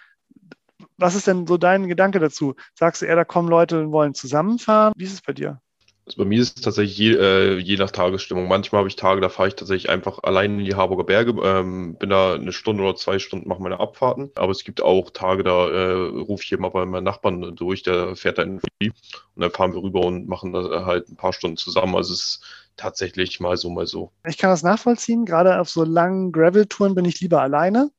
was 0.98 1.16
ist 1.16 1.28
denn 1.28 1.46
so 1.46 1.58
dein 1.58 1.88
Gedanke 1.88 2.20
dazu? 2.20 2.56
Sagst 2.74 3.02
du 3.02 3.06
eher, 3.06 3.16
da 3.16 3.26
kommen 3.26 3.50
Leute 3.50 3.82
und 3.82 3.92
wollen 3.92 4.14
zusammenfahren? 4.14 4.94
Wie 4.96 5.04
ist 5.04 5.14
es 5.14 5.22
bei 5.22 5.34
dir? 5.34 5.62
Also 6.06 6.18
bei 6.18 6.26
mir 6.26 6.42
ist 6.42 6.58
es 6.58 6.64
tatsächlich 6.64 6.98
je, 6.98 7.14
äh, 7.14 7.58
je 7.60 7.78
nach 7.78 7.92
Tagesstimmung. 7.92 8.48
Manchmal 8.50 8.80
habe 8.80 8.90
ich 8.90 8.98
Tage, 8.98 9.22
da 9.22 9.30
fahre 9.30 9.48
ich 9.48 9.56
tatsächlich 9.56 9.90
einfach 9.90 10.20
allein 10.24 10.60
in 10.60 10.66
die 10.66 10.76
Harburger 10.76 11.06
Berge, 11.06 11.34
ähm, 11.42 11.96
bin 11.96 12.10
da 12.10 12.34
eine 12.34 12.52
Stunde 12.52 12.84
oder 12.84 12.96
zwei 12.96 13.20
Stunden, 13.20 13.48
mache 13.48 13.62
meine 13.62 13.80
Abfahrten. 13.80 14.30
Aber 14.36 14.52
es 14.52 14.66
gibt 14.66 14.82
auch 14.82 15.12
Tage, 15.12 15.44
da 15.44 15.70
äh, 15.70 15.94
rufe 16.10 16.44
ich 16.44 16.52
immer 16.52 16.72
bei 16.72 16.86
meinem 16.86 17.06
Nachbarn 17.06 17.56
durch, 17.56 17.84
der 17.84 18.18
fährt 18.18 18.38
da 18.38 18.44
in 18.44 18.60
die 18.82 18.90
und 18.90 19.42
dann 19.42 19.52
fahren 19.52 19.74
wir 19.74 19.82
rüber 19.82 20.02
und 20.02 20.28
machen 20.28 20.52
da 20.52 20.86
halt 20.86 21.10
ein 21.10 21.16
paar 21.16 21.32
Stunden 21.32 21.56
zusammen. 21.56 21.96
Also 21.96 22.14
es 22.14 22.20
ist 22.20 22.44
tatsächlich 22.76 23.40
mal 23.40 23.56
so, 23.56 23.70
mal 23.70 23.88
so. 23.88 24.12
Ich 24.28 24.38
kann 24.38 24.50
das 24.50 24.64
nachvollziehen. 24.64 25.26
Gerade 25.26 25.60
auf 25.60 25.70
so 25.70 25.86
langen 25.86 26.34
Gravel-Touren 26.34 26.96
bin 26.96 27.06
ich 27.06 27.22
lieber 27.22 27.42
alleine. 27.42 27.92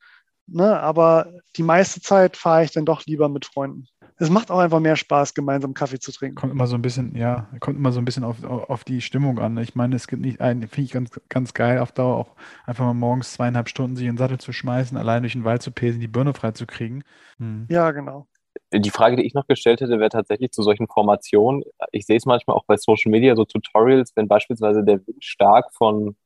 Ne? 0.46 0.78
Aber 0.78 1.32
die 1.56 1.62
meiste 1.62 2.02
Zeit 2.02 2.36
fahre 2.36 2.64
ich 2.64 2.72
dann 2.72 2.84
doch 2.84 3.06
lieber 3.06 3.30
mit 3.30 3.46
Freunden 3.46 3.88
es 4.16 4.30
macht 4.30 4.50
auch 4.50 4.58
einfach 4.58 4.80
mehr 4.80 4.96
Spaß, 4.96 5.34
gemeinsam 5.34 5.74
Kaffee 5.74 5.98
zu 5.98 6.12
trinken. 6.12 6.36
Kommt 6.36 6.52
immer 6.52 6.66
so 6.66 6.76
ein 6.76 6.82
bisschen, 6.82 7.16
ja, 7.16 7.48
kommt 7.60 7.76
immer 7.76 7.90
so 7.90 8.00
ein 8.00 8.04
bisschen 8.04 8.22
auf, 8.22 8.44
auf, 8.44 8.84
die 8.84 9.00
Stimmung 9.00 9.38
an. 9.38 9.58
Ich 9.58 9.74
meine, 9.74 9.96
es 9.96 10.06
gibt 10.06 10.22
nicht 10.22 10.40
einen, 10.40 10.68
finde 10.68 10.86
ich 10.86 10.92
ganz, 10.92 11.10
ganz 11.28 11.52
geil, 11.52 11.78
auf 11.80 11.92
Dauer 11.92 12.16
auch 12.16 12.36
einfach 12.64 12.84
mal 12.84 12.94
morgens 12.94 13.32
zweieinhalb 13.32 13.68
Stunden 13.68 13.96
sich 13.96 14.06
in 14.06 14.12
den 14.12 14.18
Sattel 14.18 14.38
zu 14.38 14.52
schmeißen, 14.52 14.96
allein 14.96 15.22
durch 15.22 15.32
den 15.32 15.44
Wald 15.44 15.62
zu 15.62 15.72
pesen, 15.72 16.00
die 16.00 16.08
Birne 16.08 16.32
frei 16.32 16.52
zu 16.52 16.66
kriegen. 16.66 17.02
Hm. 17.38 17.66
Ja, 17.68 17.90
genau. 17.90 18.28
Die 18.72 18.90
Frage, 18.90 19.16
die 19.16 19.24
ich 19.24 19.34
noch 19.34 19.48
gestellt 19.48 19.80
hätte, 19.80 19.98
wäre 19.98 20.10
tatsächlich 20.10 20.52
zu 20.52 20.62
solchen 20.62 20.86
Formationen. 20.86 21.64
Ich 21.90 22.06
sehe 22.06 22.16
es 22.16 22.24
manchmal 22.24 22.56
auch 22.56 22.64
bei 22.66 22.76
Social 22.76 23.10
Media, 23.10 23.34
so 23.34 23.44
Tutorials, 23.44 24.12
wenn 24.14 24.28
beispielsweise 24.28 24.84
der 24.84 25.04
Wind 25.06 25.24
stark 25.24 25.74
von 25.74 26.16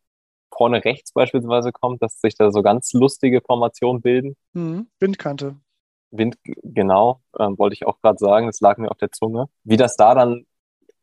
vorne 0.54 0.84
rechts 0.84 1.12
beispielsweise 1.12 1.72
kommt, 1.72 2.02
dass 2.02 2.20
sich 2.20 2.34
da 2.34 2.50
so 2.50 2.62
ganz 2.62 2.92
lustige 2.92 3.40
Formationen 3.40 4.02
bilden. 4.02 4.36
Mhm. 4.52 4.88
Windkante. 5.00 5.56
Wind, 6.10 6.36
genau, 6.44 7.20
ähm, 7.38 7.58
wollte 7.58 7.74
ich 7.74 7.86
auch 7.86 8.00
gerade 8.00 8.18
sagen, 8.18 8.46
das 8.46 8.60
lag 8.60 8.78
mir 8.78 8.90
auf 8.90 8.98
der 8.98 9.12
Zunge. 9.12 9.46
Wie 9.64 9.76
das 9.76 9.96
da 9.96 10.14
dann 10.14 10.46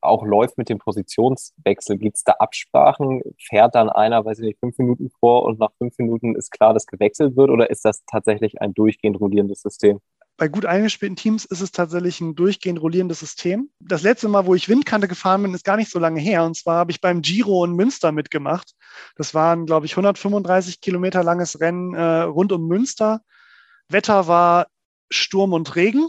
auch 0.02 0.24
läuft 0.24 0.58
mit 0.58 0.70
dem 0.70 0.78
Positionswechsel, 0.78 1.98
gibt 1.98 2.18
es 2.18 2.24
da 2.24 2.34
Absprachen? 2.34 3.22
Fährt 3.39 3.76
dann 3.76 3.89
einer, 3.89 4.24
weiß 4.24 4.39
ich 4.39 4.46
nicht, 4.46 4.60
fünf 4.60 4.78
Minuten 4.78 5.10
vor 5.20 5.44
und 5.44 5.60
nach 5.60 5.72
fünf 5.78 5.98
Minuten 5.98 6.36
ist 6.36 6.52
klar, 6.52 6.74
dass 6.74 6.86
gewechselt 6.86 7.36
wird 7.36 7.50
oder 7.50 7.70
ist 7.70 7.86
das 7.86 8.04
tatsächlich 8.06 8.62
ein 8.62 8.74
durchgehend 8.74 9.20
rollierendes 9.20 9.62
System? 9.62 10.00
Bei 10.38 10.50
gut 10.50 10.65
eingespielten 10.65 11.15
Teams 11.15 11.46
ist 11.46 11.62
es 11.62 11.72
tatsächlich 11.72 12.20
ein 12.20 12.36
durchgehend 12.36 12.82
rollierendes 12.82 13.22
System. 13.22 13.70
Das 13.80 14.02
letzte 14.02 14.28
Mal, 14.28 14.46
wo 14.46 14.54
ich 14.54 14.68
Windkante 14.68 15.08
gefahren 15.08 15.44
bin, 15.44 15.54
ist 15.54 15.63
gar 15.63 15.78
nicht 15.78 15.89
so 15.89 15.98
lange 15.98 16.20
her. 16.20 16.44
Und 16.44 16.58
zwar 16.58 16.76
habe 16.76 16.91
ich 16.91 17.00
beim 17.00 17.22
Giro 17.22 17.63
in 17.63 17.72
Münster 17.72 18.12
mitgemacht. 18.12 18.74
Das 19.15 19.34
waren, 19.34 19.65
glaube 19.65 19.86
ich, 19.86 19.94
135 19.94 20.82
Kilometer 20.82 21.24
langes 21.24 21.62
Rennen 21.62 21.94
äh, 21.94 22.24
rund 22.24 22.52
um 22.52 22.68
Münster. 22.68 23.22
Wetter 23.88 24.28
war 24.28 24.68
Sturm 25.10 25.54
und 25.54 25.76
Regen. 25.76 26.08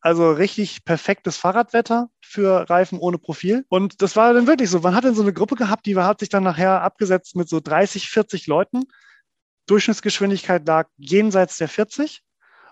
Also 0.00 0.30
richtig 0.32 0.84
perfektes 0.84 1.36
Fahrradwetter 1.36 2.08
für 2.20 2.70
Reifen 2.70 2.98
ohne 2.98 3.18
Profil. 3.18 3.64
Und 3.68 4.00
das 4.00 4.16
war 4.16 4.32
dann 4.32 4.46
wirklich 4.46 4.70
so. 4.70 4.80
Man 4.80 4.94
hat 4.94 5.04
dann 5.04 5.14
so 5.14 5.22
eine 5.22 5.32
Gruppe 5.32 5.56
gehabt, 5.56 5.86
die 5.86 5.96
hat 5.96 6.20
sich 6.20 6.28
dann 6.28 6.44
nachher 6.44 6.82
abgesetzt 6.82 7.36
mit 7.36 7.48
so 7.48 7.60
30, 7.60 8.08
40 8.08 8.46
Leuten. 8.46 8.84
Durchschnittsgeschwindigkeit 9.66 10.66
lag 10.66 10.88
jenseits 10.96 11.58
der 11.58 11.68
40 11.68 12.22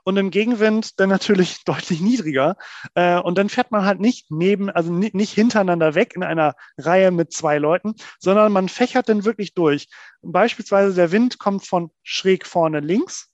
und 0.04 0.16
im 0.16 0.30
Gegenwind 0.30 0.98
dann 0.98 1.08
natürlich 1.08 1.64
deutlich 1.64 2.00
niedriger. 2.00 2.56
Äh, 2.94 3.18
und 3.18 3.38
dann 3.38 3.48
fährt 3.48 3.70
man 3.70 3.84
halt 3.84 4.00
nicht 4.00 4.30
neben, 4.30 4.70
also 4.70 4.92
nicht 4.92 5.32
hintereinander 5.32 5.94
weg 5.94 6.14
in 6.14 6.22
einer 6.22 6.54
Reihe 6.78 7.10
mit 7.10 7.32
zwei 7.32 7.58
Leuten, 7.58 7.94
sondern 8.18 8.52
man 8.52 8.68
fächert 8.68 9.08
dann 9.08 9.24
wirklich 9.24 9.54
durch. 9.54 9.88
Beispielsweise 10.22 10.94
der 10.94 11.12
Wind 11.12 11.38
kommt 11.38 11.66
von 11.66 11.90
schräg 12.02 12.46
vorne 12.46 12.80
links 12.80 13.29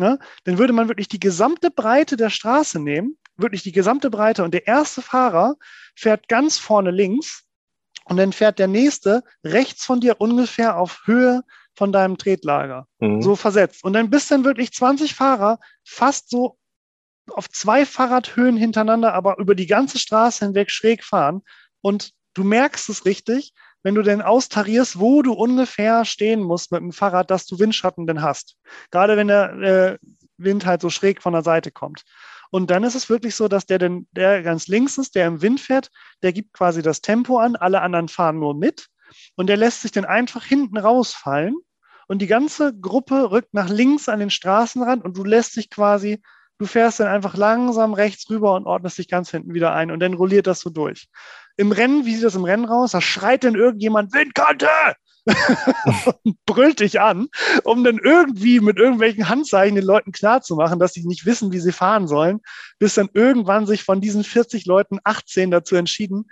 ne, 0.00 0.18
dann 0.44 0.58
würde 0.58 0.72
man 0.72 0.88
wirklich 0.88 1.08
die 1.08 1.20
gesamte 1.20 1.70
Breite 1.70 2.16
der 2.16 2.30
Straße 2.30 2.80
nehmen, 2.80 3.16
wirklich 3.36 3.62
die 3.62 3.72
gesamte 3.72 4.10
Breite 4.10 4.42
und 4.42 4.52
der 4.52 4.66
erste 4.66 5.02
Fahrer 5.02 5.54
fährt 5.94 6.28
ganz 6.28 6.58
vorne 6.58 6.90
links 6.90 7.44
und 8.06 8.16
dann 8.16 8.32
fährt 8.32 8.58
der 8.58 8.66
nächste 8.66 9.22
rechts 9.44 9.84
von 9.84 10.00
dir 10.00 10.20
ungefähr 10.20 10.76
auf 10.76 11.02
Höhe 11.04 11.42
von 11.76 11.92
deinem 11.92 12.18
Tretlager, 12.18 12.88
mhm. 12.98 13.22
so 13.22 13.36
versetzt. 13.36 13.84
Und 13.84 13.92
dann 13.92 14.10
bist 14.10 14.30
dann 14.30 14.44
wirklich 14.44 14.72
20 14.72 15.14
Fahrer 15.14 15.60
fast 15.84 16.30
so 16.30 16.58
auf 17.28 17.48
zwei 17.48 17.86
Fahrradhöhen 17.86 18.56
hintereinander, 18.56 19.14
aber 19.14 19.38
über 19.38 19.54
die 19.54 19.68
ganze 19.68 19.98
Straße 19.98 20.44
hinweg 20.44 20.70
schräg 20.70 21.04
fahren. 21.04 21.42
Und 21.80 22.12
du 22.34 22.42
merkst 22.42 22.88
es 22.88 23.04
richtig, 23.04 23.54
wenn 23.82 23.94
du 23.94 24.02
denn 24.02 24.22
austarierst, 24.22 24.98
wo 24.98 25.22
du 25.22 25.32
ungefähr 25.32 26.04
stehen 26.04 26.40
musst 26.40 26.72
mit 26.72 26.80
dem 26.80 26.92
Fahrrad, 26.92 27.30
dass 27.30 27.46
du 27.46 27.58
Windschatten 27.58 28.06
denn 28.06 28.22
hast. 28.22 28.56
Gerade 28.90 29.16
wenn 29.16 29.28
der 29.28 29.52
äh, 29.52 29.98
Wind 30.36 30.66
halt 30.66 30.80
so 30.80 30.90
schräg 30.90 31.22
von 31.22 31.32
der 31.32 31.42
Seite 31.42 31.70
kommt. 31.70 32.04
Und 32.50 32.70
dann 32.70 32.82
ist 32.82 32.96
es 32.96 33.08
wirklich 33.08 33.36
so, 33.36 33.46
dass 33.48 33.66
der, 33.66 33.78
denn, 33.78 34.08
der 34.12 34.42
ganz 34.42 34.66
links 34.66 34.98
ist, 34.98 35.14
der 35.14 35.26
im 35.26 35.40
Wind 35.40 35.60
fährt, 35.60 35.90
der 36.22 36.32
gibt 36.32 36.52
quasi 36.52 36.82
das 36.82 37.00
Tempo 37.00 37.38
an, 37.38 37.56
alle 37.56 37.80
anderen 37.80 38.08
fahren 38.08 38.38
nur 38.38 38.54
mit 38.54 38.88
und 39.36 39.46
der 39.46 39.56
lässt 39.56 39.82
sich 39.82 39.92
dann 39.92 40.04
einfach 40.04 40.44
hinten 40.44 40.76
rausfallen 40.76 41.56
und 42.08 42.20
die 42.20 42.26
ganze 42.26 42.76
Gruppe 42.76 43.30
rückt 43.30 43.54
nach 43.54 43.68
links 43.68 44.08
an 44.08 44.18
den 44.18 44.30
Straßenrand 44.30 45.04
und 45.04 45.16
du 45.16 45.22
lässt 45.22 45.56
dich 45.56 45.70
quasi, 45.70 46.20
du 46.60 46.66
fährst 46.66 47.00
dann 47.00 47.08
einfach 47.08 47.36
langsam 47.36 47.94
rechts 47.94 48.30
rüber 48.30 48.54
und 48.54 48.66
ordnest 48.66 48.98
dich 48.98 49.08
ganz 49.08 49.30
hinten 49.30 49.54
wieder 49.54 49.72
ein 49.72 49.90
und 49.90 50.00
dann 50.00 50.14
rolliert 50.14 50.46
das 50.46 50.60
so 50.60 50.70
durch 50.70 51.08
im 51.60 51.72
Rennen, 51.72 52.06
wie 52.06 52.14
sieht 52.14 52.24
das 52.24 52.34
im 52.34 52.44
Rennen 52.44 52.64
raus? 52.64 52.92
Da 52.92 53.02
schreit 53.02 53.44
dann 53.44 53.54
irgendjemand 53.54 54.14
Windkante 54.14 54.66
und 56.24 56.36
brüllt 56.46 56.80
dich 56.80 57.02
an, 57.02 57.28
um 57.64 57.84
dann 57.84 57.98
irgendwie 58.02 58.60
mit 58.60 58.78
irgendwelchen 58.78 59.28
Handzeichen 59.28 59.74
den 59.74 59.84
Leuten 59.84 60.10
klarzumachen, 60.10 60.78
dass 60.78 60.94
sie 60.94 61.06
nicht 61.06 61.26
wissen, 61.26 61.52
wie 61.52 61.60
sie 61.60 61.72
fahren 61.72 62.08
sollen, 62.08 62.40
bis 62.78 62.94
dann 62.94 63.10
irgendwann 63.12 63.66
sich 63.66 63.84
von 63.84 64.00
diesen 64.00 64.24
40 64.24 64.64
Leuten 64.64 64.98
18 65.04 65.50
dazu 65.50 65.76
entschieden, 65.76 66.30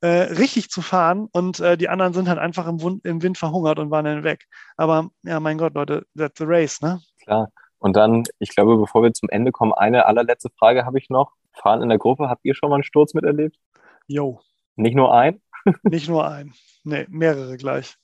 äh, 0.00 0.08
richtig 0.08 0.70
zu 0.70 0.80
fahren 0.80 1.28
und 1.30 1.60
äh, 1.60 1.76
die 1.76 1.90
anderen 1.90 2.14
sind 2.14 2.30
halt 2.30 2.38
einfach 2.38 2.66
im, 2.66 2.80
Wund, 2.80 3.04
im 3.04 3.22
Wind 3.22 3.36
verhungert 3.36 3.78
und 3.78 3.90
waren 3.90 4.06
dann 4.06 4.24
weg. 4.24 4.46
Aber 4.78 5.10
ja, 5.24 5.40
mein 5.40 5.58
Gott, 5.58 5.74
Leute, 5.74 6.06
that's 6.16 6.38
the 6.38 6.44
race, 6.46 6.80
ne? 6.80 7.02
Klar. 7.22 7.48
Und 7.80 7.96
dann, 7.96 8.24
ich 8.38 8.50
glaube, 8.50 8.76
bevor 8.76 9.02
wir 9.02 9.12
zum 9.12 9.28
Ende 9.30 9.52
kommen, 9.52 9.72
eine 9.72 10.06
allerletzte 10.06 10.50
Frage 10.50 10.84
habe 10.84 10.98
ich 10.98 11.10
noch. 11.10 11.32
Fahren 11.52 11.82
in 11.82 11.88
der 11.88 11.98
Gruppe, 11.98 12.28
habt 12.28 12.44
ihr 12.44 12.54
schon 12.54 12.68
mal 12.68 12.76
einen 12.76 12.84
Sturz 12.84 13.14
miterlebt? 13.14 13.56
Jo. 14.06 14.40
Nicht 14.76 14.94
nur 14.94 15.12
ein? 15.12 15.42
Nicht 15.82 16.08
nur 16.08 16.28
ein. 16.28 16.54
Nee, 16.84 17.06
mehrere 17.08 17.56
gleich. 17.56 17.96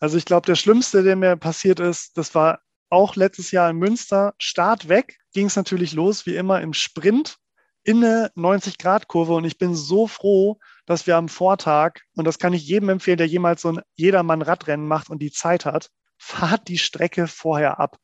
Also 0.00 0.18
ich 0.18 0.24
glaube, 0.24 0.46
der 0.46 0.56
Schlimmste, 0.56 1.02
der 1.02 1.16
mir 1.16 1.36
passiert 1.36 1.80
ist, 1.80 2.18
das 2.18 2.34
war 2.34 2.60
auch 2.90 3.16
letztes 3.16 3.52
Jahr 3.52 3.70
in 3.70 3.76
Münster. 3.76 4.34
Start 4.38 4.88
weg 4.88 5.18
ging 5.32 5.46
es 5.46 5.56
natürlich 5.56 5.92
los, 5.92 6.26
wie 6.26 6.36
immer 6.36 6.60
im 6.60 6.74
Sprint 6.74 7.36
in 7.84 8.04
eine 8.04 8.30
90-Grad-Kurve. 8.36 9.34
Und 9.34 9.44
ich 9.44 9.58
bin 9.58 9.74
so 9.74 10.06
froh, 10.06 10.58
dass 10.86 11.06
wir 11.06 11.16
am 11.16 11.28
Vortag, 11.28 12.00
und 12.16 12.26
das 12.26 12.38
kann 12.38 12.52
ich 12.52 12.66
jedem 12.66 12.88
empfehlen, 12.88 13.18
der 13.18 13.26
jemals 13.26 13.62
so 13.62 13.68
ein 13.70 13.80
Jedermann-Radrennen 13.94 14.86
macht 14.86 15.10
und 15.10 15.20
die 15.20 15.30
Zeit 15.30 15.64
hat, 15.64 15.90
fahrt 16.18 16.68
die 16.68 16.78
Strecke 16.78 17.26
vorher 17.26 17.80
ab. 17.80 17.98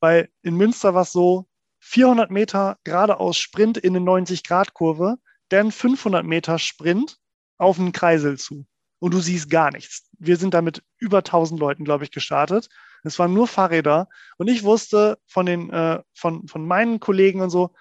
Weil 0.00 0.28
in 0.42 0.56
Münster 0.56 0.94
war 0.94 1.02
es 1.02 1.12
so, 1.12 1.46
400 1.80 2.30
Meter 2.30 2.78
geradeaus 2.84 3.38
Sprint 3.38 3.78
in 3.78 3.96
eine 3.96 4.04
90-Grad-Kurve 4.04 5.16
dann 5.48 5.72
500 5.72 6.24
Meter 6.24 6.58
Sprint 6.58 7.18
auf 7.58 7.78
einen 7.78 7.92
Kreisel 7.92 8.38
zu. 8.38 8.66
Und 8.98 9.14
du 9.14 9.20
siehst 9.20 9.50
gar 9.50 9.70
nichts. 9.72 10.08
Wir 10.18 10.36
sind 10.36 10.54
da 10.54 10.62
mit 10.62 10.82
über 10.98 11.18
1000 11.18 11.58
Leuten, 11.58 11.84
glaube 11.84 12.04
ich, 12.04 12.10
gestartet. 12.10 12.68
Es 13.02 13.18
waren 13.18 13.32
nur 13.32 13.48
Fahrräder. 13.48 14.08
Und 14.36 14.48
ich 14.48 14.62
wusste 14.62 15.18
von, 15.26 15.46
den, 15.46 15.70
äh, 15.70 16.02
von, 16.14 16.46
von 16.46 16.66
meinen 16.66 17.00
Kollegen 17.00 17.40
und 17.40 17.50
so, 17.50 17.74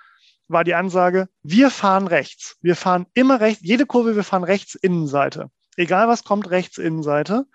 war 0.48 0.64
die 0.64 0.76
Ansage, 0.76 1.30
wir 1.44 1.70
fahren 1.70 2.08
rechts. 2.08 2.58
Wir 2.62 2.76
fahren 2.76 3.06
immer 3.14 3.40
rechts, 3.40 3.62
jede 3.64 3.86
Kurve, 3.86 4.16
wir 4.16 4.24
fahren 4.24 4.44
rechts 4.44 4.76
Innenseite. 4.76 5.52
Egal 5.76 6.08
was 6.08 6.24
kommt, 6.24 6.50
rechts 6.50 6.78
Innenseite. 6.78 7.46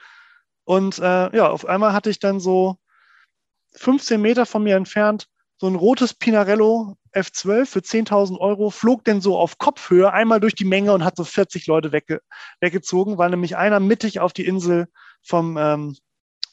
Und 0.64 0.98
äh, 0.98 1.36
ja, 1.36 1.48
auf 1.48 1.66
einmal 1.66 1.92
hatte 1.92 2.10
ich 2.10 2.20
dann 2.20 2.38
so 2.38 2.78
15 3.76 4.20
Meter 4.20 4.46
von 4.46 4.62
mir 4.62 4.76
entfernt 4.76 5.28
so 5.56 5.68
ein 5.68 5.76
rotes 5.76 6.14
Pinarello 6.14 6.96
F12 7.14 7.66
für 7.66 7.78
10.000 7.78 8.38
Euro, 8.38 8.70
flog 8.70 9.04
denn 9.04 9.20
so 9.20 9.38
auf 9.38 9.58
Kopfhöhe 9.58 10.12
einmal 10.12 10.40
durch 10.40 10.54
die 10.54 10.64
Menge 10.64 10.92
und 10.92 11.04
hat 11.04 11.16
so 11.16 11.24
40 11.24 11.66
Leute 11.66 11.92
wegge 11.92 12.20
weggezogen, 12.60 13.18
weil 13.18 13.30
nämlich 13.30 13.56
einer 13.56 13.80
mittig 13.80 14.20
auf 14.20 14.32
die 14.32 14.46
Insel 14.46 14.88
vom, 15.22 15.56
ähm, 15.56 15.96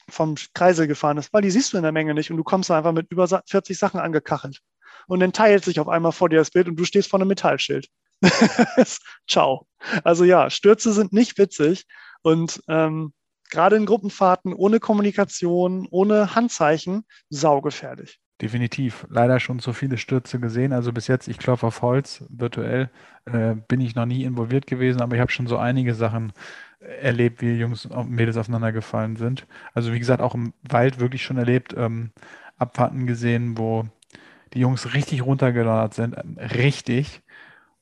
vom 0.08 0.36
Kreisel 0.54 0.86
gefahren 0.86 1.18
ist, 1.18 1.32
weil 1.32 1.42
die 1.42 1.50
siehst 1.50 1.72
du 1.72 1.76
in 1.76 1.82
der 1.82 1.92
Menge 1.92 2.14
nicht 2.14 2.30
und 2.30 2.36
du 2.36 2.44
kommst 2.44 2.70
da 2.70 2.78
einfach 2.78 2.92
mit 2.92 3.10
über 3.10 3.26
40 3.26 3.76
Sachen 3.76 4.00
angekachelt. 4.00 4.60
Und 5.08 5.20
dann 5.20 5.32
teilt 5.32 5.64
sich 5.64 5.80
auf 5.80 5.88
einmal 5.88 6.12
vor 6.12 6.28
dir 6.28 6.36
das 6.36 6.50
Bild 6.50 6.68
und 6.68 6.76
du 6.76 6.84
stehst 6.84 7.10
vor 7.10 7.18
einem 7.18 7.28
Metallschild. 7.28 7.88
Ciao. 9.28 9.66
Also 10.04 10.24
ja, 10.24 10.48
Stürze 10.48 10.92
sind 10.92 11.12
nicht 11.12 11.38
witzig 11.38 11.86
und 12.22 12.62
ähm, 12.68 13.12
gerade 13.52 13.76
in 13.76 13.86
Gruppenfahrten 13.86 14.52
ohne 14.54 14.80
Kommunikation, 14.80 15.86
ohne 15.90 16.34
Handzeichen, 16.34 17.04
saugefährlich. 17.30 18.18
Definitiv. 18.40 19.06
Leider 19.08 19.38
schon 19.38 19.60
so 19.60 19.72
viele 19.72 19.98
Stürze 19.98 20.40
gesehen. 20.40 20.72
Also 20.72 20.92
bis 20.92 21.06
jetzt, 21.06 21.28
ich 21.28 21.38
klopfe 21.38 21.66
auf 21.68 21.82
Holz, 21.82 22.24
virtuell 22.28 22.90
äh, 23.26 23.54
bin 23.68 23.80
ich 23.80 23.94
noch 23.94 24.06
nie 24.06 24.24
involviert 24.24 24.66
gewesen, 24.66 25.00
aber 25.00 25.14
ich 25.14 25.20
habe 25.20 25.30
schon 25.30 25.46
so 25.46 25.58
einige 25.58 25.94
Sachen 25.94 26.32
erlebt, 26.80 27.40
wie 27.40 27.54
Jungs 27.54 27.86
und 27.86 28.10
Mädels 28.10 28.36
aufeinander 28.36 28.72
gefallen 28.72 29.14
sind. 29.14 29.46
Also 29.74 29.92
wie 29.92 29.98
gesagt, 30.00 30.20
auch 30.20 30.34
im 30.34 30.54
Wald 30.68 30.98
wirklich 30.98 31.22
schon 31.22 31.36
erlebt, 31.36 31.74
ähm, 31.76 32.10
Abfahrten 32.58 33.06
gesehen, 33.06 33.56
wo 33.58 33.84
die 34.54 34.60
Jungs 34.60 34.94
richtig 34.94 35.24
runtergeladen 35.24 35.92
sind, 35.92 36.16
richtig. 36.54 37.22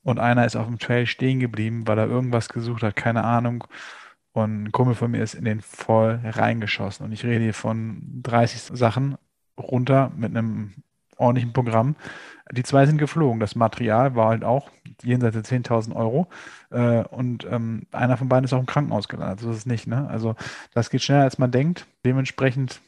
Und 0.03 0.19
einer 0.19 0.45
ist 0.45 0.55
auf 0.55 0.67
dem 0.67 0.79
Trail 0.79 1.05
stehen 1.05 1.39
geblieben, 1.39 1.87
weil 1.87 1.97
er 1.97 2.07
irgendwas 2.07 2.49
gesucht 2.49 2.83
hat, 2.83 2.95
keine 2.95 3.23
Ahnung. 3.23 3.63
Und 4.33 4.63
ein 4.63 4.71
Kumpel 4.71 4.95
von 4.95 5.11
mir 5.11 5.21
ist 5.21 5.33
in 5.33 5.45
den 5.45 5.61
voll 5.61 6.19
reingeschossen. 6.23 7.05
Und 7.05 7.11
ich 7.11 7.23
rede 7.23 7.43
hier 7.43 7.53
von 7.53 8.21
30 8.23 8.77
Sachen 8.77 9.17
runter 9.57 10.11
mit 10.15 10.35
einem 10.35 10.73
ordentlichen 11.17 11.53
Programm. 11.53 11.95
Die 12.51 12.63
zwei 12.63 12.85
sind 12.85 12.97
geflogen. 12.97 13.39
Das 13.39 13.55
Material 13.55 14.15
war 14.15 14.29
halt 14.29 14.43
auch 14.43 14.69
jenseits 15.03 15.35
der 15.35 15.43
10.000 15.43 15.95
Euro. 15.95 16.27
Äh, 16.69 17.03
und 17.03 17.45
ähm, 17.49 17.87
einer 17.91 18.17
von 18.17 18.29
beiden 18.29 18.45
ist 18.45 18.53
auch 18.53 18.59
im 18.59 18.65
Krankenhaus 18.65 19.07
gelandet. 19.07 19.41
So 19.41 19.51
ist 19.51 19.57
es 19.57 19.65
nicht. 19.65 19.87
Ne? 19.87 20.07
Also 20.09 20.35
das 20.73 20.89
geht 20.89 21.01
schneller, 21.01 21.23
als 21.23 21.37
man 21.37 21.51
denkt. 21.51 21.87
Dementsprechend 22.05 22.81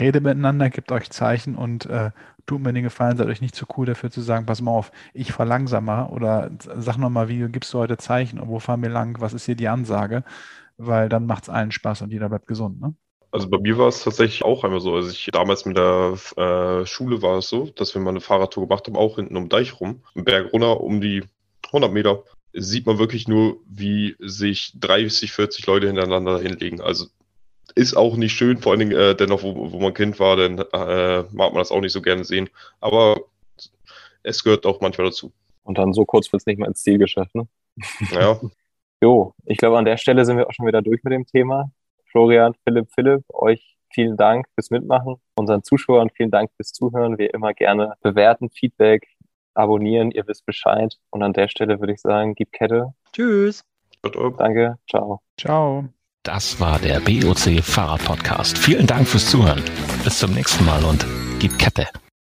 redet 0.00 0.22
miteinander, 0.22 0.70
gebt 0.70 0.90
euch 0.92 1.10
Zeichen 1.10 1.54
und 1.54 1.86
äh, 1.86 2.10
tut 2.46 2.62
mir 2.62 2.72
den 2.72 2.84
Gefallen, 2.84 3.16
seid 3.16 3.28
euch 3.28 3.40
nicht 3.40 3.54
zu 3.54 3.66
cool 3.76 3.86
dafür 3.86 4.10
zu 4.10 4.20
sagen, 4.20 4.46
pass 4.46 4.62
mal 4.62 4.70
auf, 4.70 4.90
ich 5.12 5.32
verlangsamer 5.32 6.10
oder 6.12 6.50
sag 6.76 6.96
nochmal, 6.96 7.28
wie 7.28 7.48
gibst 7.48 7.72
du 7.74 7.78
heute 7.78 7.96
Zeichen 7.96 8.38
und 8.38 8.48
wo 8.48 8.58
fahren 8.58 8.82
wir 8.82 8.88
lang, 8.88 9.20
was 9.20 9.34
ist 9.34 9.46
hier 9.46 9.56
die 9.56 9.68
Ansage, 9.68 10.24
weil 10.76 11.08
dann 11.08 11.26
macht 11.26 11.44
es 11.44 11.48
allen 11.48 11.72
Spaß 11.72 12.02
und 12.02 12.12
jeder 12.12 12.28
bleibt 12.28 12.46
gesund. 12.46 12.80
Ne? 12.80 12.94
Also 13.30 13.48
bei 13.48 13.58
mir 13.58 13.76
war 13.76 13.88
es 13.88 14.02
tatsächlich 14.02 14.44
auch 14.44 14.64
einmal 14.64 14.80
so. 14.80 14.94
Also 14.94 15.10
ich 15.10 15.28
damals 15.32 15.66
mit 15.66 15.76
der 15.76 16.16
äh, 16.36 16.86
Schule 16.86 17.22
war 17.22 17.38
es 17.38 17.48
so, 17.48 17.66
dass 17.66 17.94
wir 17.94 18.00
mal 18.00 18.10
eine 18.10 18.20
Fahrradtour 18.20 18.66
gemacht 18.66 18.86
haben, 18.86 18.96
auch 18.96 19.16
hinten 19.16 19.36
um 19.36 19.48
Deich 19.48 19.80
rum, 19.80 20.02
im 20.14 20.24
Berg 20.24 20.52
runter, 20.52 20.80
um 20.80 21.00
die 21.00 21.22
100 21.66 21.92
Meter, 21.92 22.24
sieht 22.52 22.86
man 22.86 22.98
wirklich 22.98 23.28
nur, 23.28 23.58
wie 23.66 24.16
sich 24.20 24.72
30, 24.80 25.32
40 25.32 25.66
Leute 25.66 25.86
hintereinander 25.88 26.38
hinlegen. 26.38 26.80
Also 26.80 27.06
ist 27.74 27.96
auch 27.96 28.16
nicht 28.16 28.32
schön, 28.32 28.58
vor 28.58 28.72
allen 28.72 28.80
Dingen 28.80 28.92
äh, 28.92 29.14
dennoch, 29.14 29.42
wo, 29.42 29.70
wo 29.72 29.80
man 29.80 29.92
Kind 29.92 30.18
war, 30.18 30.36
dann 30.36 30.58
äh, 30.58 31.24
mag 31.32 31.52
man 31.52 31.56
das 31.56 31.70
auch 31.70 31.80
nicht 31.80 31.92
so 31.92 32.00
gerne 32.00 32.24
sehen. 32.24 32.48
Aber 32.80 33.20
es 34.22 34.42
gehört 34.42 34.64
auch 34.64 34.80
manchmal 34.80 35.08
dazu. 35.08 35.32
Und 35.62 35.78
dann 35.78 35.92
so 35.92 36.04
kurz 36.04 36.32
wird 36.32 36.40
es 36.40 36.46
nicht 36.46 36.58
mal 36.58 36.68
ins 36.68 36.82
Ziel 36.82 36.98
geschafft, 36.98 37.34
ne? 37.34 37.46
Ja. 38.12 38.40
jo, 39.02 39.34
ich 39.44 39.58
glaube, 39.58 39.78
an 39.78 39.84
der 39.84 39.96
Stelle 39.96 40.24
sind 40.24 40.36
wir 40.36 40.48
auch 40.48 40.52
schon 40.52 40.66
wieder 40.66 40.82
durch 40.82 41.02
mit 41.04 41.12
dem 41.12 41.26
Thema. 41.26 41.70
Florian, 42.10 42.54
Philipp, 42.64 42.88
Philipp, 42.94 43.24
euch 43.32 43.76
vielen 43.92 44.16
Dank 44.16 44.46
fürs 44.54 44.70
Mitmachen. 44.70 45.16
Unseren 45.36 45.62
Zuschauern 45.62 46.10
vielen 46.10 46.30
Dank 46.30 46.50
fürs 46.56 46.72
Zuhören. 46.72 47.18
Wir 47.18 47.34
immer 47.34 47.54
gerne 47.54 47.94
bewerten, 48.02 48.50
Feedback, 48.50 49.06
abonnieren, 49.54 50.10
ihr 50.10 50.26
wisst 50.26 50.46
Bescheid. 50.46 50.96
Und 51.10 51.22
an 51.22 51.32
der 51.32 51.48
Stelle 51.48 51.80
würde 51.80 51.94
ich 51.94 52.00
sagen, 52.00 52.34
gib 52.34 52.52
Kette. 52.52 52.94
Tschüss. 53.12 53.64
Danke, 54.38 54.78
ciao. 54.88 55.20
Ciao. 55.38 55.84
Das 56.22 56.60
war 56.60 56.78
der 56.78 57.00
BOC 57.00 57.62
Fahrrad 57.62 58.04
Podcast. 58.04 58.58
Vielen 58.58 58.86
Dank 58.86 59.06
fürs 59.06 59.30
Zuhören. 59.30 59.62
Bis 60.04 60.18
zum 60.18 60.32
nächsten 60.32 60.64
Mal 60.64 60.84
und 60.84 61.06
gib 61.38 61.58
Kette. 61.58 61.86